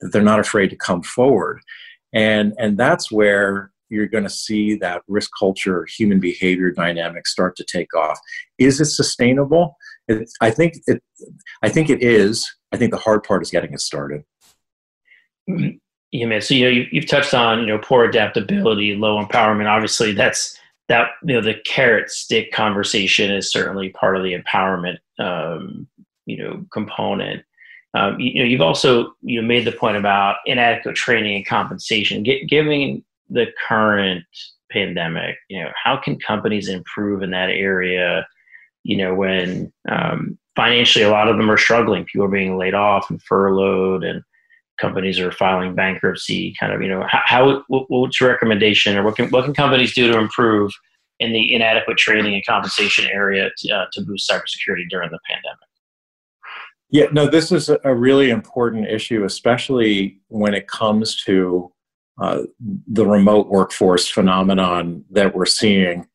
that 0.00 0.12
they're 0.12 0.22
not 0.22 0.40
afraid 0.40 0.70
to 0.70 0.76
come 0.76 1.02
forward. 1.02 1.60
And, 2.12 2.52
and 2.58 2.76
that's 2.76 3.10
where 3.10 3.70
you're 3.94 4.08
going 4.08 4.24
to 4.24 4.30
see 4.30 4.74
that 4.76 5.02
risk 5.08 5.30
culture, 5.38 5.86
human 5.96 6.20
behavior 6.20 6.70
dynamic 6.70 7.26
start 7.26 7.56
to 7.56 7.64
take 7.64 7.94
off. 7.94 8.18
Is 8.58 8.80
it 8.80 8.86
sustainable? 8.86 9.76
It, 10.08 10.28
I 10.40 10.50
think 10.50 10.74
it. 10.86 11.02
I 11.62 11.68
think 11.68 11.88
it 11.88 12.02
is. 12.02 12.50
I 12.72 12.76
think 12.76 12.90
the 12.90 12.98
hard 12.98 13.22
part 13.22 13.42
is 13.42 13.50
getting 13.50 13.72
it 13.72 13.80
started. 13.80 14.24
Yeah, 15.46 16.26
man. 16.26 16.40
So 16.42 16.54
you 16.54 16.64
know, 16.64 16.70
you, 16.70 17.00
have 17.00 17.08
touched 17.08 17.34
on 17.34 17.60
you 17.60 17.66
know 17.66 17.78
poor 17.78 18.04
adaptability, 18.04 18.94
low 18.96 19.24
empowerment. 19.24 19.66
Obviously, 19.66 20.12
that's 20.12 20.58
that 20.88 21.08
you 21.24 21.34
know 21.34 21.40
the 21.40 21.54
carrot 21.66 22.10
stick 22.10 22.52
conversation 22.52 23.30
is 23.30 23.50
certainly 23.50 23.90
part 23.90 24.16
of 24.16 24.22
the 24.22 24.38
empowerment 24.38 24.98
um, 25.18 25.88
you 26.26 26.36
know 26.36 26.64
component. 26.72 27.44
Um, 27.94 28.18
you, 28.18 28.32
you, 28.32 28.38
know 28.38 28.44
you've 28.44 28.60
also 28.60 29.14
you 29.22 29.40
know, 29.40 29.46
made 29.46 29.64
the 29.64 29.72
point 29.72 29.96
about 29.96 30.36
inadequate 30.46 30.96
training 30.96 31.36
and 31.36 31.46
compensation. 31.46 32.22
Get, 32.22 32.48
given 32.48 33.04
the 33.28 33.46
current 33.66 34.24
pandemic, 34.70 35.36
you 35.48 35.62
know 35.62 35.70
how 35.82 35.96
can 35.96 36.18
companies 36.18 36.68
improve 36.68 37.22
in 37.22 37.30
that 37.30 37.50
area? 37.50 38.26
You 38.82 38.96
know 38.98 39.14
when 39.14 39.72
um, 39.88 40.38
financially 40.56 41.04
a 41.04 41.10
lot 41.10 41.28
of 41.28 41.36
them 41.36 41.50
are 41.50 41.58
struggling. 41.58 42.04
People 42.04 42.26
are 42.26 42.30
being 42.30 42.56
laid 42.56 42.74
off 42.74 43.10
and 43.10 43.22
furloughed 43.22 44.04
and 44.04 44.22
companies 44.80 45.20
are 45.20 45.32
filing 45.32 45.74
bankruptcy 45.74 46.54
kind 46.58 46.72
of 46.72 46.82
you 46.82 46.88
know 46.88 47.06
how, 47.08 47.20
how 47.24 47.64
what's 47.68 48.20
your 48.20 48.30
recommendation 48.30 48.96
or 48.96 49.04
what 49.04 49.16
can 49.16 49.28
what 49.30 49.44
can 49.44 49.54
companies 49.54 49.94
do 49.94 50.10
to 50.10 50.18
improve 50.18 50.70
in 51.20 51.32
the 51.32 51.54
inadequate 51.54 51.96
training 51.96 52.34
and 52.34 52.44
compensation 52.44 53.06
area 53.06 53.50
to, 53.56 53.70
uh, 53.72 53.84
to 53.92 54.02
boost 54.02 54.28
cybersecurity 54.28 54.88
during 54.90 55.10
the 55.10 55.18
pandemic 55.28 55.68
yeah 56.90 57.06
no 57.12 57.26
this 57.26 57.52
is 57.52 57.70
a 57.84 57.94
really 57.94 58.30
important 58.30 58.88
issue 58.88 59.24
especially 59.24 60.18
when 60.28 60.54
it 60.54 60.66
comes 60.66 61.22
to 61.22 61.70
uh, 62.20 62.42
the 62.86 63.06
remote 63.06 63.48
workforce 63.48 64.08
phenomenon 64.08 65.04
that 65.10 65.34
we're 65.34 65.46
seeing 65.46 66.06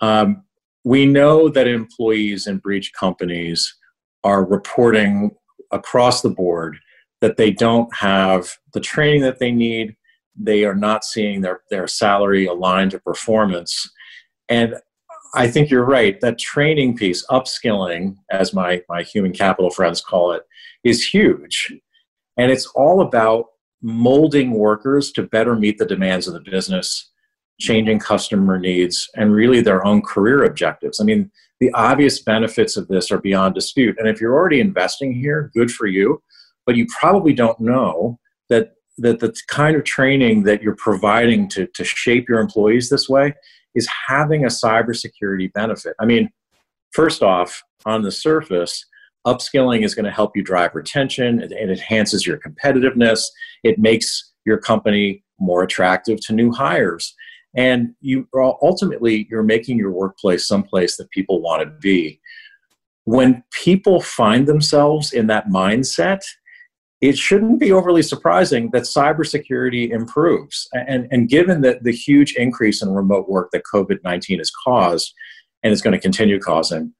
um, 0.00 0.42
we 0.84 1.06
know 1.06 1.48
that 1.48 1.66
employees 1.66 2.46
in 2.46 2.58
breach 2.58 2.92
companies 2.92 3.74
are 4.22 4.44
reporting 4.44 5.30
across 5.70 6.22
the 6.22 6.30
board 6.30 6.76
that 7.20 7.36
they 7.36 7.50
don't 7.50 7.92
have 7.94 8.56
the 8.74 8.80
training 8.80 9.22
that 9.22 9.38
they 9.38 9.50
need. 9.50 9.96
They 10.36 10.64
are 10.64 10.74
not 10.74 11.04
seeing 11.04 11.40
their, 11.40 11.62
their 11.70 11.86
salary 11.86 12.46
aligned 12.46 12.90
to 12.90 12.98
performance. 12.98 13.90
And 14.48 14.74
I 15.34 15.48
think 15.48 15.70
you're 15.70 15.86
right. 15.86 16.20
That 16.20 16.38
training 16.38 16.96
piece, 16.96 17.26
upskilling, 17.28 18.16
as 18.30 18.52
my, 18.52 18.82
my 18.88 19.02
human 19.02 19.32
capital 19.32 19.70
friends 19.70 20.02
call 20.02 20.32
it, 20.32 20.42
is 20.84 21.06
huge. 21.06 21.72
And 22.36 22.52
it's 22.52 22.66
all 22.66 23.00
about 23.00 23.46
molding 23.84 24.52
workers 24.52 25.12
to 25.12 25.22
better 25.22 25.54
meet 25.54 25.76
the 25.76 25.84
demands 25.84 26.26
of 26.26 26.32
the 26.32 26.40
business, 26.40 27.12
changing 27.60 27.98
customer 27.98 28.58
needs, 28.58 29.08
and 29.14 29.34
really 29.34 29.60
their 29.60 29.86
own 29.86 30.00
career 30.00 30.44
objectives. 30.44 31.00
I 31.00 31.04
mean, 31.04 31.30
the 31.60 31.70
obvious 31.74 32.22
benefits 32.22 32.78
of 32.78 32.88
this 32.88 33.10
are 33.12 33.20
beyond 33.20 33.54
dispute. 33.54 33.96
And 33.98 34.08
if 34.08 34.20
you're 34.20 34.34
already 34.34 34.60
investing 34.60 35.12
here, 35.12 35.50
good 35.54 35.70
for 35.70 35.86
you. 35.86 36.22
But 36.64 36.76
you 36.76 36.86
probably 36.98 37.34
don't 37.34 37.60
know 37.60 38.18
that 38.48 38.72
that 38.96 39.20
the 39.20 39.34
kind 39.48 39.76
of 39.76 39.84
training 39.84 40.44
that 40.44 40.62
you're 40.62 40.76
providing 40.76 41.48
to, 41.48 41.66
to 41.66 41.84
shape 41.84 42.28
your 42.28 42.40
employees 42.40 42.88
this 42.88 43.08
way 43.08 43.34
is 43.74 43.88
having 44.06 44.44
a 44.44 44.48
cybersecurity 44.48 45.52
benefit. 45.52 45.94
I 45.98 46.06
mean, 46.06 46.30
first 46.92 47.22
off, 47.22 47.62
on 47.84 48.02
the 48.02 48.12
surface, 48.12 48.86
upskilling 49.26 49.84
is 49.84 49.94
going 49.94 50.04
to 50.04 50.10
help 50.10 50.36
you 50.36 50.42
drive 50.42 50.74
retention, 50.74 51.40
it, 51.40 51.52
it 51.52 51.70
enhances 51.70 52.26
your 52.26 52.38
competitiveness, 52.38 53.22
it 53.62 53.78
makes 53.78 54.32
your 54.44 54.58
company 54.58 55.24
more 55.38 55.62
attractive 55.62 56.20
to 56.26 56.32
new 56.32 56.52
hires. 56.52 57.14
And 57.56 57.94
you 58.00 58.28
uh, 58.36 58.52
ultimately 58.62 59.26
you're 59.30 59.42
making 59.42 59.78
your 59.78 59.92
workplace 59.92 60.46
someplace 60.46 60.96
that 60.96 61.10
people 61.10 61.40
want 61.40 61.62
to 61.62 61.70
be. 61.80 62.20
When 63.04 63.44
people 63.50 64.00
find 64.00 64.46
themselves 64.46 65.12
in 65.12 65.26
that 65.28 65.48
mindset, 65.48 66.20
it 67.00 67.18
shouldn't 67.18 67.60
be 67.60 67.70
overly 67.70 68.02
surprising 68.02 68.70
that 68.72 68.84
cybersecurity 68.84 69.90
improves. 69.90 70.66
And, 70.72 71.06
and 71.10 71.28
given 71.28 71.60
the, 71.60 71.78
the 71.82 71.92
huge 71.92 72.34
increase 72.34 72.82
in 72.82 72.88
remote 72.90 73.28
work 73.28 73.50
that 73.52 73.62
COVID 73.72 73.98
19 74.02 74.38
has 74.38 74.50
caused 74.64 75.12
and 75.62 75.72
is 75.72 75.82
going 75.82 75.92
to 75.92 76.00
continue 76.00 76.40
causing, 76.40 76.94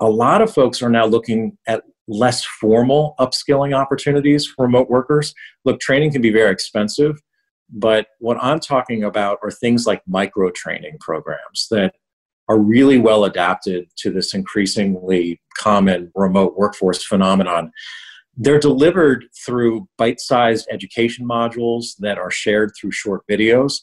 a 0.00 0.08
lot 0.08 0.40
of 0.42 0.52
folks 0.52 0.82
are 0.82 0.88
now 0.88 1.04
looking 1.04 1.56
at 1.66 1.82
less 2.08 2.44
formal 2.44 3.14
upskilling 3.20 3.74
opportunities 3.74 4.46
for 4.46 4.64
remote 4.64 4.90
workers. 4.90 5.34
Look, 5.64 5.80
training 5.80 6.12
can 6.12 6.22
be 6.22 6.32
very 6.32 6.50
expensive, 6.50 7.20
but 7.68 8.08
what 8.18 8.38
I'm 8.42 8.58
talking 8.58 9.04
about 9.04 9.38
are 9.42 9.50
things 9.50 9.86
like 9.86 10.02
micro 10.08 10.50
training 10.50 10.96
programs 11.00 11.68
that 11.70 11.94
are 12.48 12.58
really 12.58 12.98
well 12.98 13.24
adapted 13.24 13.88
to 13.98 14.10
this 14.10 14.34
increasingly 14.34 15.40
common 15.56 16.10
remote 16.16 16.56
workforce 16.56 17.04
phenomenon. 17.04 17.70
They're 18.36 18.58
delivered 18.58 19.26
through 19.44 19.86
bite 19.98 20.18
sized 20.18 20.66
education 20.72 21.28
modules 21.28 21.96
that 21.98 22.18
are 22.18 22.30
shared 22.30 22.72
through 22.78 22.92
short 22.92 23.22
videos. 23.30 23.80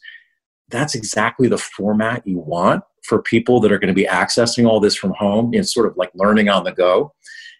That's 0.69 0.95
exactly 0.95 1.47
the 1.47 1.57
format 1.57 2.27
you 2.27 2.39
want 2.39 2.83
for 3.07 3.21
people 3.21 3.59
that 3.61 3.71
are 3.71 3.79
going 3.79 3.87
to 3.87 3.93
be 3.93 4.05
accessing 4.05 4.67
all 4.67 4.79
this 4.79 4.95
from 4.95 5.13
home. 5.17 5.51
It's 5.53 5.73
sort 5.73 5.87
of 5.87 5.95
like 5.97 6.11
learning 6.13 6.49
on 6.49 6.63
the 6.63 6.71
go. 6.71 7.13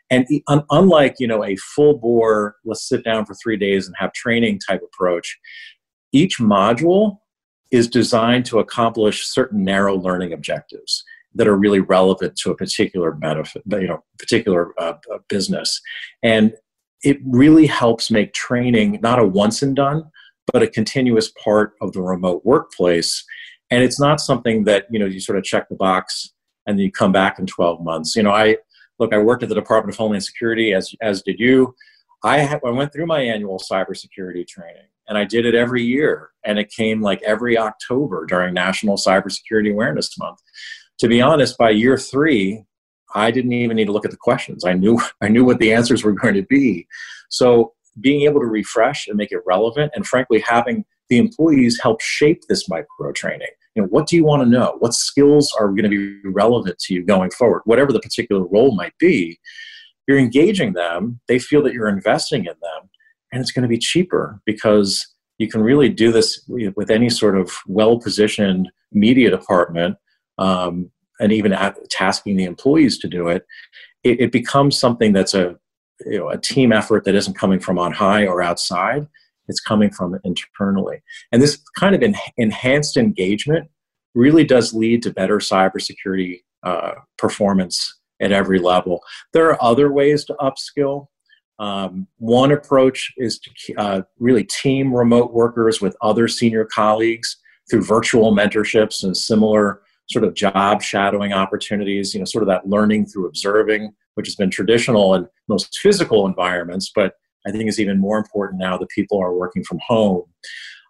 And 0.10 0.26
unlike 0.70 1.16
you 1.20 1.28
know 1.28 1.44
a 1.44 1.56
full 1.58 1.98
bore, 1.98 2.56
let's 2.64 2.88
sit 2.88 3.04
down 3.04 3.26
for 3.26 3.34
three 3.36 3.58
days 3.58 3.88
and 3.88 3.96
have 3.98 4.14
training 4.14 4.60
type 4.68 4.82
approach, 4.82 5.38
each 6.14 6.40
module 6.40 7.18
is 7.72 7.90
designed 7.90 8.46
to 8.46 8.60
accomplish 8.60 9.28
certain 9.28 9.64
narrow 9.64 9.98
learning 9.98 10.32
objectives 10.32 11.04
that 11.36 11.48
are 11.48 11.58
really 11.58 11.82
relevant 11.82 12.38
to 12.38 12.52
a 12.52 12.56
particular 12.56 13.12
benefit, 13.12 13.62
you 13.70 13.88
know, 13.88 14.04
particular 14.18 14.74
uh, 14.82 14.94
business. 15.28 15.82
And 16.24 16.54
it 17.04 17.18
really 17.26 17.68
helps 17.68 18.10
make 18.10 18.34
training 18.34 19.00
not 19.04 19.20
a 19.20 19.26
once 19.26 19.62
and 19.62 19.76
done, 19.76 20.06
but 20.52 20.64
a 20.64 20.68
continuous 20.68 21.32
part 21.44 21.74
of 21.82 21.92
the 21.92 22.02
remote 22.02 22.44
workplace. 22.46 23.24
And 23.70 23.84
it's 23.84 24.00
not 24.00 24.22
something 24.22 24.64
that, 24.64 24.86
you 24.90 25.00
know, 25.00 25.06
you 25.06 25.20
sort 25.20 25.38
of 25.38 25.44
check 25.44 25.68
the 25.70 25.76
box 25.76 26.34
and 26.66 26.78
then 26.78 26.86
you 26.86 26.92
come 26.92 27.12
back 27.12 27.40
in 27.40 27.46
12 27.46 27.84
months. 27.84 28.16
You 28.16 28.24
know, 28.24 28.32
I 28.32 28.58
look, 29.00 29.14
I 29.14 29.18
worked 29.18 29.44
at 29.44 29.50
the 29.50 29.56
Department 29.56 29.96
of 29.96 30.00
Homeland 30.00 30.24
Security 30.24 30.74
as, 30.74 30.94
as 31.02 31.22
did 31.22 31.40
you. 31.40 31.76
I, 32.24 32.44
ha- 32.44 32.60
I 32.66 32.70
went 32.72 32.94
through 32.94 33.06
my 33.06 33.22
annual 33.22 33.60
cybersecurity 33.60 34.48
training 34.48 34.88
and 35.08 35.18
I 35.18 35.24
did 35.24 35.46
it 35.46 35.56
every 35.56 35.84
year. 35.84 36.32
And 36.44 36.60
it 36.60 36.72
came 36.72 37.02
like 37.02 37.22
every 37.24 37.58
October 37.58 38.26
during 38.26 38.54
National 38.54 38.98
Cybersecurity 38.98 39.72
Awareness 39.72 40.18
Month. 40.18 40.40
To 41.00 41.08
be 41.08 41.22
honest, 41.22 41.58
by 41.58 41.70
year 41.70 41.98
three, 41.98 42.66
I 43.16 43.32
didn't 43.32 43.54
even 43.54 43.78
need 43.78 43.86
to 43.86 43.92
look 43.92 44.06
at 44.06 44.12
the 44.12 44.18
questions. 44.18 44.66
I 44.66 44.74
knew 44.74 45.00
I 45.22 45.30
knew 45.30 45.46
what 45.46 45.60
the 45.60 45.74
answers 45.74 46.04
were 46.04 46.14
going 46.14 46.34
to 46.36 46.44
be. 46.44 46.88
So 47.30 47.74
being 48.00 48.24
able 48.24 48.40
to 48.42 48.46
refresh 48.46 49.08
and 49.08 49.18
make 49.18 49.32
it 49.32 49.42
relevant, 49.46 49.92
and 49.96 50.06
frankly, 50.06 50.44
having 50.48 50.86
the 51.10 51.18
employees 51.18 51.80
help 51.82 52.02
shape 52.02 52.42
this 52.48 52.68
micro 52.70 53.12
training. 53.14 53.48
You 53.76 53.84
know, 53.84 53.88
what 53.90 54.08
do 54.08 54.16
you 54.16 54.24
want 54.24 54.44
to 54.44 54.50
know? 54.50 54.76
What 54.80 54.94
skills 54.94 55.54
are 55.60 55.68
going 55.68 55.84
to 55.84 56.22
be 56.24 56.30
relevant 56.30 56.80
to 56.80 56.94
you 56.94 57.06
going 57.06 57.32
forward? 57.32 57.62
Whatever 57.66 57.94
the 57.94 58.00
particular 58.00 58.46
role 58.46 58.76
might 58.76 58.98
be, 58.98 59.40
you're 60.08 60.18
engaging 60.18 60.74
them. 60.74 61.20
They 61.28 61.38
feel 61.38 61.62
that 61.64 61.74
you're 61.74 61.90
investing 61.90 62.42
in 62.42 62.56
them, 62.62 62.90
and 63.32 63.42
it's 63.42 63.52
going 63.52 63.64
to 63.64 63.70
be 63.70 63.78
cheaper 63.78 64.42
because 64.46 65.06
you 65.38 65.48
can 65.48 65.62
really 65.62 65.90
do 65.90 66.12
this 66.12 66.50
with 66.76 66.90
any 66.90 67.10
sort 67.10 67.38
of 67.38 67.52
well-positioned 67.68 68.72
media 68.92 69.30
department 69.30 69.98
um, 70.38 70.90
and 71.20 71.32
even 71.32 71.56
tasking 71.90 72.38
the 72.38 72.46
employees 72.46 72.98
to 73.00 73.08
do 73.08 73.28
it, 73.28 73.46
it, 74.04 74.20
it 74.22 74.32
becomes 74.32 74.78
something 74.78 75.14
that's 75.14 75.34
a 75.34 75.56
you 76.06 76.20
know 76.20 76.30
a 76.30 76.38
team 76.38 76.72
effort 76.72 77.04
that 77.06 77.16
isn't 77.16 77.38
coming 77.38 77.60
from 77.60 77.80
on 77.80 77.92
high 77.92 78.26
or 78.26 78.42
outside. 78.42 79.08
It's 79.48 79.60
coming 79.60 79.92
from 79.92 80.20
internally, 80.24 81.02
and 81.32 81.42
this 81.42 81.62
kind 81.78 81.96
of 81.96 82.04
en- 82.04 82.16
enhanced 82.38 82.98
engagement 82.98 83.70
really 84.16 84.44
does 84.44 84.74
lead 84.74 85.04
to 85.04 85.12
better 85.12 85.38
cybersecurity 85.38 86.40
uh, 86.64 86.94
performance 87.18 88.00
at 88.20 88.32
every 88.32 88.60
level. 88.60 89.02
There 89.34 89.48
are 89.50 89.64
other 89.64 89.92
ways 89.92 90.26
to 90.26 90.36
upskill. 90.42 91.08
Um, 91.60 92.08
one 92.18 92.52
approach 92.52 93.14
is 93.18 93.40
to 93.40 93.76
uh, 93.76 94.02
really 94.20 94.44
team 94.44 94.94
remote 94.94 95.34
workers 95.34 95.82
with 95.82 95.96
other 96.02 96.28
senior 96.28 96.66
colleagues 96.66 97.38
through 97.70 97.84
virtual 97.84 98.36
mentorships 98.36 99.04
and 99.04 99.16
similar 99.16 99.82
sort 100.10 100.24
of 100.24 100.34
job 100.34 100.82
shadowing 100.82 101.34
opportunities, 101.34 102.14
you 102.14 102.20
know, 102.20 102.26
sort 102.26 102.44
of 102.44 102.48
that 102.48 102.68
learning 102.68 103.06
through 103.06 103.28
observing, 103.28 103.94
which 104.16 104.28
has 104.28 104.36
been 104.36 104.50
traditional 104.50 105.14
in 105.16 105.28
most 105.48 105.78
physical 105.80 106.26
environments, 106.26 106.92
but 106.94 107.14
I 107.48 107.52
think 107.52 107.70
is 107.70 107.80
even 107.80 108.00
more 108.00 108.18
important 108.18 108.60
now 108.60 108.78
that 108.78 108.90
people 108.90 109.20
are 109.20 109.34
working 109.34 109.64
from 109.64 109.80
home. 109.88 110.24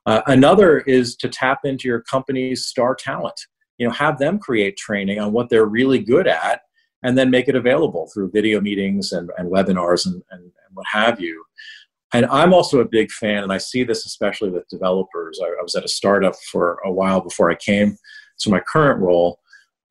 Uh, 0.05 0.22
another 0.28 0.80
is 0.80 1.16
to 1.18 1.30
tap 1.30 1.60
into 1.64 1.88
your 1.88 2.01
company's 2.01 2.66
star 2.66 2.95
talent. 2.95 3.39
You 3.78 3.88
know, 3.88 3.93
have 3.93 4.18
them 4.18 4.39
create 4.39 4.78
training 4.78 5.20
on 5.20 5.34
what 5.34 5.49
they're 5.49 5.66
really 5.66 5.99
good 5.99 6.28
at 6.28 6.62
and 7.03 7.18
then 7.18 7.30
make 7.30 7.47
it 7.47 7.55
available 7.55 8.10
through 8.14 8.32
video 8.32 8.60
meetings 8.60 9.12
and, 9.12 9.30
and 9.38 9.51
webinars 9.51 10.05
and, 10.05 10.16
and, 10.32 10.41
and 10.41 10.51
what 10.74 10.86
have 10.91 11.22
you. 11.22 11.43
And 12.14 12.26
I'm 12.28 12.53
also 12.53 12.80
a 12.80 12.86
big 12.86 13.12
fan, 13.12 13.43
and 13.43 13.51
I 13.51 13.58
see 13.58 13.84
this 13.84 14.05
especially 14.05 14.49
with 14.49 14.68
developers. 14.70 15.39
I, 15.43 15.47
I 15.47 15.62
was 15.62 15.76
at 15.76 15.84
a 15.84 15.89
startup 15.89 16.36
for 16.51 16.80
a 16.86 16.91
while 16.91 17.20
before 17.20 17.51
I 17.51 17.55
came 17.55 17.97
to 18.39 18.49
my 18.49 18.60
current 18.62 19.01
role, 19.01 19.39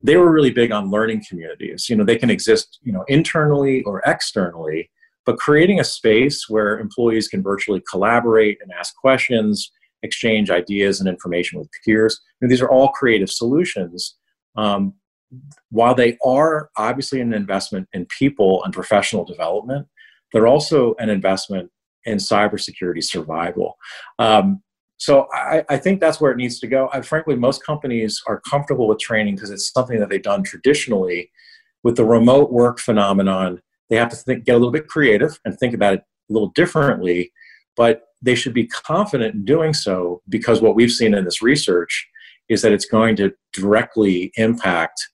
they 0.01 0.17
were 0.17 0.31
really 0.31 0.51
big 0.51 0.71
on 0.71 0.89
learning 0.89 1.23
communities. 1.27 1.89
You 1.89 1.95
know, 1.95 2.03
they 2.03 2.17
can 2.17 2.29
exist, 2.29 2.79
you 2.81 2.91
know, 2.91 3.03
internally 3.07 3.83
or 3.83 4.01
externally, 4.05 4.89
but 5.27 5.37
creating 5.37 5.79
a 5.79 5.83
space 5.83 6.45
where 6.47 6.79
employees 6.79 7.27
can 7.27 7.43
virtually 7.43 7.83
collaborate 7.91 8.57
and 8.61 8.71
ask 8.71 8.95
questions, 8.95 9.69
exchange 10.01 10.49
ideas 10.49 11.01
and 11.01 11.09
information 11.09 11.59
with 11.59 11.69
peers. 11.85 12.21
You 12.39 12.47
know, 12.47 12.49
these 12.49 12.61
are 12.61 12.69
all 12.69 12.87
creative 12.87 13.29
solutions. 13.29 14.15
Um, 14.55 14.93
while 15.69 15.93
they 15.93 16.17
are 16.25 16.69
obviously 16.77 17.19
an 17.19 17.33
investment 17.33 17.89
in 17.91 18.07
people 18.17 18.63
and 18.63 18.73
professional 18.73 19.25
development, 19.25 19.85
they're 20.31 20.47
also 20.47 20.95
an 20.97 21.09
investment 21.09 21.69
in 22.05 22.19
cybersecurity 22.19 23.03
survival. 23.03 23.75
Um, 24.19 24.63
so 24.95 25.27
I, 25.33 25.65
I, 25.69 25.77
think 25.77 25.99
that's 25.99 26.21
where 26.21 26.31
it 26.31 26.37
needs 26.37 26.59
to 26.61 26.67
go. 26.67 26.89
I, 26.93 27.01
frankly, 27.01 27.35
most 27.35 27.65
companies 27.65 28.21
are 28.27 28.41
comfortable 28.49 28.87
with 28.87 28.99
training 28.99 29.35
because 29.35 29.51
it's 29.51 29.71
something 29.73 29.99
that 29.99 30.09
they've 30.09 30.21
done 30.21 30.43
traditionally. 30.43 31.29
With 31.83 31.97
the 31.97 32.05
remote 32.05 32.51
work 32.51 32.79
phenomenon, 32.79 33.61
they 33.89 33.95
have 33.95 34.09
to 34.09 34.15
think, 34.15 34.45
get 34.45 34.53
a 34.53 34.57
little 34.57 34.71
bit 34.71 34.87
creative 34.87 35.39
and 35.45 35.57
think 35.57 35.73
about 35.73 35.93
it 35.95 36.03
a 36.29 36.33
little 36.33 36.49
differently. 36.49 37.31
But 37.75 38.03
they 38.21 38.35
should 38.35 38.53
be 38.53 38.67
confident 38.67 39.35
in 39.35 39.45
doing 39.45 39.73
so 39.73 40.21
because 40.29 40.61
what 40.61 40.75
we've 40.75 40.91
seen 40.91 41.13
in 41.13 41.25
this 41.25 41.41
research 41.41 42.07
is 42.49 42.61
that 42.61 42.71
it's 42.71 42.85
going 42.85 43.15
to 43.17 43.33
directly 43.53 44.31
impact 44.35 45.07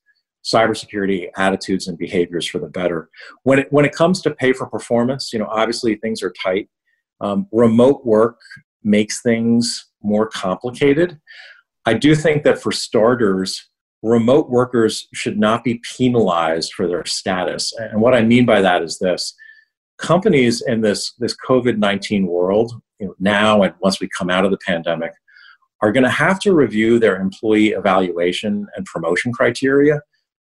cybersecurity 0.45 1.27
attitudes 1.37 1.87
and 1.87 1.97
behaviors 1.97 2.47
for 2.47 2.59
the 2.59 2.67
better. 2.67 3.09
When 3.43 3.59
it, 3.59 3.67
when 3.71 3.85
it 3.85 3.95
comes 3.95 4.21
to 4.21 4.31
pay 4.31 4.53
for 4.53 4.67
performance, 4.67 5.31
you 5.31 5.39
know, 5.39 5.47
obviously 5.49 5.95
things 5.95 6.21
are 6.21 6.33
tight. 6.41 6.69
Um, 7.21 7.47
remote 7.51 8.05
work 8.05 8.39
makes 8.83 9.21
things 9.21 9.87
more 10.01 10.27
complicated. 10.27 11.19
I 11.85 11.93
do 11.93 12.15
think 12.15 12.43
that 12.43 12.61
for 12.61 12.71
starters, 12.71 13.69
remote 14.03 14.49
workers 14.49 15.07
should 15.13 15.39
not 15.39 15.63
be 15.63 15.81
penalized 15.97 16.73
for 16.73 16.87
their 16.87 17.05
status. 17.05 17.73
And 17.79 18.01
what 18.01 18.13
I 18.13 18.21
mean 18.21 18.45
by 18.45 18.61
that 18.61 18.83
is 18.83 18.99
this 18.99 19.33
companies 19.97 20.61
in 20.61 20.81
this, 20.81 21.13
this 21.19 21.35
COVID 21.47 21.77
19 21.77 22.27
world, 22.27 22.73
you 22.99 23.07
know, 23.07 23.15
now 23.19 23.63
and 23.63 23.73
once 23.79 23.99
we 23.99 24.09
come 24.15 24.29
out 24.29 24.45
of 24.45 24.51
the 24.51 24.57
pandemic, 24.67 25.13
are 25.81 25.91
going 25.91 26.03
to 26.03 26.09
have 26.09 26.39
to 26.39 26.53
review 26.53 26.99
their 26.99 27.19
employee 27.19 27.69
evaluation 27.69 28.67
and 28.75 28.85
promotion 28.85 29.31
criteria 29.31 30.01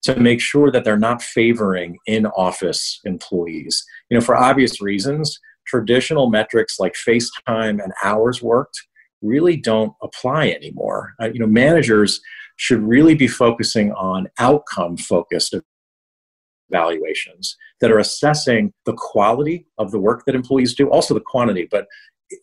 to 0.04 0.20
make 0.20 0.41
sure 0.41 0.70
that 0.70 0.84
they're 0.84 0.97
not 0.97 1.22
favoring 1.22 1.97
in 2.08 2.26
office 2.28 2.99
employees. 3.06 3.84
You 4.10 4.18
know, 4.18 4.24
for 4.24 4.36
obvious 4.36 4.82
reasons, 4.82 5.39
traditional 5.66 6.30
metrics 6.30 6.80
like 6.80 6.95
face 6.95 7.32
time 7.47 7.80
and 7.80 7.93
hours 8.04 8.41
worked 8.41 8.82
really 9.22 9.56
don't 9.56 9.93
apply 10.01 10.49
anymore. 10.49 11.14
Uh, 11.22 11.30
you 11.34 11.39
know, 11.39 11.47
managers 11.47 12.20
should 12.58 12.82
really 12.82 13.16
be 13.16 13.28
focusing 13.28 13.91
on 13.93 14.28
outcome 14.39 14.97
focused 14.97 15.56
evaluations 16.70 17.58
that 17.82 17.91
are 17.91 17.99
assessing 17.99 18.74
the 18.86 18.93
quality 18.93 19.66
of 19.78 19.91
the 19.91 19.99
work 19.99 20.24
that 20.26 20.36
employees 20.36 20.74
do, 20.74 20.89
also 20.89 21.14
the 21.14 21.20
quantity, 21.20 21.68
but 21.70 21.88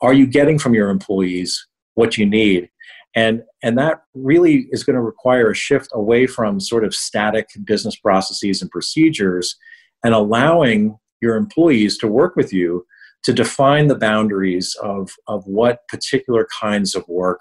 are 0.02 0.12
you 0.12 0.26
getting 0.26 0.58
from 0.58 0.74
your 0.74 0.90
employees 0.90 1.66
what 1.94 2.16
you 2.16 2.26
need? 2.26 2.68
And, 3.14 3.42
and 3.62 3.76
that 3.78 4.02
really 4.14 4.68
is 4.70 4.84
going 4.84 4.94
to 4.94 5.02
require 5.02 5.50
a 5.50 5.54
shift 5.54 5.88
away 5.92 6.26
from 6.26 6.60
sort 6.60 6.84
of 6.84 6.94
static 6.94 7.48
business 7.64 7.96
processes 7.96 8.62
and 8.62 8.70
procedures 8.70 9.56
and 10.04 10.14
allowing 10.14 10.96
your 11.20 11.36
employees 11.36 11.98
to 11.98 12.06
work 12.06 12.36
with 12.36 12.52
you 12.52 12.86
to 13.24 13.32
define 13.32 13.88
the 13.88 13.96
boundaries 13.96 14.76
of, 14.82 15.10
of 15.26 15.44
what 15.46 15.86
particular 15.88 16.46
kinds 16.60 16.94
of 16.94 17.06
work 17.08 17.40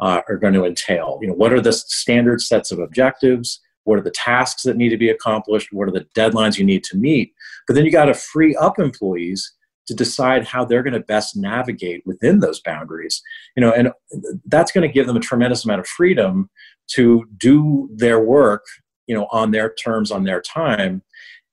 uh, 0.00 0.22
are 0.28 0.36
going 0.36 0.54
to 0.54 0.64
entail. 0.64 1.18
You 1.20 1.28
know, 1.28 1.34
what 1.34 1.52
are 1.52 1.60
the 1.60 1.72
standard 1.72 2.40
sets 2.40 2.70
of 2.70 2.78
objectives? 2.78 3.60
What 3.84 3.98
are 3.98 4.02
the 4.02 4.10
tasks 4.10 4.62
that 4.62 4.76
need 4.76 4.90
to 4.90 4.96
be 4.96 5.08
accomplished? 5.08 5.68
What 5.72 5.88
are 5.88 5.92
the 5.92 6.06
deadlines 6.16 6.58
you 6.58 6.64
need 6.64 6.84
to 6.84 6.96
meet? 6.96 7.32
But 7.66 7.74
then 7.74 7.84
you 7.84 7.90
got 7.90 8.06
to 8.06 8.14
free 8.14 8.54
up 8.56 8.78
employees 8.78 9.52
to 9.86 9.94
decide 9.94 10.44
how 10.44 10.64
they're 10.64 10.82
going 10.82 10.92
to 10.92 11.00
best 11.00 11.36
navigate 11.36 12.02
within 12.06 12.38
those 12.38 12.60
boundaries. 12.60 13.20
You 13.56 13.62
know, 13.62 13.72
and 13.72 13.90
that's 14.46 14.72
going 14.72 14.86
to 14.86 14.92
give 14.92 15.06
them 15.06 15.16
a 15.16 15.20
tremendous 15.20 15.64
amount 15.64 15.80
of 15.80 15.86
freedom 15.86 16.48
to 16.94 17.24
do 17.36 17.88
their 17.94 18.20
work, 18.20 18.64
you 19.06 19.14
know, 19.14 19.26
on 19.30 19.50
their 19.50 19.74
terms, 19.74 20.10
on 20.10 20.24
their 20.24 20.40
time, 20.40 21.02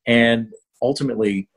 and 0.06 0.48
ultimately 0.82 1.50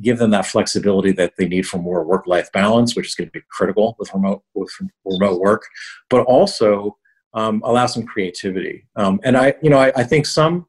give 0.00 0.18
them 0.18 0.30
that 0.30 0.46
flexibility 0.46 1.12
that 1.12 1.34
they 1.36 1.46
need 1.46 1.66
for 1.66 1.78
more 1.78 2.04
work-life 2.04 2.50
balance, 2.52 2.96
which 2.96 3.06
is 3.08 3.14
going 3.14 3.28
to 3.28 3.32
be 3.32 3.44
critical 3.50 3.96
with 3.98 4.12
remote 4.14 4.42
with 4.54 4.70
remote 5.04 5.40
work, 5.40 5.64
but 6.08 6.22
also 6.24 6.96
um, 7.34 7.60
allow 7.64 7.86
some 7.86 8.04
creativity. 8.04 8.86
Um, 8.96 9.20
and 9.22 9.36
I, 9.36 9.54
you 9.62 9.70
know, 9.70 9.78
I, 9.78 9.92
I, 9.94 10.04
think 10.04 10.24
some 10.24 10.66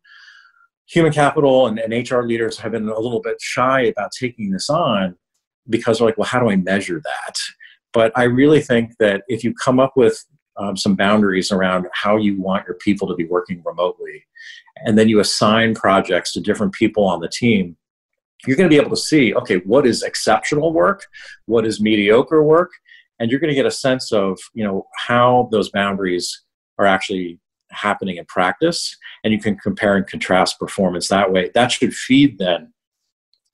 human 0.88 1.14
capital 1.14 1.68
and, 1.68 1.80
and 1.80 2.10
HR 2.10 2.22
leaders 2.22 2.58
have 2.58 2.74
been 2.74 2.90
a 2.90 3.00
little 3.00 3.22
bit 3.22 3.38
shy 3.40 3.84
about 3.84 4.12
taking 4.12 4.52
this 4.52 4.70
on 4.70 5.16
because 5.70 5.98
they're 5.98 6.08
like, 6.08 6.18
well, 6.18 6.28
how 6.28 6.40
do 6.40 6.50
I 6.50 6.58
measure 6.58 7.02
that? 7.04 7.36
But 7.94 8.12
I 8.16 8.24
really 8.24 8.62
think 8.62 8.98
that 9.00 9.24
if 9.28 9.44
you 9.44 9.54
come 9.54 9.80
up 9.80 9.94
with 9.96 10.24
um, 10.58 10.76
some 10.76 10.96
boundaries 10.96 11.52
around 11.52 11.88
how 11.94 12.18
you 12.18 12.40
want 12.40 12.68
your 12.68 12.76
people 12.76 13.08
to 13.08 13.16
be 13.16 13.26
working 13.26 13.64
remotely, 13.66 14.26
and 14.86 14.98
then 14.98 15.08
you 15.08 15.20
assign 15.20 15.74
projects 15.74 16.34
to 16.34 16.42
different 16.42 16.74
people 16.74 17.06
on 17.06 17.22
the 17.22 17.30
team, 17.30 17.78
you're 18.46 18.58
going 18.58 18.70
to 18.70 18.74
be 18.74 18.80
able 18.80 18.96
to 18.96 19.02
see 19.02 19.34
okay 19.34 19.58
what 19.66 19.86
is 19.86 20.04
exceptional 20.04 20.74
work 20.74 21.08
what 21.46 21.66
is 21.66 21.82
mediocre 21.82 22.44
work 22.44 22.72
and 23.20 23.30
you're 23.30 23.40
going 23.40 23.50
to 23.50 23.56
get 23.56 23.66
a 23.66 23.72
sense 23.72 24.12
of 24.12 24.40
you 24.54 24.64
know 24.64 24.86
how 24.96 25.50
those 25.52 25.70
boundaries 25.70 26.44
are 26.78 26.86
actually 26.86 27.40
happening 27.72 28.18
in 28.18 28.26
practice 28.26 28.98
and 29.24 29.34
you 29.34 29.40
can 29.40 29.56
compare 29.58 29.96
and 29.96 30.08
contrast 30.08 30.60
performance 30.60 31.08
that 31.08 31.32
way 31.32 31.52
that 31.54 31.72
should 31.72 31.94
feed 31.94 32.38
then 32.40 32.72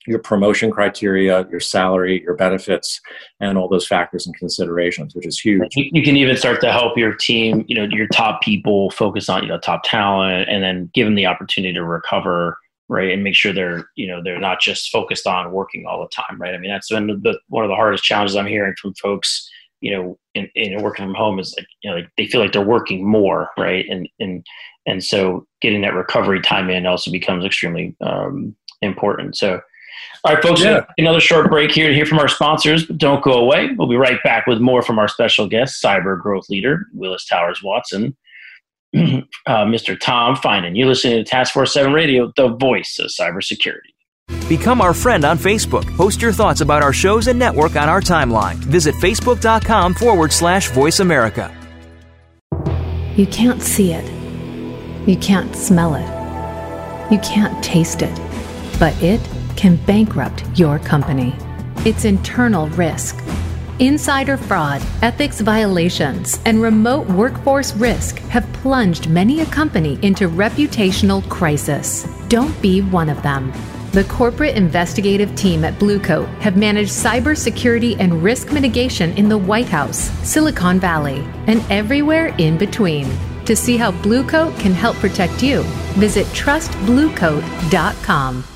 your 0.06 0.18
promotion 0.18 0.70
criteria, 0.70 1.46
your 1.50 1.60
salary, 1.60 2.22
your 2.22 2.34
benefits, 2.34 3.00
and 3.40 3.58
all 3.58 3.68
those 3.68 3.86
factors 3.86 4.26
and 4.26 4.36
considerations, 4.36 5.14
which 5.14 5.26
is 5.26 5.38
huge. 5.38 5.68
You 5.74 6.02
can 6.02 6.16
even 6.16 6.36
start 6.36 6.60
to 6.60 6.72
help 6.72 6.96
your 6.96 7.14
team, 7.14 7.64
you 7.68 7.74
know, 7.74 7.88
your 7.90 8.06
top 8.08 8.40
people 8.40 8.90
focus 8.90 9.28
on, 9.28 9.42
you 9.42 9.48
know, 9.48 9.58
top 9.58 9.82
talent 9.84 10.48
and 10.48 10.62
then 10.62 10.90
give 10.94 11.06
them 11.06 11.16
the 11.16 11.26
opportunity 11.26 11.74
to 11.74 11.84
recover 11.84 12.58
right? 12.88 13.12
And 13.12 13.24
make 13.24 13.34
sure 13.34 13.52
they're 13.52 13.88
you 13.96 14.06
know 14.06 14.22
they're 14.22 14.40
not 14.40 14.60
just 14.60 14.90
focused 14.90 15.26
on 15.26 15.52
working 15.52 15.86
all 15.86 16.00
the 16.00 16.08
time 16.08 16.40
right? 16.40 16.54
I 16.54 16.58
mean 16.58 16.70
that's 16.70 16.88
been 16.88 17.06
the, 17.06 17.38
one 17.48 17.64
of 17.64 17.68
the 17.68 17.76
hardest 17.76 18.04
challenges 18.04 18.36
i'm 18.36 18.46
hearing 18.46 18.74
from 18.80 18.94
folks 18.94 19.48
you 19.80 19.92
know 19.92 20.18
in, 20.34 20.48
in 20.54 20.82
working 20.82 21.04
from 21.04 21.14
home 21.14 21.38
is 21.38 21.54
like 21.58 21.66
you 21.82 21.90
know 21.90 21.96
like 21.96 22.08
they 22.16 22.26
feel 22.26 22.40
like 22.40 22.52
they're 22.52 22.62
working 22.62 23.08
more 23.08 23.50
right? 23.58 23.86
And 23.88 24.08
and 24.20 24.44
and 24.86 25.02
so 25.02 25.46
getting 25.60 25.82
that 25.82 25.94
recovery 25.94 26.40
time 26.40 26.70
in 26.70 26.86
also 26.86 27.10
becomes 27.10 27.44
extremely 27.44 27.96
um, 28.00 28.54
important. 28.82 29.36
So 29.36 29.60
all 30.24 30.34
right 30.34 30.42
folks 30.42 30.62
yeah. 30.62 30.84
another 30.98 31.20
short 31.20 31.50
break 31.50 31.70
here 31.70 31.88
to 31.88 31.94
hear 31.94 32.06
from 32.06 32.18
our 32.18 32.28
sponsors 32.28 32.84
but 32.86 32.98
don't 32.98 33.22
go 33.22 33.32
away. 33.32 33.70
We'll 33.76 33.88
be 33.88 33.96
right 33.96 34.22
back 34.22 34.46
with 34.46 34.60
more 34.60 34.82
from 34.82 34.98
our 34.98 35.08
special 35.08 35.48
guest 35.48 35.82
cyber 35.82 36.20
growth 36.20 36.48
leader 36.48 36.86
willis 36.92 37.26
towers 37.26 37.62
watson 37.62 38.16
uh, 39.46 39.64
Mr. 39.64 39.98
Tom 39.98 40.36
Finan. 40.36 40.76
You're 40.76 40.88
listening 40.88 41.16
to 41.16 41.24
Task 41.24 41.52
Force 41.52 41.72
7 41.72 41.92
Radio, 41.92 42.32
the 42.36 42.48
voice 42.48 42.98
of 42.98 43.10
cybersecurity. 43.10 43.92
Become 44.48 44.80
our 44.80 44.94
friend 44.94 45.24
on 45.24 45.38
Facebook. 45.38 45.84
Post 45.96 46.22
your 46.22 46.32
thoughts 46.32 46.60
about 46.60 46.82
our 46.82 46.92
shows 46.92 47.26
and 47.26 47.38
network 47.38 47.76
on 47.76 47.88
our 47.88 48.00
timeline. 48.00 48.56
Visit 48.56 48.94
facebook.com 48.96 49.94
forward 49.94 50.32
slash 50.32 50.70
voice 50.70 51.00
America. 51.00 51.52
You 53.16 53.26
can't 53.26 53.62
see 53.62 53.92
it. 53.92 54.04
You 55.08 55.16
can't 55.16 55.54
smell 55.56 55.94
it. 55.94 57.12
You 57.12 57.18
can't 57.20 57.62
taste 57.62 58.02
it. 58.02 58.14
But 58.78 59.00
it 59.02 59.20
can 59.56 59.76
bankrupt 59.86 60.44
your 60.58 60.78
company. 60.78 61.34
It's 61.84 62.04
internal 62.04 62.68
risk 62.70 63.16
Insider 63.78 64.38
fraud, 64.38 64.80
ethics 65.02 65.42
violations, 65.42 66.40
and 66.46 66.62
remote 66.62 67.06
workforce 67.08 67.76
risk 67.76 68.20
have 68.30 68.50
plunged 68.54 69.10
many 69.10 69.40
a 69.40 69.46
company 69.46 69.98
into 70.00 70.30
reputational 70.30 71.22
crisis. 71.28 72.08
Don't 72.28 72.58
be 72.62 72.80
one 72.80 73.10
of 73.10 73.22
them. 73.22 73.52
The 73.92 74.04
corporate 74.04 74.56
investigative 74.56 75.36
team 75.36 75.62
at 75.62 75.74
Bluecoat 75.74 76.26
have 76.40 76.56
managed 76.56 76.90
cybersecurity 76.90 77.96
and 77.98 78.22
risk 78.22 78.50
mitigation 78.50 79.12
in 79.18 79.28
the 79.28 79.36
White 79.36 79.68
House, 79.68 80.08
Silicon 80.26 80.80
Valley, 80.80 81.22
and 81.46 81.62
everywhere 81.70 82.28
in 82.38 82.56
between. 82.56 83.06
To 83.44 83.54
see 83.54 83.76
how 83.76 83.92
Bluecoat 83.92 84.58
can 84.58 84.72
help 84.72 84.96
protect 84.96 85.42
you, 85.42 85.64
visit 85.98 86.24
trustbluecoat.com. 86.28 88.55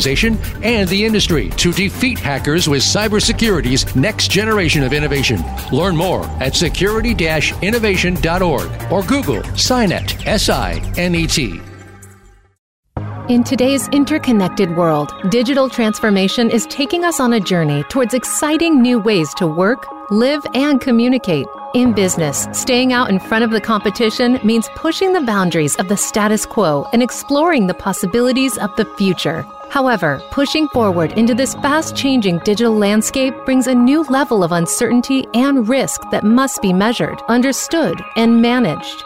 and 0.07 0.87
the 0.89 1.05
industry 1.05 1.49
to 1.51 1.71
defeat 1.71 2.19
hackers 2.19 2.67
with 2.67 2.81
cybersecurity's 2.81 3.95
next 3.95 4.29
generation 4.29 4.83
of 4.83 4.93
innovation. 4.93 5.41
Learn 5.71 5.95
more 5.95 6.25
at 6.39 6.55
security 6.55 7.11
security-innovation.org 7.11 8.91
or 8.91 9.03
Google 9.03 9.41
SINET, 9.55 10.25
S-I-N-E-T. 10.25 11.61
In 13.29 13.43
today's 13.43 13.87
interconnected 13.89 14.75
world, 14.75 15.13
digital 15.29 15.69
transformation 15.69 16.49
is 16.49 16.65
taking 16.67 17.05
us 17.05 17.19
on 17.19 17.33
a 17.33 17.39
journey 17.39 17.83
towards 17.83 18.13
exciting 18.13 18.81
new 18.81 18.99
ways 18.99 19.33
to 19.35 19.47
work, 19.47 19.85
live, 20.11 20.45
and 20.53 20.81
communicate. 20.81 21.45
In 21.73 21.93
business, 21.93 22.47
staying 22.51 22.91
out 22.91 23.09
in 23.09 23.19
front 23.19 23.45
of 23.45 23.51
the 23.51 23.61
competition 23.61 24.39
means 24.43 24.67
pushing 24.75 25.13
the 25.13 25.21
boundaries 25.21 25.75
of 25.77 25.87
the 25.87 25.95
status 25.95 26.45
quo 26.45 26.85
and 26.91 27.01
exploring 27.01 27.67
the 27.67 27.73
possibilities 27.73 28.57
of 28.57 28.75
the 28.75 28.85
future. 28.97 29.45
However, 29.71 30.21
pushing 30.31 30.67
forward 30.67 31.13
into 31.13 31.33
this 31.33 31.55
fast 31.55 31.95
changing 31.95 32.39
digital 32.39 32.75
landscape 32.75 33.33
brings 33.45 33.67
a 33.67 33.73
new 33.73 34.03
level 34.03 34.43
of 34.43 34.51
uncertainty 34.51 35.25
and 35.33 35.65
risk 35.69 36.01
that 36.11 36.25
must 36.25 36.61
be 36.61 36.73
measured, 36.73 37.21
understood, 37.29 38.03
and 38.17 38.41
managed. 38.41 39.05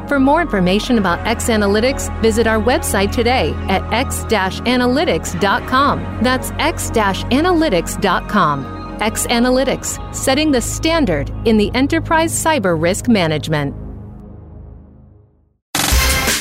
For 0.11 0.19
more 0.19 0.41
information 0.41 0.97
about 0.97 1.25
X 1.25 1.47
Analytics, 1.47 2.21
visit 2.21 2.45
our 2.45 2.59
website 2.59 3.13
today 3.13 3.53
at 3.69 3.81
x-analytics.com. 3.93 6.19
That's 6.21 6.51
x-analytics.com. 6.51 9.01
X 9.01 9.25
Analytics, 9.27 10.13
setting 10.13 10.51
the 10.51 10.59
standard 10.59 11.29
in 11.45 11.55
the 11.55 11.73
enterprise 11.73 12.33
cyber 12.33 12.77
risk 12.77 13.07
management. 13.07 13.73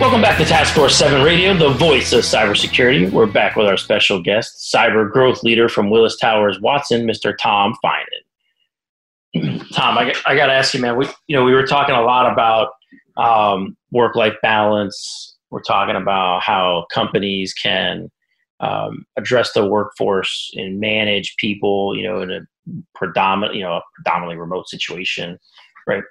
Welcome 0.00 0.20
back 0.20 0.38
to 0.38 0.44
Task 0.44 0.74
Force 0.74 0.96
7 0.96 1.22
Radio, 1.22 1.54
the 1.54 1.70
voice 1.70 2.12
of 2.12 2.24
cybersecurity. 2.24 3.10
We're 3.10 3.26
back 3.26 3.54
with 3.54 3.66
our 3.66 3.76
special 3.76 4.20
guest, 4.20 4.70
cyber 4.74 5.10
growth 5.10 5.44
leader 5.44 5.68
from 5.68 5.88
Willis 5.88 6.16
Towers 6.16 6.60
Watson, 6.60 7.06
Mr. 7.06 7.32
Tom 7.38 7.74
Finan. 7.82 9.62
Tom, 9.72 9.96
I, 9.96 10.12
I 10.26 10.34
got 10.34 10.46
to 10.46 10.52
ask 10.52 10.74
you, 10.74 10.80
man. 10.80 10.96
We, 10.96 11.06
you 11.28 11.36
know, 11.36 11.44
we 11.44 11.52
were 11.52 11.66
talking 11.66 11.94
a 11.94 12.02
lot 12.02 12.30
about 12.30 12.70
um, 13.16 13.76
work-life 13.92 14.34
balance. 14.42 15.36
We're 15.50 15.62
talking 15.62 15.96
about 15.96 16.42
how 16.42 16.86
companies 16.92 17.54
can 17.54 18.10
um, 18.60 19.06
address 19.16 19.52
the 19.52 19.64
workforce 19.64 20.50
and 20.54 20.80
manage 20.80 21.36
people, 21.36 21.96
you 21.96 22.02
know, 22.02 22.20
in 22.20 22.30
a 22.32 22.40
predominant, 22.94 23.56
you 23.56 23.62
know, 23.62 23.74
a 23.74 23.82
predominantly 23.94 24.36
remote 24.36 24.68
situation, 24.68 25.38
right? 25.86 26.02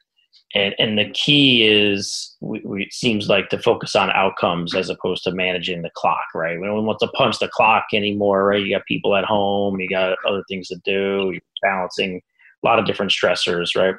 And 0.54 0.76
and 0.78 0.97
the 0.97 1.10
key 1.12 1.68
is 1.68 2.36
we, 2.41 2.62
we, 2.64 2.84
it 2.84 2.93
seems 2.93 3.28
like 3.28 3.49
to 3.49 3.60
focus 3.60 3.95
on 3.95 4.12
outcomes 4.12 4.76
as 4.76 4.89
opposed 4.89 5.24
to 5.24 5.32
managing 5.32 5.82
the 5.82 5.89
clock 5.95 6.26
right? 6.36 6.60
We 6.60 6.68
don't 6.68 6.86
want 6.86 6.99
to 6.99 7.08
punch 7.10 7.39
the 7.39 7.47
clock 7.47 7.86
anymore 7.93 8.45
right? 8.45 8.64
You 8.64 8.76
got 8.76 8.86
people 8.86 9.16
at 9.16 9.26
home 9.26 9.80
you 9.80 9.89
got 9.89 10.18
other 10.28 10.43
things 10.47 10.68
to 10.70 10.78
do 10.84 11.32
you're 11.32 11.41
balancing 11.62 12.22
a 12.64 12.68
lot 12.68 12.80
of 12.80 12.86
different 12.86 13.12
stressors 13.12 13.76
right? 13.76 13.95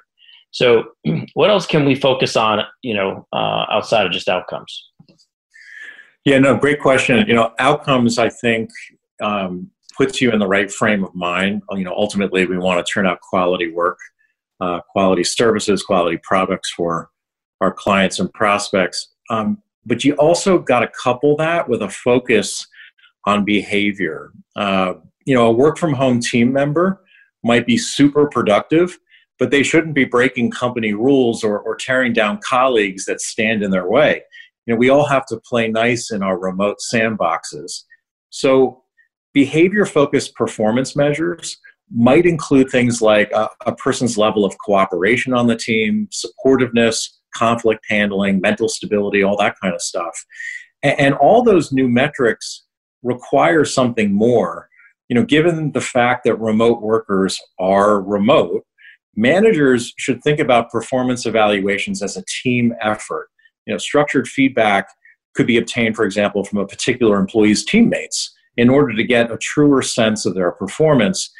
So 0.50 0.84
what 1.34 1.50
else 1.50 1.66
can 1.66 1.84
we 1.84 1.94
focus 1.94 2.36
on 2.36 2.60
you 2.82 2.94
know 2.94 3.26
uh, 3.32 3.66
outside 3.70 4.06
of 4.06 4.12
just 4.12 4.28
outcomes? 4.28 4.90
Yeah 6.24 6.38
no 6.38 6.56
great 6.56 6.80
question. 6.80 7.26
You 7.26 7.34
know 7.34 7.52
outcomes 7.58 8.18
i 8.18 8.28
think 8.28 8.70
um, 9.22 9.70
puts 9.96 10.20
you 10.20 10.32
in 10.32 10.40
the 10.40 10.46
right 10.46 10.70
frame 10.70 11.04
of 11.04 11.14
mind. 11.14 11.62
You 11.72 11.84
know 11.84 11.94
ultimately 11.94 12.46
we 12.46 12.58
want 12.58 12.84
to 12.84 12.92
turn 12.92 13.06
out 13.06 13.20
quality 13.20 13.72
work 13.72 13.98
uh, 14.64 14.80
quality 14.88 15.24
services, 15.24 15.82
quality 15.82 16.18
products 16.22 16.70
for 16.70 17.10
our 17.60 17.72
clients 17.72 18.18
and 18.18 18.32
prospects. 18.32 19.08
Um, 19.28 19.62
but 19.84 20.04
you 20.04 20.14
also 20.14 20.58
got 20.58 20.80
to 20.80 20.88
couple 21.02 21.36
that 21.36 21.68
with 21.68 21.82
a 21.82 21.90
focus 21.90 22.66
on 23.26 23.44
behavior. 23.44 24.32
Uh, 24.56 24.94
you 25.26 25.34
know, 25.34 25.46
a 25.46 25.52
work 25.52 25.76
from 25.76 25.92
home 25.92 26.20
team 26.20 26.52
member 26.52 27.02
might 27.42 27.66
be 27.66 27.76
super 27.76 28.26
productive, 28.26 28.98
but 29.38 29.50
they 29.50 29.62
shouldn't 29.62 29.94
be 29.94 30.04
breaking 30.04 30.50
company 30.50 30.94
rules 30.94 31.44
or, 31.44 31.58
or 31.60 31.76
tearing 31.76 32.14
down 32.14 32.40
colleagues 32.42 33.04
that 33.04 33.20
stand 33.20 33.62
in 33.62 33.70
their 33.70 33.88
way. 33.88 34.22
You 34.64 34.74
know, 34.74 34.78
we 34.78 34.88
all 34.88 35.06
have 35.06 35.26
to 35.26 35.40
play 35.40 35.68
nice 35.68 36.10
in 36.10 36.22
our 36.22 36.38
remote 36.38 36.78
sandboxes. 36.92 37.82
So, 38.30 38.82
behavior 39.34 39.84
focused 39.84 40.34
performance 40.34 40.96
measures 40.96 41.58
might 41.92 42.26
include 42.26 42.70
things 42.70 43.02
like 43.02 43.30
a, 43.32 43.48
a, 43.66 43.74
person's 43.74 44.16
level 44.16 44.44
of 44.44 44.56
cooperation 44.58 45.34
on 45.34 45.46
the 45.46 45.56
team, 45.56 46.08
supportiveness, 46.10 47.08
conflict 47.34 47.84
handling, 47.88 48.40
mental 48.40 48.68
stability, 48.68 49.22
all 49.22 49.36
that 49.36 49.54
kind 49.60 49.74
of 49.74 49.82
stuff. 49.82 50.24
And, 50.82 50.98
and 50.98 51.14
all 51.14 51.42
those 51.42 51.72
new 51.72 51.88
metrics 51.88 52.64
require 53.02 53.64
something 53.64 54.12
more. 54.12 54.68
You 55.08 55.14
know, 55.14 55.24
given 55.24 55.72
the 55.72 55.80
fact 55.80 56.24
that 56.24 56.36
remote 56.36 56.80
workers 56.80 57.38
are 57.58 58.00
remote, 58.00 58.64
managers 59.14 59.92
should 59.98 60.22
think 60.22 60.40
about 60.40 60.70
performance 60.70 61.26
evaluations 61.26 62.02
as 62.02 62.16
a 62.16 62.24
team 62.42 62.74
effort. 62.80 63.28
You 63.66 63.74
know, 63.74 63.78
structured 63.78 64.26
feedback 64.26 64.88
could 65.34 65.46
be 65.46 65.58
obtained, 65.58 65.96
for 65.96 66.04
example, 66.04 66.44
from 66.44 66.58
a 66.58 66.66
particular 66.66 67.18
employee's 67.18 67.64
teammates 67.64 68.34
in 68.56 68.70
order 68.70 68.94
to 68.94 69.04
get 69.04 69.30
a 69.30 69.38
truer 69.38 69.82
sense 69.82 70.24
of 70.24 70.34
their 70.34 70.52
performance 70.52 71.30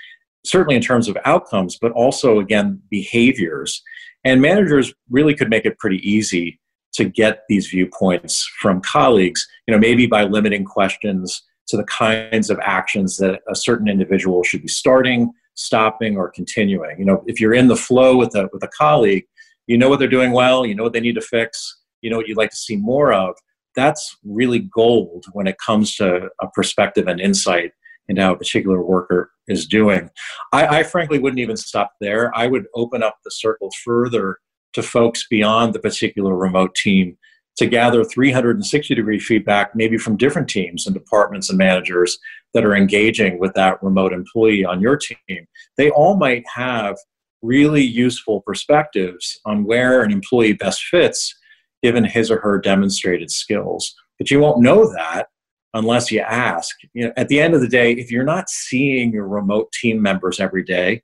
certainly 0.45 0.77
in 0.77 0.83
terms 0.83 1.09
of 1.09 1.17
outcomes, 1.25 1.79
but 1.81 1.93
also, 1.93 2.39
again, 2.39 2.81
behaviors. 2.91 3.83
And 4.25 4.41
managers 4.41 4.93
really 5.11 5.35
could 5.35 5.51
make 5.51 5.65
it 5.65 5.79
pretty 5.79 5.99
easy 6.09 6.61
to 6.95 7.05
get 7.05 7.43
these 7.49 7.67
viewpoints 7.67 8.49
from 8.61 8.81
colleagues, 8.81 9.47
you 9.67 9.73
know, 9.73 9.79
maybe 9.79 10.07
by 10.07 10.25
limiting 10.25 10.65
questions 10.65 11.43
to 11.67 11.77
the 11.77 11.85
kinds 11.85 12.51
of 12.51 12.59
actions 12.63 13.17
that 13.17 13.41
a 13.49 13.55
certain 13.55 13.89
individual 13.89 14.43
should 14.43 14.63
be 14.63 14.69
starting, 14.69 15.33
stopping, 15.55 16.17
or 16.17 16.31
continuing. 16.31 16.99
You 16.99 17.05
know, 17.05 17.25
if 17.27 17.41
you're 17.41 17.55
in 17.55 17.69
the 17.69 17.77
flow 17.77 18.17
with 18.17 18.35
a, 18.37 18.49
with 18.53 18.63
a 18.63 18.69
colleague, 18.69 19.25
you 19.67 19.79
know 19.79 19.89
what 19.89 19.99
they're 19.99 20.09
doing 20.09 20.33
well, 20.33 20.67
you 20.67 20.75
know 20.75 20.83
what 20.83 20.93
they 20.93 21.01
need 21.01 21.15
to 21.15 21.23
fix, 21.23 21.81
you 22.03 22.11
know 22.11 22.19
what 22.19 22.29
you'd 22.29 22.37
like 22.37 22.51
to 22.51 22.57
see 22.57 22.77
more 22.77 23.13
of. 23.13 23.35
That's 23.75 24.17
really 24.25 24.61
gold 24.61 25.25
when 25.33 25.47
it 25.47 25.57
comes 25.59 25.97
to 25.97 26.29
a 26.41 26.49
perspective 26.55 27.09
and 27.09 27.21
insight 27.21 27.73
into 28.09 28.23
how 28.23 28.35
a 28.35 28.37
particular 28.37 28.83
worker 28.83 29.31
is 29.49 29.67
doing. 29.67 30.11
I, 30.53 30.79
I, 30.79 30.83
frankly 30.83 31.19
wouldn't 31.19 31.41
even 31.41 31.57
stop 31.57 31.93
there. 32.01 32.37
I 32.37 32.47
would 32.47 32.67
open 32.75 33.03
up 33.03 33.19
the 33.25 33.31
circle 33.31 33.71
further 33.85 34.39
to 34.73 34.83
folks 34.83 35.27
beyond 35.29 35.75
the 35.75 35.81
particular 35.81 36.35
remote 36.35 36.75
team 36.75 37.17
to 37.57 37.67
gather 37.67 38.05
360 38.05 38.95
degree 38.95 39.21
feedback, 39.21 39.75
maybe 39.77 39.97
from 39.97 40.17
different 40.17 40.49
teams 40.49 40.87
and 40.87 40.95
departments 40.95 41.49
and 41.49 41.59
managers 41.59 42.19
that 42.53 42.65
are 42.65 42.75
engaging 42.75 43.39
with 43.39 43.55
that 43.55 43.83
remote 43.83 44.13
employee 44.13 44.65
on 44.65 44.81
your 44.81 44.97
team. 44.97 45.47
They 45.77 45.91
all 45.91 46.17
might 46.17 46.45
have 46.55 46.97
really 47.43 47.83
useful 47.83 48.41
perspectives 48.41 49.39
on 49.45 49.65
where 49.65 50.03
an 50.03 50.11
employee 50.11 50.55
best 50.55 50.83
fits 50.85 51.35
given 51.83 52.05
his 52.05 52.31
or 52.31 52.41
her 52.41 52.59
demonstrated 52.59 53.31
skills. 53.31 53.95
But 54.19 54.31
you 54.31 54.41
won't 54.41 54.63
know 54.63 54.91
that 54.95 55.29
unless 55.75 56.11
you 56.11 56.21
ask. 56.21 56.77
You 56.95 57.07
know, 57.07 57.13
at 57.17 57.29
the 57.29 57.41
end 57.41 57.55
of 57.55 57.61
the 57.61 57.69
day, 57.69 57.93
if 57.93 58.11
you're 58.11 58.25
not 58.25 58.49
seeing 58.49 59.13
your 59.13 59.29
remote 59.29 59.71
team 59.73 60.01
members 60.01 60.41
every 60.41 60.63
day, 60.63 61.03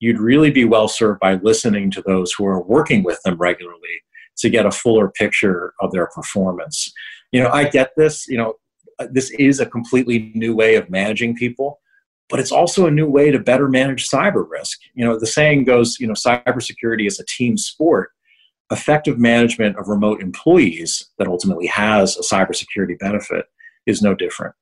you'd 0.00 0.18
really 0.18 0.50
be 0.50 0.64
well 0.64 0.88
served 0.88 1.20
by 1.20 1.34
listening 1.36 1.90
to 1.92 2.02
those 2.02 2.32
who 2.32 2.44
are 2.46 2.62
working 2.62 3.02
with 3.02 3.20
them 3.22 3.36
regularly 3.38 4.02
to 4.38 4.50
get 4.50 4.66
a 4.66 4.70
fuller 4.70 5.10
picture 5.10 5.72
of 5.80 5.92
their 5.92 6.08
performance. 6.08 6.92
You 7.32 7.42
know, 7.42 7.50
I 7.50 7.68
get 7.68 7.92
this, 7.96 8.26
you 8.28 8.36
know, 8.36 8.54
uh, 8.98 9.06
this 9.10 9.30
is 9.32 9.60
a 9.60 9.66
completely 9.66 10.32
new 10.34 10.54
way 10.54 10.74
of 10.74 10.90
managing 10.90 11.36
people, 11.36 11.80
but 12.28 12.40
it's 12.40 12.52
also 12.52 12.86
a 12.86 12.90
new 12.90 13.08
way 13.08 13.30
to 13.30 13.38
better 13.38 13.68
manage 13.68 14.08
cyber 14.08 14.44
risk. 14.48 14.78
You 14.94 15.04
know, 15.04 15.18
the 15.18 15.26
saying 15.26 15.64
goes, 15.64 15.98
you 15.98 16.06
know, 16.06 16.14
cybersecurity 16.14 17.06
is 17.06 17.20
a 17.20 17.26
team 17.26 17.56
sport. 17.56 18.10
Effective 18.70 19.18
management 19.18 19.76
of 19.78 19.88
remote 19.88 20.20
employees 20.20 21.08
that 21.18 21.26
ultimately 21.26 21.66
has 21.66 22.16
a 22.16 22.22
cybersecurity 22.22 22.98
benefit 22.98 23.46
is 23.88 24.00
no 24.02 24.14
different. 24.14 24.54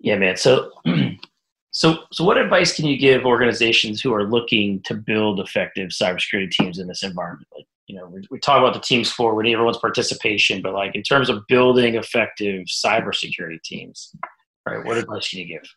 Yeah, 0.00 0.16
man. 0.16 0.36
So 0.36 0.70
So, 1.70 1.98
so 2.12 2.24
what 2.24 2.38
advice 2.38 2.74
can 2.74 2.86
you 2.86 2.98
give 2.98 3.24
organizations 3.24 4.00
who 4.00 4.12
are 4.12 4.28
looking 4.28 4.82
to 4.82 4.94
build 4.94 5.38
effective 5.38 5.90
cybersecurity 5.90 6.50
teams 6.50 6.78
in 6.78 6.88
this 6.88 7.02
environment? 7.04 7.46
Like, 7.54 7.66
you 7.86 7.96
know, 7.96 8.06
we, 8.06 8.26
we 8.30 8.40
talk 8.40 8.58
about 8.58 8.74
the 8.74 8.80
teams 8.80 9.12
we 9.18 9.42
need 9.44 9.52
everyone's 9.52 9.78
participation, 9.78 10.62
but 10.62 10.72
like 10.72 10.94
in 10.94 11.02
terms 11.02 11.30
of 11.30 11.46
building 11.46 11.94
effective 11.94 12.64
cybersecurity 12.66 13.62
teams, 13.62 14.12
right? 14.66 14.84
What 14.84 14.96
advice 14.96 15.28
can 15.28 15.40
you 15.40 15.46
give? 15.46 15.70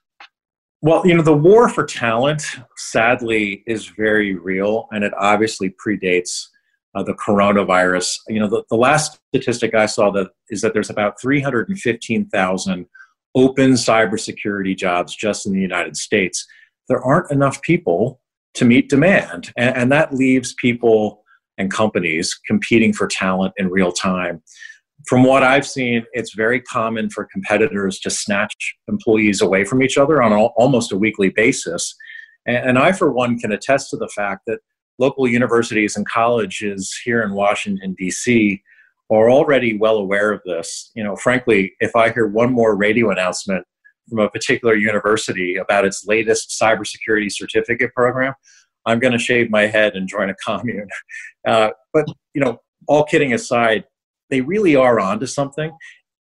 Well, 0.82 1.06
you 1.06 1.14
know, 1.14 1.22
the 1.22 1.34
war 1.34 1.70
for 1.70 1.86
talent, 1.86 2.44
sadly, 2.78 3.64
is 3.68 3.86
very 3.86 4.34
real, 4.34 4.88
and 4.92 5.04
it 5.04 5.14
obviously 5.20 5.76
predates 5.86 6.48
uh, 6.96 7.04
the 7.04 7.14
coronavirus. 7.14 8.18
You 8.28 8.40
know, 8.40 8.50
the, 8.50 8.64
the 8.70 8.78
last 8.78 9.20
statistic 9.34 9.76
I 9.76 9.86
saw 9.86 10.12
that 10.12 10.30
is 10.50 10.62
that 10.62 10.74
there's 10.74 10.90
about 10.90 11.20
315,000 11.22 12.86
open 13.34 13.72
cybersecurity 13.74 14.78
jobs 14.78 15.16
just 15.16 15.46
in 15.46 15.54
the 15.54 15.62
United 15.62 15.96
States. 15.96 16.46
There 16.90 17.02
aren't 17.02 17.32
enough 17.32 17.62
people 17.62 18.20
to 18.56 18.66
meet 18.66 18.90
demand, 18.90 19.52
and, 19.58 19.76
and 19.76 19.92
that 19.92 20.14
leaves 20.14 20.54
people 20.56 21.24
and 21.58 21.72
companies 21.72 22.38
competing 22.48 22.92
for 22.92 23.08
talent 23.08 23.54
in 23.58 23.70
real 23.70 23.92
time. 23.92 24.42
From 25.08 25.24
what 25.24 25.44
I've 25.44 25.66
seen, 25.66 26.06
it's 26.14 26.34
very 26.36 26.62
common 26.62 27.10
for 27.10 27.28
competitors 27.32 28.00
to 28.02 28.10
snatch 28.10 28.76
employees 28.88 29.42
away 29.42 29.64
from 29.64 29.82
each 29.82 29.98
other 29.98 30.22
on 30.22 30.32
al- 30.34 30.54
almost 30.58 30.92
a 30.92 30.98
weekly 30.98 31.30
basis. 31.30 31.96
And, 32.46 32.58
and 32.58 32.80
I, 32.80 32.92
for 32.92 33.12
one, 33.12 33.40
can 33.40 33.52
attest 33.52 33.90
to 33.92 33.98
the 33.98 34.10
fact 34.10 34.42
that 34.48 34.60
local 35.02 35.28
universities 35.28 35.98
and 35.98 36.08
colleges 36.08 36.96
here 37.04 37.24
in 37.24 37.34
Washington, 37.34 37.96
D.C., 37.98 38.62
are 39.10 39.30
already 39.30 39.78
well 39.78 39.98
aware 39.98 40.32
of 40.32 40.40
this. 40.46 40.92
You 40.96 41.04
know, 41.04 41.18
frankly, 41.18 41.74
if 41.82 41.96
I 41.96 42.12
hear 42.12 42.28
one 42.28 42.54
more 42.54 42.78
radio 42.78 43.10
announcement 43.10 43.66
from 44.08 44.20
a 44.20 44.30
particular 44.30 44.76
university 44.76 45.58
about 45.58 45.84
its 45.84 46.06
latest 46.06 46.58
cybersecurity 46.62 47.30
certificate 47.30 47.94
program, 47.94 48.34
I'm 48.86 49.00
going 49.00 49.12
to 49.12 49.20
shave 49.20 49.50
my 49.50 49.64
head 49.64 49.96
and 49.96 50.08
join 50.08 50.30
a 50.30 50.36
commune. 50.46 50.88
Uh, 51.46 51.72
but 51.94 52.06
you 52.34 52.42
know, 52.42 52.60
all 52.88 53.04
kidding 53.04 53.34
aside, 53.34 53.84
they 54.30 54.40
really 54.40 54.76
are 54.76 55.00
onto 55.00 55.26
something. 55.26 55.72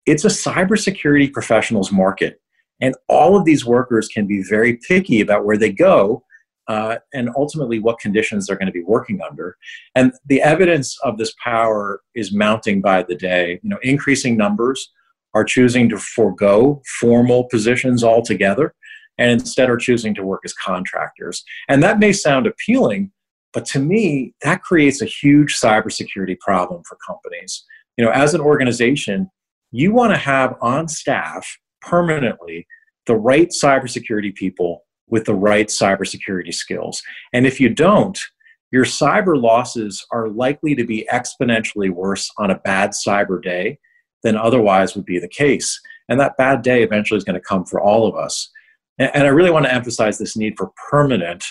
It's 0.05 0.25
a 0.25 0.29
cybersecurity 0.29 1.32
professionals 1.32 1.91
market, 1.91 2.41
and 2.82 2.95
all 3.07 3.38
of 3.38 3.45
these 3.45 3.63
workers 3.63 4.09
can 4.09 4.27
be 4.27 4.43
very 4.43 4.79
picky 4.88 5.21
about 5.21 5.45
where 5.45 5.57
they 5.57 5.71
go 5.71 6.23
uh, 6.72 6.97
and 7.13 7.30
ultimately 7.36 7.80
what 7.80 7.99
conditions 7.99 8.47
they're 8.47 8.55
going 8.55 8.65
to 8.65 8.72
be 8.72 8.84
working 8.84 9.19
under. 9.22 9.57
And 9.93 10.13
the 10.26 10.41
evidence 10.41 10.97
of 11.03 11.17
this 11.17 11.34
power 11.43 12.01
is 12.15 12.34
mounting 12.34 12.80
by 12.80 13.03
the 13.03 13.15
day. 13.15 13.59
You 13.61 13.69
know, 13.72 13.80
increasing 13.84 14.38
numbers 14.38 14.89
are 15.34 15.43
choosing 15.43 15.89
to 15.89 15.97
forego 15.97 16.82
formal 16.99 17.43
positions 17.51 18.05
altogether 18.05 18.74
and 19.17 19.30
instead 19.32 19.69
are 19.69 19.76
choosing 19.76 20.15
to 20.15 20.24
work 20.24 20.43
as 20.45 20.53
contractors. 20.53 21.43
And 21.67 21.84
that 21.84 21.99
may 21.99 22.13
sound 22.13 22.47
appealing, 22.47 23.11
but 23.51 23.65
to 23.67 23.80
me, 23.80 24.34
that 24.41 24.63
creates 24.63 25.01
a 25.01 25.05
huge 25.05 25.59
cybersecurity 25.59 26.39
problem 26.39 26.84
for 26.88 26.97
companies. 27.05 27.65
You 27.97 28.05
know, 28.05 28.11
as 28.11 28.34
an 28.34 28.39
organization, 28.39 29.30
you 29.72 29.91
want 29.91 30.13
to 30.13 30.17
have 30.17 30.55
on 30.61 30.88
staff 30.88 31.45
permanently 31.82 32.65
the 33.07 33.15
right 33.15 33.49
cybersecurity 33.49 34.34
people 34.34 34.86
with 35.12 35.26
the 35.26 35.36
right 35.36 35.68
cybersecurity 35.68 36.53
skills. 36.53 37.03
And 37.34 37.45
if 37.45 37.59
you 37.59 37.70
don't, 37.70 38.18
your 38.72 38.86
cyber 38.86 39.39
losses 39.39 40.05
are 40.12 40.30
likely 40.30 40.74
to 40.76 40.86
be 40.86 41.07
exponentially 41.12 41.89
worse 41.89 42.32
on 42.38 42.49
a 42.49 42.59
bad 42.59 42.91
cyber 42.91 43.41
day 43.41 43.78
than 44.24 44.38
otherwise 44.38 44.95
would 44.95 45.05
be 45.05 45.20
the 45.20 45.28
case. 45.28 45.80
And 46.07 46.20
that 46.20 46.38
bad 46.38 46.62
day 46.62 46.82
eventually 46.82 47.18
is 47.18 47.24
going 47.24 47.39
to 47.39 47.45
come 47.45 47.66
for 47.66 47.82
all 47.82 48.07
of 48.07 48.16
us. 48.16 48.49
And 48.97 49.24
I 49.24 49.30
really 49.30 49.51
want 49.51 49.66
to 49.66 49.74
emphasize 49.74 50.18
this 50.18 50.38
need 50.38 50.53
for 50.57 50.72
permanent 50.89 51.43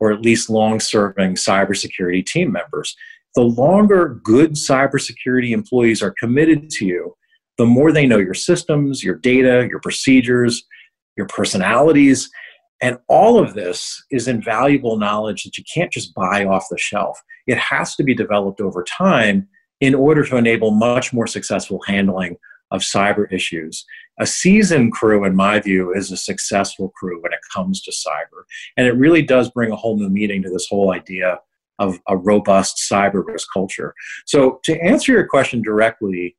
or 0.00 0.12
at 0.12 0.20
least 0.20 0.50
long 0.50 0.80
serving 0.80 1.34
cybersecurity 1.34 2.24
team 2.24 2.52
members. 2.52 2.94
The 3.34 3.42
longer 3.42 4.20
good 4.22 4.52
cybersecurity 4.52 5.50
employees 5.50 6.02
are 6.02 6.14
committed 6.18 6.68
to 6.70 6.86
you, 6.86 7.14
the 7.58 7.66
more 7.66 7.92
they 7.92 8.06
know 8.06 8.18
your 8.18 8.34
systems, 8.34 9.02
your 9.02 9.14
data, 9.14 9.66
your 9.70 9.80
procedures, 9.80 10.62
your 11.16 11.26
personalities, 11.26 12.28
and 12.80 12.98
all 13.08 13.38
of 13.38 13.54
this 13.54 14.02
is 14.10 14.28
invaluable 14.28 14.98
knowledge 14.98 15.44
that 15.44 15.56
you 15.56 15.64
can't 15.72 15.92
just 15.92 16.14
buy 16.14 16.44
off 16.44 16.66
the 16.70 16.78
shelf. 16.78 17.20
It 17.46 17.58
has 17.58 17.96
to 17.96 18.02
be 18.02 18.14
developed 18.14 18.60
over 18.60 18.84
time 18.84 19.48
in 19.80 19.94
order 19.94 20.24
to 20.24 20.36
enable 20.36 20.70
much 20.70 21.12
more 21.12 21.26
successful 21.26 21.80
handling 21.86 22.36
of 22.70 22.80
cyber 22.80 23.30
issues. 23.32 23.84
A 24.18 24.26
seasoned 24.26 24.92
crew, 24.92 25.24
in 25.24 25.36
my 25.36 25.60
view, 25.60 25.92
is 25.92 26.10
a 26.10 26.16
successful 26.16 26.90
crew 26.96 27.22
when 27.22 27.32
it 27.32 27.38
comes 27.54 27.82
to 27.82 27.90
cyber. 27.90 28.44
And 28.76 28.86
it 28.86 28.96
really 28.96 29.22
does 29.22 29.50
bring 29.50 29.70
a 29.70 29.76
whole 29.76 29.98
new 29.98 30.08
meaning 30.08 30.42
to 30.42 30.50
this 30.50 30.66
whole 30.68 30.92
idea 30.92 31.38
of 31.78 31.98
a 32.08 32.16
robust 32.16 32.82
cyber 32.90 33.24
risk 33.24 33.48
culture. 33.52 33.94
So 34.24 34.60
to 34.64 34.80
answer 34.82 35.12
your 35.12 35.26
question 35.26 35.62
directly, 35.62 36.36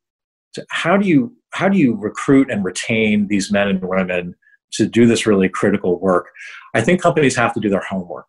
how 0.70 0.96
do 0.96 1.06
you 1.06 1.34
how 1.52 1.68
do 1.68 1.78
you 1.78 1.96
recruit 1.96 2.50
and 2.50 2.64
retain 2.64 3.28
these 3.28 3.50
men 3.50 3.68
and 3.68 3.80
women 3.82 4.34
to 4.72 4.86
do 4.86 5.06
this 5.06 5.26
really 5.26 5.48
critical 5.48 5.98
work, 5.98 6.28
I 6.74 6.80
think 6.80 7.00
companies 7.02 7.36
have 7.36 7.54
to 7.54 7.60
do 7.60 7.68
their 7.68 7.84
homework 7.88 8.26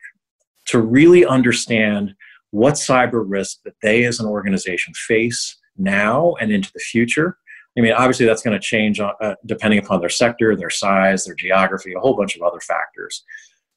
to 0.67 0.81
really 0.81 1.25
understand 1.25 2.13
what 2.51 2.75
cyber 2.75 3.23
risk 3.25 3.59
that 3.65 3.75
they 3.81 4.05
as 4.05 4.19
an 4.19 4.25
organization 4.25 4.93
face 4.95 5.57
now 5.77 6.33
and 6.39 6.51
into 6.51 6.71
the 6.73 6.79
future. 6.79 7.37
I 7.77 7.81
mean, 7.81 7.93
obviously, 7.93 8.25
that's 8.25 8.41
going 8.41 8.59
to 8.59 8.65
change 8.65 8.99
uh, 8.99 9.35
depending 9.45 9.79
upon 9.79 9.99
their 9.99 10.09
sector, 10.09 10.55
their 10.55 10.69
size, 10.69 11.25
their 11.25 11.35
geography, 11.35 11.93
a 11.93 11.99
whole 11.99 12.17
bunch 12.17 12.35
of 12.35 12.41
other 12.41 12.59
factors. 12.59 13.23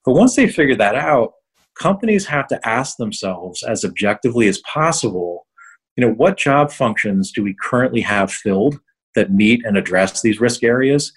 But 0.05 0.15
once 0.15 0.35
they 0.35 0.49
figure 0.49 0.75
that 0.77 0.97
out, 0.97 1.35
companies 1.79 2.27
have 2.27 2.49
to 2.49 2.69
ask 2.69 2.97
themselves 2.97 3.63
as 3.63 3.85
objectively 3.85 4.49
as 4.49 4.59
possible 4.61 5.47
you 5.97 6.07
know 6.07 6.13
what 6.15 6.37
job 6.37 6.71
functions 6.71 7.33
do 7.33 7.43
we 7.43 7.57
currently 7.63 8.01
have 8.01 8.33
filled 8.33 8.81
that 9.15 9.33
meet 9.33 9.65
and 9.65 9.77
address 9.77 10.23
these 10.23 10.41
risk 10.41 10.63
areas 10.63 11.13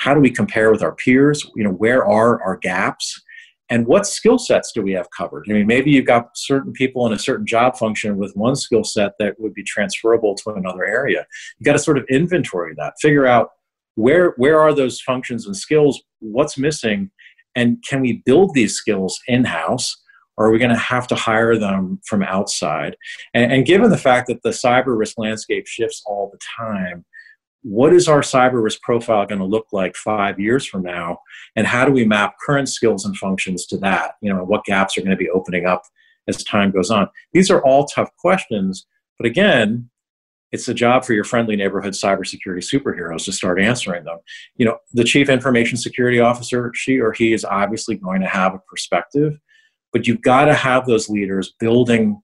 how 0.00 0.14
do 0.14 0.20
we 0.20 0.30
compare 0.30 0.72
with 0.72 0.82
our 0.82 0.94
peers? 0.94 1.46
You 1.54 1.64
know 1.64 1.72
where 1.72 2.04
are 2.06 2.42
our 2.42 2.56
gaps? 2.56 3.20
And 3.68 3.86
what 3.86 4.06
skill 4.06 4.38
sets 4.38 4.72
do 4.72 4.82
we 4.82 4.92
have 4.92 5.08
covered? 5.16 5.44
I 5.48 5.52
mean 5.52 5.66
maybe 5.66 5.90
you've 5.90 6.06
got 6.06 6.36
certain 6.36 6.72
people 6.72 7.06
in 7.06 7.12
a 7.12 7.18
certain 7.18 7.46
job 7.46 7.76
function 7.76 8.16
with 8.16 8.34
one 8.34 8.56
skill 8.56 8.82
set 8.82 9.12
that 9.18 9.38
would 9.38 9.52
be 9.54 9.62
transferable 9.62 10.34
to 10.36 10.50
another 10.50 10.84
area. 10.84 11.26
You've 11.58 11.66
got 11.66 11.74
to 11.74 11.78
sort 11.78 11.98
of 11.98 12.06
inventory 12.08 12.74
that 12.78 12.94
figure 13.00 13.26
out 13.26 13.50
where 13.94 14.32
where 14.38 14.58
are 14.58 14.72
those 14.72 15.00
functions 15.02 15.46
and 15.46 15.56
skills 15.56 16.02
what's 16.20 16.56
missing 16.56 17.10
and 17.54 17.84
can 17.86 18.00
we 18.00 18.22
build 18.24 18.54
these 18.54 18.74
skills 18.74 19.20
in 19.28 19.44
house 19.44 19.94
or 20.38 20.46
are 20.46 20.50
we 20.50 20.58
going 20.58 20.70
to 20.70 20.76
have 20.76 21.06
to 21.08 21.14
hire 21.14 21.58
them 21.58 22.00
from 22.06 22.22
outside? 22.22 22.96
And, 23.34 23.52
and 23.52 23.66
given 23.66 23.90
the 23.90 23.98
fact 23.98 24.28
that 24.28 24.42
the 24.42 24.50
cyber 24.50 24.96
risk 24.98 25.18
landscape 25.18 25.66
shifts 25.66 26.02
all 26.06 26.30
the 26.32 26.38
time 26.56 27.04
what 27.62 27.92
is 27.92 28.08
our 28.08 28.20
cyber 28.20 28.62
risk 28.62 28.80
profile 28.82 29.26
going 29.26 29.38
to 29.38 29.44
look 29.44 29.66
like 29.72 29.94
five 29.96 30.40
years 30.40 30.66
from 30.66 30.82
now? 30.82 31.18
And 31.56 31.66
how 31.66 31.84
do 31.84 31.92
we 31.92 32.04
map 32.04 32.34
current 32.44 32.68
skills 32.68 33.04
and 33.04 33.16
functions 33.16 33.66
to 33.66 33.76
that? 33.78 34.12
You 34.22 34.32
know 34.32 34.44
what 34.44 34.64
gaps 34.64 34.96
are 34.96 35.02
going 35.02 35.10
to 35.10 35.16
be 35.16 35.30
opening 35.30 35.66
up 35.66 35.82
as 36.28 36.42
time 36.44 36.70
goes 36.70 36.90
on? 36.90 37.08
These 37.32 37.50
are 37.50 37.62
all 37.64 37.86
tough 37.86 38.10
questions 38.16 38.86
but 39.20 39.26
again 39.26 39.88
it's 40.50 40.66
a 40.66 40.74
job 40.74 41.04
for 41.04 41.12
your 41.12 41.22
friendly 41.22 41.54
neighborhood 41.54 41.92
cybersecurity 41.92 42.64
superheroes 42.64 43.24
to 43.24 43.32
start 43.32 43.60
answering 43.60 44.02
them. 44.02 44.18
You 44.56 44.66
know 44.66 44.78
the 44.94 45.04
chief 45.04 45.28
information 45.28 45.76
security 45.76 46.18
officer 46.18 46.72
she 46.74 46.98
or 46.98 47.12
he 47.12 47.32
is 47.32 47.44
obviously 47.44 47.96
going 47.96 48.22
to 48.22 48.26
have 48.26 48.54
a 48.54 48.58
perspective 48.60 49.38
but 49.92 50.06
you've 50.06 50.22
got 50.22 50.46
to 50.46 50.54
have 50.54 50.86
those 50.86 51.08
leaders 51.08 51.54
building 51.60 52.20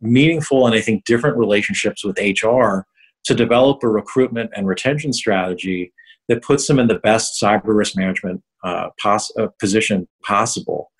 meaningful 0.00 0.64
and 0.64 0.76
i 0.76 0.80
think 0.80 1.04
different 1.04 1.36
relationships 1.36 2.04
with 2.04 2.16
hr 2.18 2.86
to 3.28 3.34
develop 3.34 3.82
a 3.82 3.88
recruitment 3.88 4.50
and 4.56 4.66
retention 4.66 5.12
strategy 5.12 5.92
that 6.28 6.42
puts 6.42 6.66
them 6.66 6.78
in 6.78 6.86
the 6.86 6.98
best 6.98 7.38
cyber 7.42 7.76
risk 7.76 7.94
management 7.94 8.42
uh, 8.64 8.88
pos- 9.02 9.30
uh, 9.38 9.48
position 9.60 10.08
possible. 10.24 10.90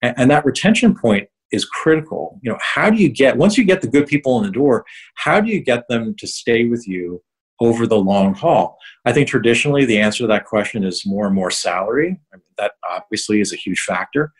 And, 0.00 0.14
and 0.16 0.30
that 0.30 0.44
retention 0.44 0.94
point 0.94 1.28
is 1.50 1.64
critical. 1.64 2.38
You 2.40 2.52
know, 2.52 2.58
how 2.60 2.88
do 2.88 3.02
you 3.02 3.08
get 3.08 3.36
once 3.36 3.58
you 3.58 3.64
get 3.64 3.82
the 3.82 3.88
good 3.88 4.06
people 4.06 4.38
in 4.38 4.44
the 4.44 4.52
door, 4.52 4.84
how 5.16 5.40
do 5.40 5.50
you 5.50 5.60
get 5.60 5.88
them 5.88 6.14
to 6.18 6.26
stay 6.28 6.66
with 6.66 6.86
you 6.86 7.20
over 7.60 7.84
the 7.84 7.98
long 7.98 8.32
haul? 8.32 8.78
I 9.04 9.12
think 9.12 9.26
traditionally 9.26 9.84
the 9.84 9.98
answer 9.98 10.22
to 10.22 10.28
that 10.28 10.46
question 10.46 10.84
is 10.84 11.04
more 11.04 11.26
and 11.26 11.34
more 11.34 11.50
salary. 11.50 12.20
I 12.32 12.36
mean, 12.36 12.44
that 12.58 12.74
obviously 12.88 13.40
is 13.40 13.52
a 13.52 13.56
huge 13.56 13.80
factor. 13.80 14.32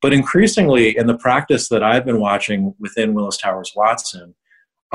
But 0.00 0.14
increasingly, 0.14 0.96
in 0.96 1.06
the 1.06 1.18
practice 1.18 1.68
that 1.68 1.82
I've 1.82 2.06
been 2.06 2.20
watching 2.20 2.74
within 2.78 3.12
Willis 3.12 3.36
Towers 3.36 3.72
Watson, 3.76 4.34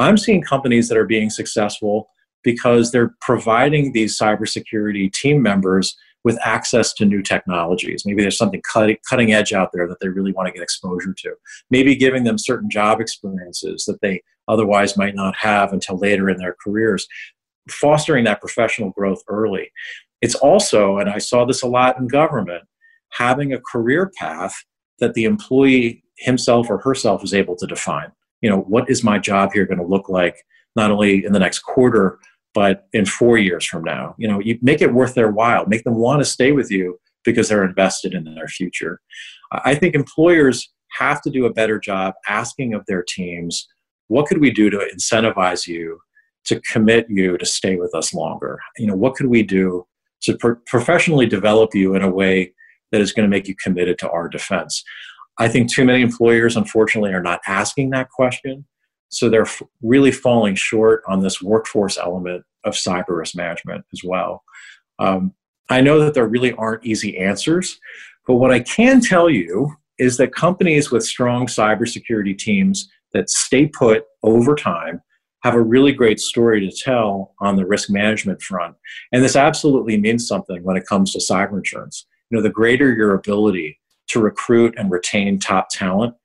I'm 0.02 0.18
seeing 0.18 0.42
companies 0.42 0.90
that 0.90 0.98
are 0.98 1.06
being 1.06 1.30
successful 1.30 2.10
because 2.44 2.92
they're 2.92 3.16
providing 3.22 3.92
these 3.92 4.18
cybersecurity 4.18 5.12
team 5.14 5.42
members 5.42 5.96
with 6.24 6.40
access 6.44 6.94
to 6.94 7.06
new 7.06 7.22
technologies. 7.22 8.04
Maybe 8.06 8.22
there's 8.22 8.38
something 8.38 8.62
cutting, 8.62 9.34
edge 9.34 9.54
out 9.54 9.70
there 9.74 9.88
that 9.88 10.00
they 10.00 10.10
really 10.10 10.32
want 10.32 10.48
to 10.48 10.54
get 10.54 10.62
exposure 10.62 11.14
to. 11.18 11.34
Maybe 11.70 11.96
giving 11.96 12.24
them 12.24 12.38
certain 12.38 12.70
job 12.70 13.02
experiences 13.02 13.86
that 13.86 14.02
they 14.02 14.22
otherwise 14.48 14.98
might 14.98 15.16
not 15.16 15.36
have 15.36 15.74
until 15.74 15.98
later 15.98 16.30
in 16.30 16.38
their 16.38 16.56
careers. 16.64 17.08
Fostering 17.70 18.26
that 18.26 18.42
professional 18.42 18.92
growth 18.92 19.22
early. 19.28 19.72
It's 20.22 20.36
also, 20.36 20.98
and 20.98 21.10
I 21.10 21.18
saw 21.18 21.46
this 21.46 21.64
a 21.64 21.68
lot 21.68 21.98
in 21.98 22.08
government, 22.08 22.64
having 23.12 23.54
a 23.54 23.62
career 23.72 24.12
path 24.18 24.56
that 25.00 25.16
the 25.16 25.26
employee 25.26 26.04
himself 26.18 26.70
or 26.70 26.78
herself 26.78 27.24
is 27.24 27.34
able 27.34 27.56
to 27.56 27.66
define. 27.66 28.12
You 28.42 28.50
know, 28.50 28.60
what 28.62 28.90
is 28.90 29.04
my 29.04 29.20
job 29.20 29.52
here 29.54 29.66
going 29.66 29.80
to 29.80 29.86
look 29.86 30.10
like, 30.10 30.36
not 30.76 30.92
only 30.92 31.26
in 31.26 31.34
the 31.34 31.40
next 31.40 31.60
quarter, 31.60 32.20
but 32.54 32.88
in 32.94 33.06
four 33.06 33.38
years 33.38 33.66
from 33.66 33.84
now? 33.84 34.16
You 34.18 34.28
know, 34.28 34.40
you 34.40 34.58
make 34.62 34.82
it 34.82 34.94
worth 34.94 35.14
their 35.14 35.32
while, 35.32 35.66
make 35.68 35.84
them 35.84 35.96
want 35.96 36.22
to 36.22 36.26
stay 36.26 36.52
with 36.52 36.72
you 36.72 37.00
because 37.24 37.50
they're 37.50 37.66
invested 37.66 38.14
in 38.14 38.24
their 38.24 38.48
future. 38.48 39.00
I 39.52 39.76
think 39.76 39.96
employers 39.96 40.72
have 40.98 41.22
to 41.22 41.30
do 41.30 41.46
a 41.46 41.54
better 41.54 41.80
job 41.80 42.14
asking 42.28 42.74
of 42.74 42.86
their 42.88 43.04
teams, 43.04 43.68
what 44.08 44.26
could 44.26 44.42
we 44.42 44.52
do 44.52 44.70
to 44.70 44.90
incentivize 44.94 45.68
you 45.68 46.00
to 46.46 46.60
commit 46.62 47.06
you 47.10 47.38
to 47.38 47.46
stay 47.46 47.76
with 47.76 47.94
us 47.96 48.14
longer? 48.14 48.60
You 48.78 48.88
know, 48.88 48.96
what 48.96 49.16
could 49.16 49.28
we 49.28 49.44
do 49.44 49.86
to 50.24 50.38
pro- 50.38 50.58
professionally 50.68 51.26
develop 51.26 51.74
you 51.74 51.96
in 51.96 52.02
a 52.02 52.10
way 52.10 52.54
that 52.92 53.02
is 53.02 53.14
going 53.14 53.24
to 53.24 53.30
make 53.30 53.48
you 53.48 53.56
committed 53.64 53.98
to 54.00 54.10
our 54.10 54.28
defense? 54.28 54.84
I 55.38 55.48
think 55.48 55.72
too 55.72 55.86
many 55.86 56.02
employers, 56.02 56.56
unfortunately, 56.56 57.14
are 57.14 57.24
not 57.24 57.42
asking 57.48 57.90
that 57.92 58.10
question. 58.10 58.66
So 59.10 59.30
they're 59.30 59.44
f- 59.44 59.62
really 59.82 60.12
falling 60.12 60.56
short 60.56 61.04
on 61.08 61.22
this 61.22 61.42
workforce 61.42 61.98
element 61.98 62.44
of 62.64 62.74
cyber 62.74 63.18
risk 63.18 63.36
management 63.36 63.84
as 63.92 64.02
well. 64.04 64.44
Um, 65.00 65.34
I 65.70 65.82
know 65.82 66.00
that 66.00 66.14
there 66.14 66.28
really 66.28 66.54
aren't 66.54 66.86
easy 66.86 67.18
answers, 67.18 67.80
but 68.28 68.36
what 68.36 68.52
I 68.52 68.60
can 68.60 69.02
tell 69.02 69.30
you 69.30 69.74
is 69.98 70.18
that 70.18 70.34
companies 70.34 70.92
with 70.92 71.04
strong 71.04 71.48
cybersecurity 71.48 72.38
teams 72.38 72.90
that 73.14 73.30
stay 73.30 73.68
put 73.68 74.04
over 74.24 74.56
time 74.56 75.02
have 75.44 75.56
a 75.56 75.62
really 75.62 75.92
great 75.92 76.20
story 76.20 76.60
to 76.60 76.76
tell 76.84 77.34
on 77.40 77.56
the 77.56 77.66
risk 77.66 77.90
management 77.90 78.42
front. 78.42 78.76
And 79.12 79.24
this 79.24 79.36
absolutely 79.36 79.98
means 79.98 80.28
something 80.28 80.64
when 80.64 80.78
it 80.78 80.86
comes 80.86 81.14
to 81.14 81.20
cyber 81.20 81.58
insurance. 81.58 82.06
You 82.30 82.38
know, 82.38 82.44
the 82.44 82.50
greater 82.50 82.94
your 82.94 83.14
ability 83.16 83.80
to 84.12 84.22
recruit 84.22 84.74
and 84.78 84.92
retain 84.92 85.40
top 85.40 85.70
talent, 85.70 86.16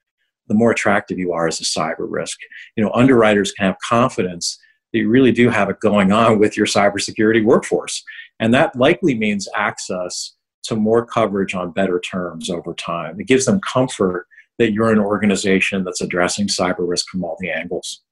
the 0.49 0.55
more 0.55 0.71
attractive 0.71 1.19
you 1.19 1.33
are 1.33 1.49
as 1.49 1.61
a 1.61 1.65
cyber 1.65 2.07
risk. 2.09 2.39
You 2.77 2.85
know, 2.85 2.93
underwriters 2.95 3.53
can 3.53 3.67
have 3.67 3.77
confidence 3.87 4.59
that 4.93 5.01
you 5.01 5.09
really 5.09 5.33
do 5.33 5.49
have 5.49 5.69
it 5.69 5.81
going 5.81 6.13
on 6.13 6.39
with 6.39 6.57
your 6.57 6.67
cybersecurity 6.67 7.45
workforce. 7.45 8.03
And 8.39 8.55
that 8.55 8.77
likely 8.77 9.17
means 9.17 9.49
access 9.57 10.35
to 10.65 10.77
more 10.77 11.05
coverage 11.05 11.55
on 11.55 11.71
better 11.73 12.01
terms 12.01 12.51
over 12.51 12.75
time. 12.75 13.21
It 13.21 13.27
gives 13.27 13.45
them 13.47 13.61
comfort 13.61 14.27
that 14.59 14.73
you're 14.73 14.93
an 14.93 14.99
organization 14.99 15.85
that's 15.85 16.01
addressing 16.01 16.49
cyber 16.49 16.89
risk 16.89 17.09
from 17.09 17.25
all 17.25 17.37
the 17.41 17.51
angles. 17.51 18.03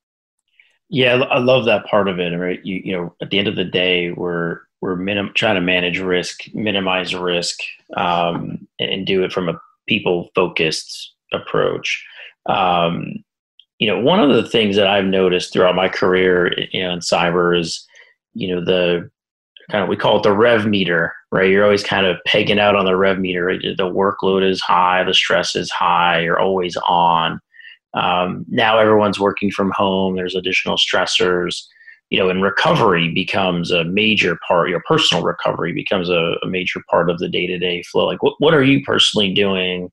Yeah, 0.90 1.14
I 1.14 1.38
love 1.38 1.64
that 1.64 1.86
part 1.86 2.08
of 2.08 2.20
it. 2.20 2.36
Right, 2.36 2.60
you, 2.64 2.80
you 2.84 2.92
know, 2.92 3.14
at 3.22 3.30
the 3.30 3.38
end 3.38 3.48
of 3.48 3.56
the 3.56 3.64
day, 3.64 4.12
we're 4.12 4.60
we're 4.84 4.96
minim- 4.96 5.32
trying 5.34 5.54
to 5.54 5.62
manage 5.62 5.98
risk, 5.98 6.42
minimize 6.52 7.14
risk, 7.14 7.58
um, 7.96 8.68
and 8.78 9.06
do 9.06 9.24
it 9.24 9.32
from 9.32 9.48
a 9.48 9.58
people 9.88 10.28
focused 10.34 11.14
approach. 11.32 12.04
Um, 12.44 13.24
you 13.78 13.86
know, 13.86 13.98
one 13.98 14.20
of 14.20 14.36
the 14.36 14.46
things 14.46 14.76
that 14.76 14.86
I've 14.86 15.06
noticed 15.06 15.54
throughout 15.54 15.74
my 15.74 15.88
career 15.88 16.52
you 16.70 16.82
know, 16.82 16.92
in 16.92 16.98
cyber 16.98 17.58
is, 17.58 17.82
you 18.34 18.54
know, 18.54 18.62
the 18.62 19.10
kind 19.70 19.82
of 19.82 19.88
we 19.88 19.96
call 19.96 20.18
it 20.18 20.22
the 20.22 20.36
rev 20.36 20.66
meter, 20.66 21.14
right? 21.32 21.48
You're 21.48 21.64
always 21.64 21.82
kind 21.82 22.04
of 22.04 22.18
pegging 22.26 22.58
out 22.58 22.76
on 22.76 22.84
the 22.84 22.94
rev 22.94 23.18
meter. 23.18 23.56
The 23.56 23.90
workload 23.90 24.46
is 24.46 24.60
high, 24.60 25.02
the 25.02 25.14
stress 25.14 25.56
is 25.56 25.70
high, 25.70 26.20
you're 26.20 26.38
always 26.38 26.76
on. 26.86 27.40
Um, 27.94 28.44
now 28.48 28.78
everyone's 28.78 29.18
working 29.18 29.50
from 29.50 29.72
home. 29.74 30.14
There's 30.14 30.34
additional 30.34 30.76
stressors, 30.76 31.64
you 32.10 32.18
know, 32.18 32.28
and 32.28 32.42
recovery 32.42 33.12
becomes 33.12 33.70
a 33.70 33.84
major 33.84 34.38
part. 34.46 34.68
Your 34.68 34.82
personal 34.86 35.22
recovery 35.22 35.72
becomes 35.72 36.08
a, 36.08 36.34
a 36.42 36.46
major 36.46 36.80
part 36.88 37.10
of 37.10 37.18
the 37.18 37.28
day 37.28 37.46
to 37.46 37.58
day 37.58 37.82
flow. 37.82 38.06
Like, 38.06 38.22
what 38.22 38.34
what 38.38 38.54
are 38.54 38.62
you 38.62 38.82
personally 38.84 39.32
doing, 39.32 39.90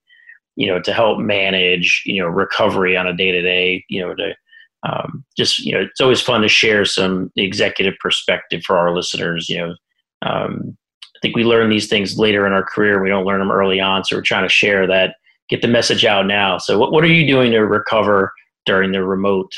you 0.55 0.68
know, 0.68 0.80
to 0.82 0.93
help 0.93 1.20
manage, 1.20 2.03
you 2.05 2.22
know, 2.22 2.28
recovery 2.28 2.97
on 2.97 3.07
a 3.07 3.16
day 3.16 3.32
to 3.32 3.41
day, 3.41 3.84
you 3.89 4.01
know, 4.01 4.14
to 4.16 4.36
um, 4.84 5.24
just 5.38 5.59
you 5.59 5.74
know, 5.74 5.82
it's 5.82 6.01
always 6.01 6.22
fun 6.22 6.41
to 6.41 6.49
share 6.49 6.86
some 6.86 7.32
executive 7.36 7.93
perspective 7.99 8.62
for 8.66 8.78
our 8.78 8.95
listeners. 8.95 9.47
You 9.49 9.57
know, 9.57 9.76
um, 10.24 10.78
I 11.03 11.20
think 11.22 11.36
we 11.36 11.43
learn 11.43 11.70
these 11.70 11.88
things 11.88 12.18
later 12.18 12.45
in 12.45 12.53
our 12.53 12.64
career. 12.64 13.01
We 13.01 13.09
don't 13.09 13.26
learn 13.26 13.39
them 13.39 13.51
early 13.51 13.80
on, 13.80 14.03
so 14.03 14.16
we're 14.16 14.24
trying 14.24 14.47
to 14.47 14.53
share 14.53 14.88
that, 14.88 15.16
get 15.49 15.62
the 15.62 15.68
message 15.68 16.03
out 16.03 16.26
now. 16.26 16.57
So, 16.57 16.78
what 16.78 16.91
what 16.91 17.03
are 17.03 17.14
you 17.14 17.28
doing 17.28 17.51
to 17.51 17.59
recover 17.59 18.34
during 18.66 18.91
the 18.91 19.03
remote 19.03 19.51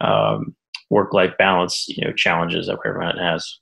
um, 0.00 0.54
work 0.90 1.12
life 1.12 1.34
balance 1.38 1.86
you 1.88 2.04
know 2.04 2.12
challenges 2.12 2.66
that 2.66 2.78
everyone 2.84 3.18
has? 3.18 3.60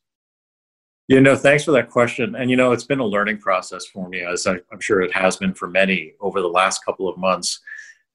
You 1.09 1.21
know, 1.21 1.37
thanks 1.37 1.65
for 1.65 1.71
that 1.73 1.91
question. 1.91 2.35
And 2.35 2.51
you 2.51 2.57
know, 2.57 2.73
it's 2.73 2.85
been 2.85 2.99
a 2.99 3.07
learning 3.07 3.39
process 3.39 3.87
for 3.87 4.09
me, 4.09 4.23
as 4.23 4.47
I'm 4.47 4.81
sure 4.81 5.03
it 5.03 5.13
has 5.13 5.37
been 5.37 5.55
for 5.55 5.69
many 5.69 6.15
over 6.21 6.41
the 6.41 6.49
last 6.49 6.85
couple 6.85 7.09
of 7.09 7.17
months 7.17 7.61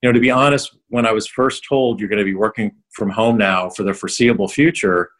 you 0.01 0.09
know, 0.09 0.13
to 0.13 0.19
be 0.19 0.31
honest, 0.31 0.75
when 0.89 1.05
I 1.05 1.11
was 1.11 1.27
first 1.27 1.63
told 1.67 1.99
you're 1.99 2.09
going 2.09 2.19
to 2.19 2.25
be 2.25 2.35
working 2.35 2.71
from 2.91 3.09
home 3.09 3.37
now 3.37 3.69
for 3.69 3.83
the 3.83 3.93
foreseeable 3.93 4.47
future, 4.47 5.11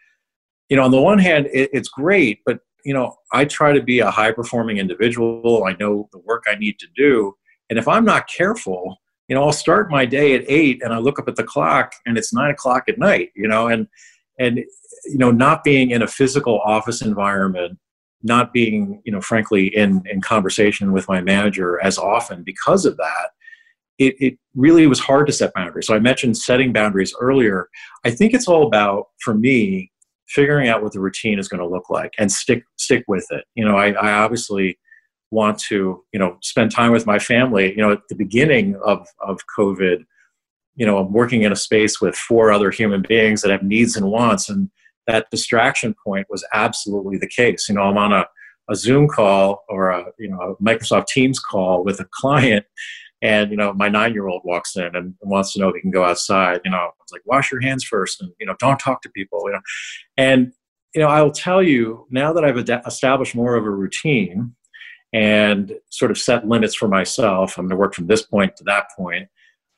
you 0.70 0.78
know, 0.78 0.84
on 0.84 0.92
the 0.92 1.02
one 1.02 1.20
hand, 1.20 1.48
it, 1.54 1.70
it's 1.72 1.90
great, 1.90 2.40
but 2.46 2.60
you 2.84 2.94
know, 2.94 3.16
I 3.32 3.46
try 3.46 3.74
to 3.74 3.82
be 3.82 4.00
a 4.00 4.10
high 4.10 4.32
performing 4.32 4.78
individual. 4.78 5.64
I 5.66 5.76
know 5.80 6.10
the 6.12 6.18
work 6.20 6.46
I 6.48 6.56
need 6.56 6.80
to 6.80 6.88
do, 6.96 7.36
and 7.70 7.78
if 7.78 7.88
I'm 7.88 8.06
not 8.06 8.28
careful, 8.28 9.01
you 9.32 9.36
know, 9.36 9.46
I'll 9.46 9.54
start 9.54 9.90
my 9.90 10.06
day 10.06 10.36
at 10.36 10.44
eight, 10.50 10.82
and 10.84 10.94
I 10.94 10.98
look 10.98 11.18
up 11.18 11.30
at 11.30 11.38
the 11.38 11.44
clock, 11.46 11.94
and 12.06 12.18
it's 12.18 12.34
nine 12.34 12.52
o'clock 12.52 12.84
at 12.90 12.98
night. 13.00 13.30
You 13.34 13.48
know, 13.48 13.70
and 13.70 13.88
and 14.38 14.58
you 14.58 15.18
know, 15.18 15.32
not 15.32 15.64
being 15.64 15.92
in 15.92 16.02
a 16.02 16.08
physical 16.08 16.60
office 16.60 17.02
environment 17.02 17.80
not 18.24 18.54
being 18.54 19.02
you 19.04 19.12
know 19.12 19.20
frankly 19.20 19.76
in 19.76 20.04
in 20.06 20.22
conversation 20.22 20.92
with 20.92 21.08
my 21.08 21.20
manager 21.22 21.82
as 21.82 21.98
often 21.98 22.44
because 22.44 22.86
of 22.86 22.96
that 22.98 23.30
it, 23.98 24.16
it 24.20 24.38
really 24.56 24.88
was 24.88 25.00
hard 25.00 25.28
to 25.28 25.34
set 25.34 25.54
boundaries. 25.54 25.86
So 25.86 25.96
I 25.96 26.00
mentioned 26.00 26.38
setting 26.38 26.74
boundaries 26.74 27.14
earlier. 27.20 27.70
I 28.04 28.10
think 28.10 28.34
it's 28.34 28.48
all 28.48 28.66
about, 28.66 29.08
for 29.20 29.36
me, 29.36 29.92
figuring 30.28 30.70
out 30.70 30.82
what 30.82 30.94
the 30.94 31.00
routine 31.00 31.38
is 31.38 31.48
going 31.48 31.60
to 31.60 31.68
look 31.68 31.90
like 31.90 32.14
and 32.18 32.32
stick 32.32 32.64
stick 32.78 33.04
with 33.08 33.28
it. 33.30 33.44
You 33.56 33.64
know, 33.66 33.78
I, 33.78 33.92
I 33.92 34.14
obviously 34.14 34.80
want 35.32 35.58
to 35.60 36.04
you 36.14 36.20
know 36.20 36.38
spend 36.42 36.72
time 36.72 36.92
with 36.92 37.06
my 37.06 37.20
family. 37.20 37.72
You 37.72 37.78
know, 37.78 37.92
at 37.92 38.08
the 38.10 38.16
beginning 38.16 38.76
of 38.86 39.08
of 39.20 39.40
COVID, 39.58 40.04
you 40.76 40.86
know, 40.86 40.98
I'm 40.98 41.12
working 41.12 41.44
in 41.44 41.52
a 41.52 41.56
space 41.56 42.00
with 42.00 42.16
four 42.16 42.52
other 42.52 42.72
human 42.72 43.04
beings 43.08 43.42
that 43.42 43.52
have 43.52 43.64
needs 43.64 43.96
and 43.96 44.12
wants, 44.12 44.50
and 44.50 44.70
that 45.08 45.30
distraction 45.32 45.96
point 46.06 46.28
was 46.30 46.46
absolutely 46.54 47.18
the 47.18 47.28
case. 47.28 47.68
You 47.68 47.76
know, 47.76 47.84
I'm 47.84 47.98
on 47.98 48.14
a 48.14 48.26
a 48.70 48.76
Zoom 48.76 49.08
call 49.08 49.64
or 49.70 49.90
a 49.90 50.06
you 50.20 50.30
know 50.30 50.40
a 50.60 50.64
Microsoft 50.64 51.08
Teams 51.08 51.40
call 51.40 51.84
with 51.84 52.00
a 52.00 52.08
client 52.12 52.66
and 53.22 53.52
you 53.52 53.58
know 53.58 53.74
my 53.74 53.88
nine 53.88 54.14
year 54.14 54.28
old 54.28 54.42
walks 54.44 54.76
in 54.76 54.96
and 54.96 55.14
wants 55.22 55.54
to 55.54 55.60
know 55.60 55.70
if 55.70 55.76
he 55.76 55.82
can 55.82 55.92
go 55.92 56.04
outside 56.04 56.60
you 56.66 56.72
know 56.72 56.90
it's 57.02 57.12
like 57.12 57.22
wash 57.26 57.52
your 57.52 57.62
hands 57.62 57.84
first 57.84 58.22
and 58.22 58.32
you 58.40 58.46
know 58.46 58.56
don't 58.60 58.80
talk 58.80 59.02
to 59.02 59.10
people 59.10 59.42
you 59.46 59.54
know 59.54 59.62
and 60.18 60.52
you 60.96 61.02
know 61.02 61.08
i 61.08 61.22
will 61.22 61.32
tell 61.32 61.62
you 61.62 62.06
now 62.10 62.34
that 62.34 62.44
i've 62.44 62.58
established 62.86 63.36
more 63.36 63.56
of 63.56 63.66
a 63.66 63.70
routine 63.70 64.54
and 65.14 65.74
sort 65.90 66.12
of 66.12 66.18
set 66.18 66.48
limits 66.48 66.76
for 66.76 66.88
myself 66.88 67.58
i'm 67.58 67.66
going 67.66 67.70
to 67.72 67.76
work 67.76 67.94
from 67.94 68.08
this 68.08 68.24
point 68.24 68.56
to 68.56 68.64
that 68.64 68.86
point 68.98 69.28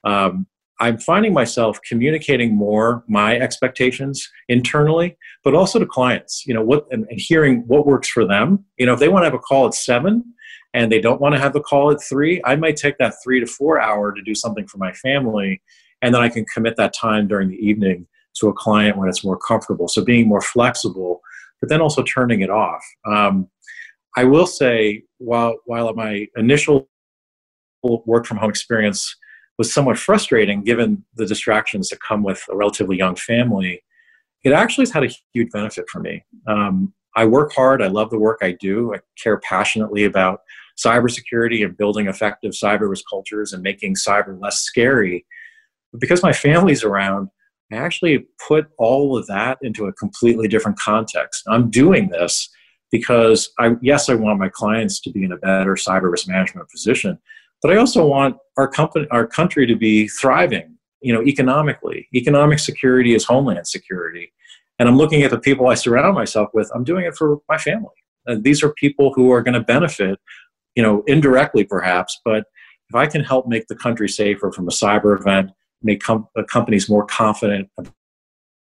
um, 0.03 0.45
i'm 0.79 0.97
finding 0.97 1.33
myself 1.33 1.79
communicating 1.87 2.55
more 2.55 3.03
my 3.07 3.37
expectations 3.37 4.29
internally 4.49 5.17
but 5.43 5.53
also 5.53 5.79
to 5.79 5.85
clients 5.85 6.43
you 6.45 6.53
know 6.53 6.63
what 6.63 6.85
and, 6.91 7.05
and 7.09 7.19
hearing 7.19 7.63
what 7.67 7.85
works 7.85 8.09
for 8.09 8.25
them 8.25 8.63
you 8.77 8.85
know 8.85 8.93
if 8.93 8.99
they 8.99 9.09
want 9.09 9.23
to 9.23 9.27
have 9.27 9.33
a 9.33 9.39
call 9.39 9.65
at 9.65 9.73
seven 9.73 10.23
and 10.73 10.91
they 10.91 10.99
don't 10.99 11.21
want 11.21 11.35
to 11.35 11.39
have 11.39 11.53
the 11.53 11.61
call 11.61 11.91
at 11.91 12.01
three, 12.01 12.41
I 12.45 12.55
might 12.55 12.77
take 12.77 12.97
that 12.97 13.15
three 13.23 13.39
to 13.39 13.45
four 13.45 13.79
hour 13.79 14.11
to 14.11 14.21
do 14.21 14.33
something 14.33 14.67
for 14.67 14.77
my 14.77 14.91
family. 14.93 15.61
And 16.01 16.13
then 16.13 16.21
I 16.21 16.29
can 16.29 16.45
commit 16.45 16.75
that 16.77 16.93
time 16.93 17.27
during 17.27 17.49
the 17.49 17.57
evening 17.57 18.07
to 18.39 18.49
a 18.49 18.53
client 18.53 18.97
when 18.97 19.07
it's 19.07 19.23
more 19.23 19.37
comfortable. 19.37 19.87
So 19.87 20.03
being 20.03 20.27
more 20.27 20.41
flexible, 20.41 21.21
but 21.61 21.69
then 21.69 21.79
also 21.79 22.01
turning 22.03 22.41
it 22.41 22.49
off. 22.49 22.83
Um, 23.05 23.47
I 24.15 24.23
will 24.25 24.45
say, 24.45 25.03
while, 25.17 25.55
while 25.65 25.93
my 25.93 26.27
initial 26.35 26.87
work 27.83 28.25
from 28.25 28.37
home 28.37 28.49
experience 28.49 29.15
was 29.57 29.73
somewhat 29.73 29.97
frustrating 29.97 30.63
given 30.63 31.03
the 31.15 31.25
distractions 31.25 31.89
that 31.89 31.99
come 31.99 32.23
with 32.23 32.41
a 32.49 32.55
relatively 32.55 32.97
young 32.97 33.15
family, 33.15 33.83
it 34.43 34.51
actually 34.51 34.83
has 34.83 34.91
had 34.91 35.03
a 35.03 35.11
huge 35.33 35.51
benefit 35.51 35.85
for 35.89 35.99
me. 35.99 36.23
Um, 36.47 36.93
I 37.15 37.25
work 37.25 37.53
hard. 37.53 37.81
I 37.81 37.87
love 37.87 38.09
the 38.09 38.19
work 38.19 38.39
I 38.41 38.55
do. 38.59 38.93
I 38.93 38.99
care 39.21 39.39
passionately 39.39 40.03
about 40.03 40.41
cybersecurity 40.83 41.63
and 41.63 41.77
building 41.77 42.07
effective 42.07 42.51
cyber 42.51 42.89
risk 42.89 43.05
cultures 43.09 43.53
and 43.53 43.61
making 43.61 43.95
cyber 43.95 44.39
less 44.41 44.59
scary. 44.61 45.25
But 45.91 46.01
because 46.01 46.23
my 46.23 46.33
family's 46.33 46.83
around, 46.83 47.29
I 47.71 47.75
actually 47.75 48.27
put 48.47 48.67
all 48.77 49.17
of 49.17 49.27
that 49.27 49.59
into 49.61 49.85
a 49.85 49.93
completely 49.93 50.47
different 50.47 50.79
context. 50.79 51.43
I'm 51.47 51.69
doing 51.69 52.09
this 52.09 52.49
because 52.93 53.49
I, 53.57 53.71
yes, 53.81 54.07
I 54.07 54.13
want 54.13 54.37
my 54.37 54.49
clients 54.49 55.01
to 55.01 55.09
be 55.09 55.23
in 55.23 55.31
a 55.31 55.37
better 55.37 55.73
cyber 55.73 56.11
risk 56.11 56.27
management 56.27 56.69
position, 56.69 57.17
but 57.63 57.71
I 57.71 57.77
also 57.77 58.05
want 58.05 58.37
our 58.55 58.67
company, 58.67 59.07
our 59.09 59.25
country 59.25 59.65
to 59.65 59.75
be 59.75 60.07
thriving, 60.07 60.77
you 61.01 61.11
know, 61.11 61.23
economically. 61.23 62.07
Economic 62.13 62.59
security 62.59 63.15
is 63.15 63.25
homeland 63.25 63.67
security. 63.67 64.31
And 64.77 64.87
I'm 64.87 64.95
looking 64.95 65.23
at 65.23 65.31
the 65.31 65.39
people 65.39 65.67
I 65.67 65.73
surround 65.73 66.13
myself 66.13 66.49
with, 66.53 66.69
I'm 66.75 66.83
doing 66.83 67.05
it 67.05 67.15
for 67.15 67.39
my 67.49 67.57
family. 67.57 67.95
These 68.41 68.61
are 68.61 68.71
people 68.73 69.11
who 69.15 69.31
are 69.31 69.41
going 69.41 69.55
to 69.55 69.59
benefit 69.61 70.19
you 70.75 70.83
know, 70.83 71.03
indirectly 71.07 71.63
perhaps, 71.63 72.19
but 72.23 72.45
if 72.89 72.95
I 72.95 73.07
can 73.07 73.23
help 73.23 73.47
make 73.47 73.67
the 73.67 73.75
country 73.75 74.09
safer 74.09 74.51
from 74.51 74.67
a 74.67 74.71
cyber 74.71 75.19
event, 75.19 75.51
make 75.81 76.01
com- 76.01 76.27
uh, 76.37 76.43
companies 76.43 76.89
more 76.89 77.05
confident 77.05 77.69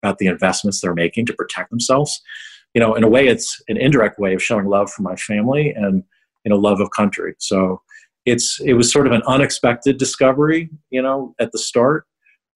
about 0.03 0.19
the 0.19 0.27
investments 0.27 0.81
they're 0.81 0.95
making 0.95 1.27
to 1.27 1.33
protect 1.33 1.71
themselves, 1.71 2.21
you 2.75 2.81
know, 2.81 2.95
in 2.95 3.05
a 3.05 3.09
way, 3.09 3.27
it's 3.29 3.63
an 3.69 3.77
indirect 3.77 4.19
way 4.19 4.35
of 4.35 4.43
showing 4.43 4.67
love 4.67 4.91
for 4.91 5.03
my 5.03 5.17
family 5.17 5.71
and 5.71 6.03
you 6.45 6.51
know 6.51 6.57
love 6.57 6.81
of 6.81 6.91
country. 6.91 7.35
So 7.39 7.81
it's 8.27 8.61
it 8.61 8.75
was 8.75 8.93
sort 8.93 9.07
of 9.07 9.13
an 9.13 9.23
unexpected 9.27 9.97
discovery, 9.99 10.71
you 10.91 11.01
know, 11.01 11.35
at 11.41 11.53
the 11.53 11.59
start. 11.59 12.07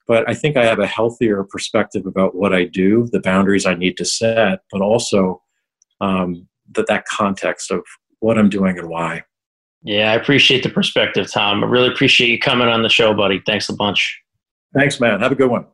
But 0.07 0.29
I 0.29 0.35
think 0.35 0.57
I 0.57 0.65
have 0.65 0.79
a 0.79 0.87
healthier 0.87 1.45
perspective 1.45 2.07
about 2.07 2.35
what 2.35 2.55
I 2.55 2.65
do, 2.65 3.09
the 3.13 3.21
boundaries 3.21 3.67
I 3.67 3.75
need 3.75 3.97
to 3.99 4.07
set, 4.07 4.61
but 4.73 4.81
also 4.81 5.43
um, 6.01 6.49
that 6.73 6.87
that 6.87 7.05
context 7.05 7.71
of 7.71 7.83
what 8.21 8.39
I'm 8.39 8.49
doing 8.49 8.79
and 8.79 8.89
why. 8.89 9.25
Yeah, 9.83 10.11
I 10.11 10.15
appreciate 10.15 10.63
the 10.63 10.71
perspective, 10.71 11.31
Tom. 11.31 11.63
I 11.63 11.67
really 11.67 11.89
appreciate 11.89 12.31
you 12.31 12.39
coming 12.39 12.69
on 12.69 12.83
the 12.83 12.89
show, 12.89 13.15
buddy. 13.15 13.41
Thanks 13.47 13.69
a 13.69 13.75
bunch. 13.75 14.21
Thanks, 14.75 14.99
man. 14.99 15.21
Have 15.21 15.33
a 15.33 15.37
good 15.37 15.51
one. 15.51 15.67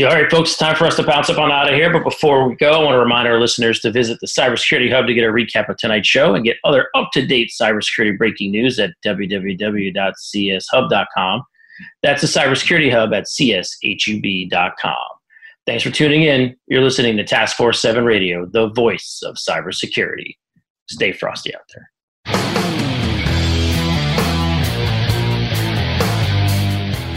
All 0.00 0.06
right, 0.06 0.30
folks, 0.30 0.56
time 0.56 0.76
for 0.76 0.86
us 0.86 0.96
to 0.96 1.02
bounce 1.02 1.28
up 1.30 1.38
on 1.38 1.52
out 1.52 1.68
of 1.68 1.74
here. 1.74 1.92
But 1.92 2.04
before 2.04 2.48
we 2.48 2.56
go, 2.56 2.72
I 2.72 2.84
want 2.84 2.94
to 2.94 2.98
remind 2.98 3.28
our 3.28 3.38
listeners 3.38 3.80
to 3.80 3.90
visit 3.90 4.18
the 4.20 4.26
Cybersecurity 4.26 4.90
Hub 4.90 5.06
to 5.06 5.14
get 5.14 5.24
a 5.24 5.32
recap 5.32 5.68
of 5.68 5.76
tonight's 5.76 6.08
show 6.08 6.34
and 6.34 6.44
get 6.44 6.56
other 6.64 6.88
up 6.94 7.10
to 7.12 7.26
date 7.26 7.52
cybersecurity 7.60 8.16
breaking 8.16 8.52
news 8.52 8.78
at 8.78 8.92
www.cshub.com. 9.04 11.42
That's 12.02 12.20
the 12.20 12.26
Cybersecurity 12.26 12.90
Hub 12.90 13.12
at 13.12 13.24
cshub.com. 13.24 14.96
Thanks 15.64 15.84
for 15.84 15.90
tuning 15.90 16.22
in. 16.22 16.56
You're 16.66 16.82
listening 16.82 17.16
to 17.18 17.24
Task 17.24 17.56
Force 17.56 17.80
7 17.80 18.04
Radio, 18.04 18.46
the 18.46 18.68
voice 18.70 19.22
of 19.24 19.36
cybersecurity. 19.36 20.36
Stay 20.88 21.12
frosty 21.12 21.54
out 21.54 21.62
there. 21.74 21.91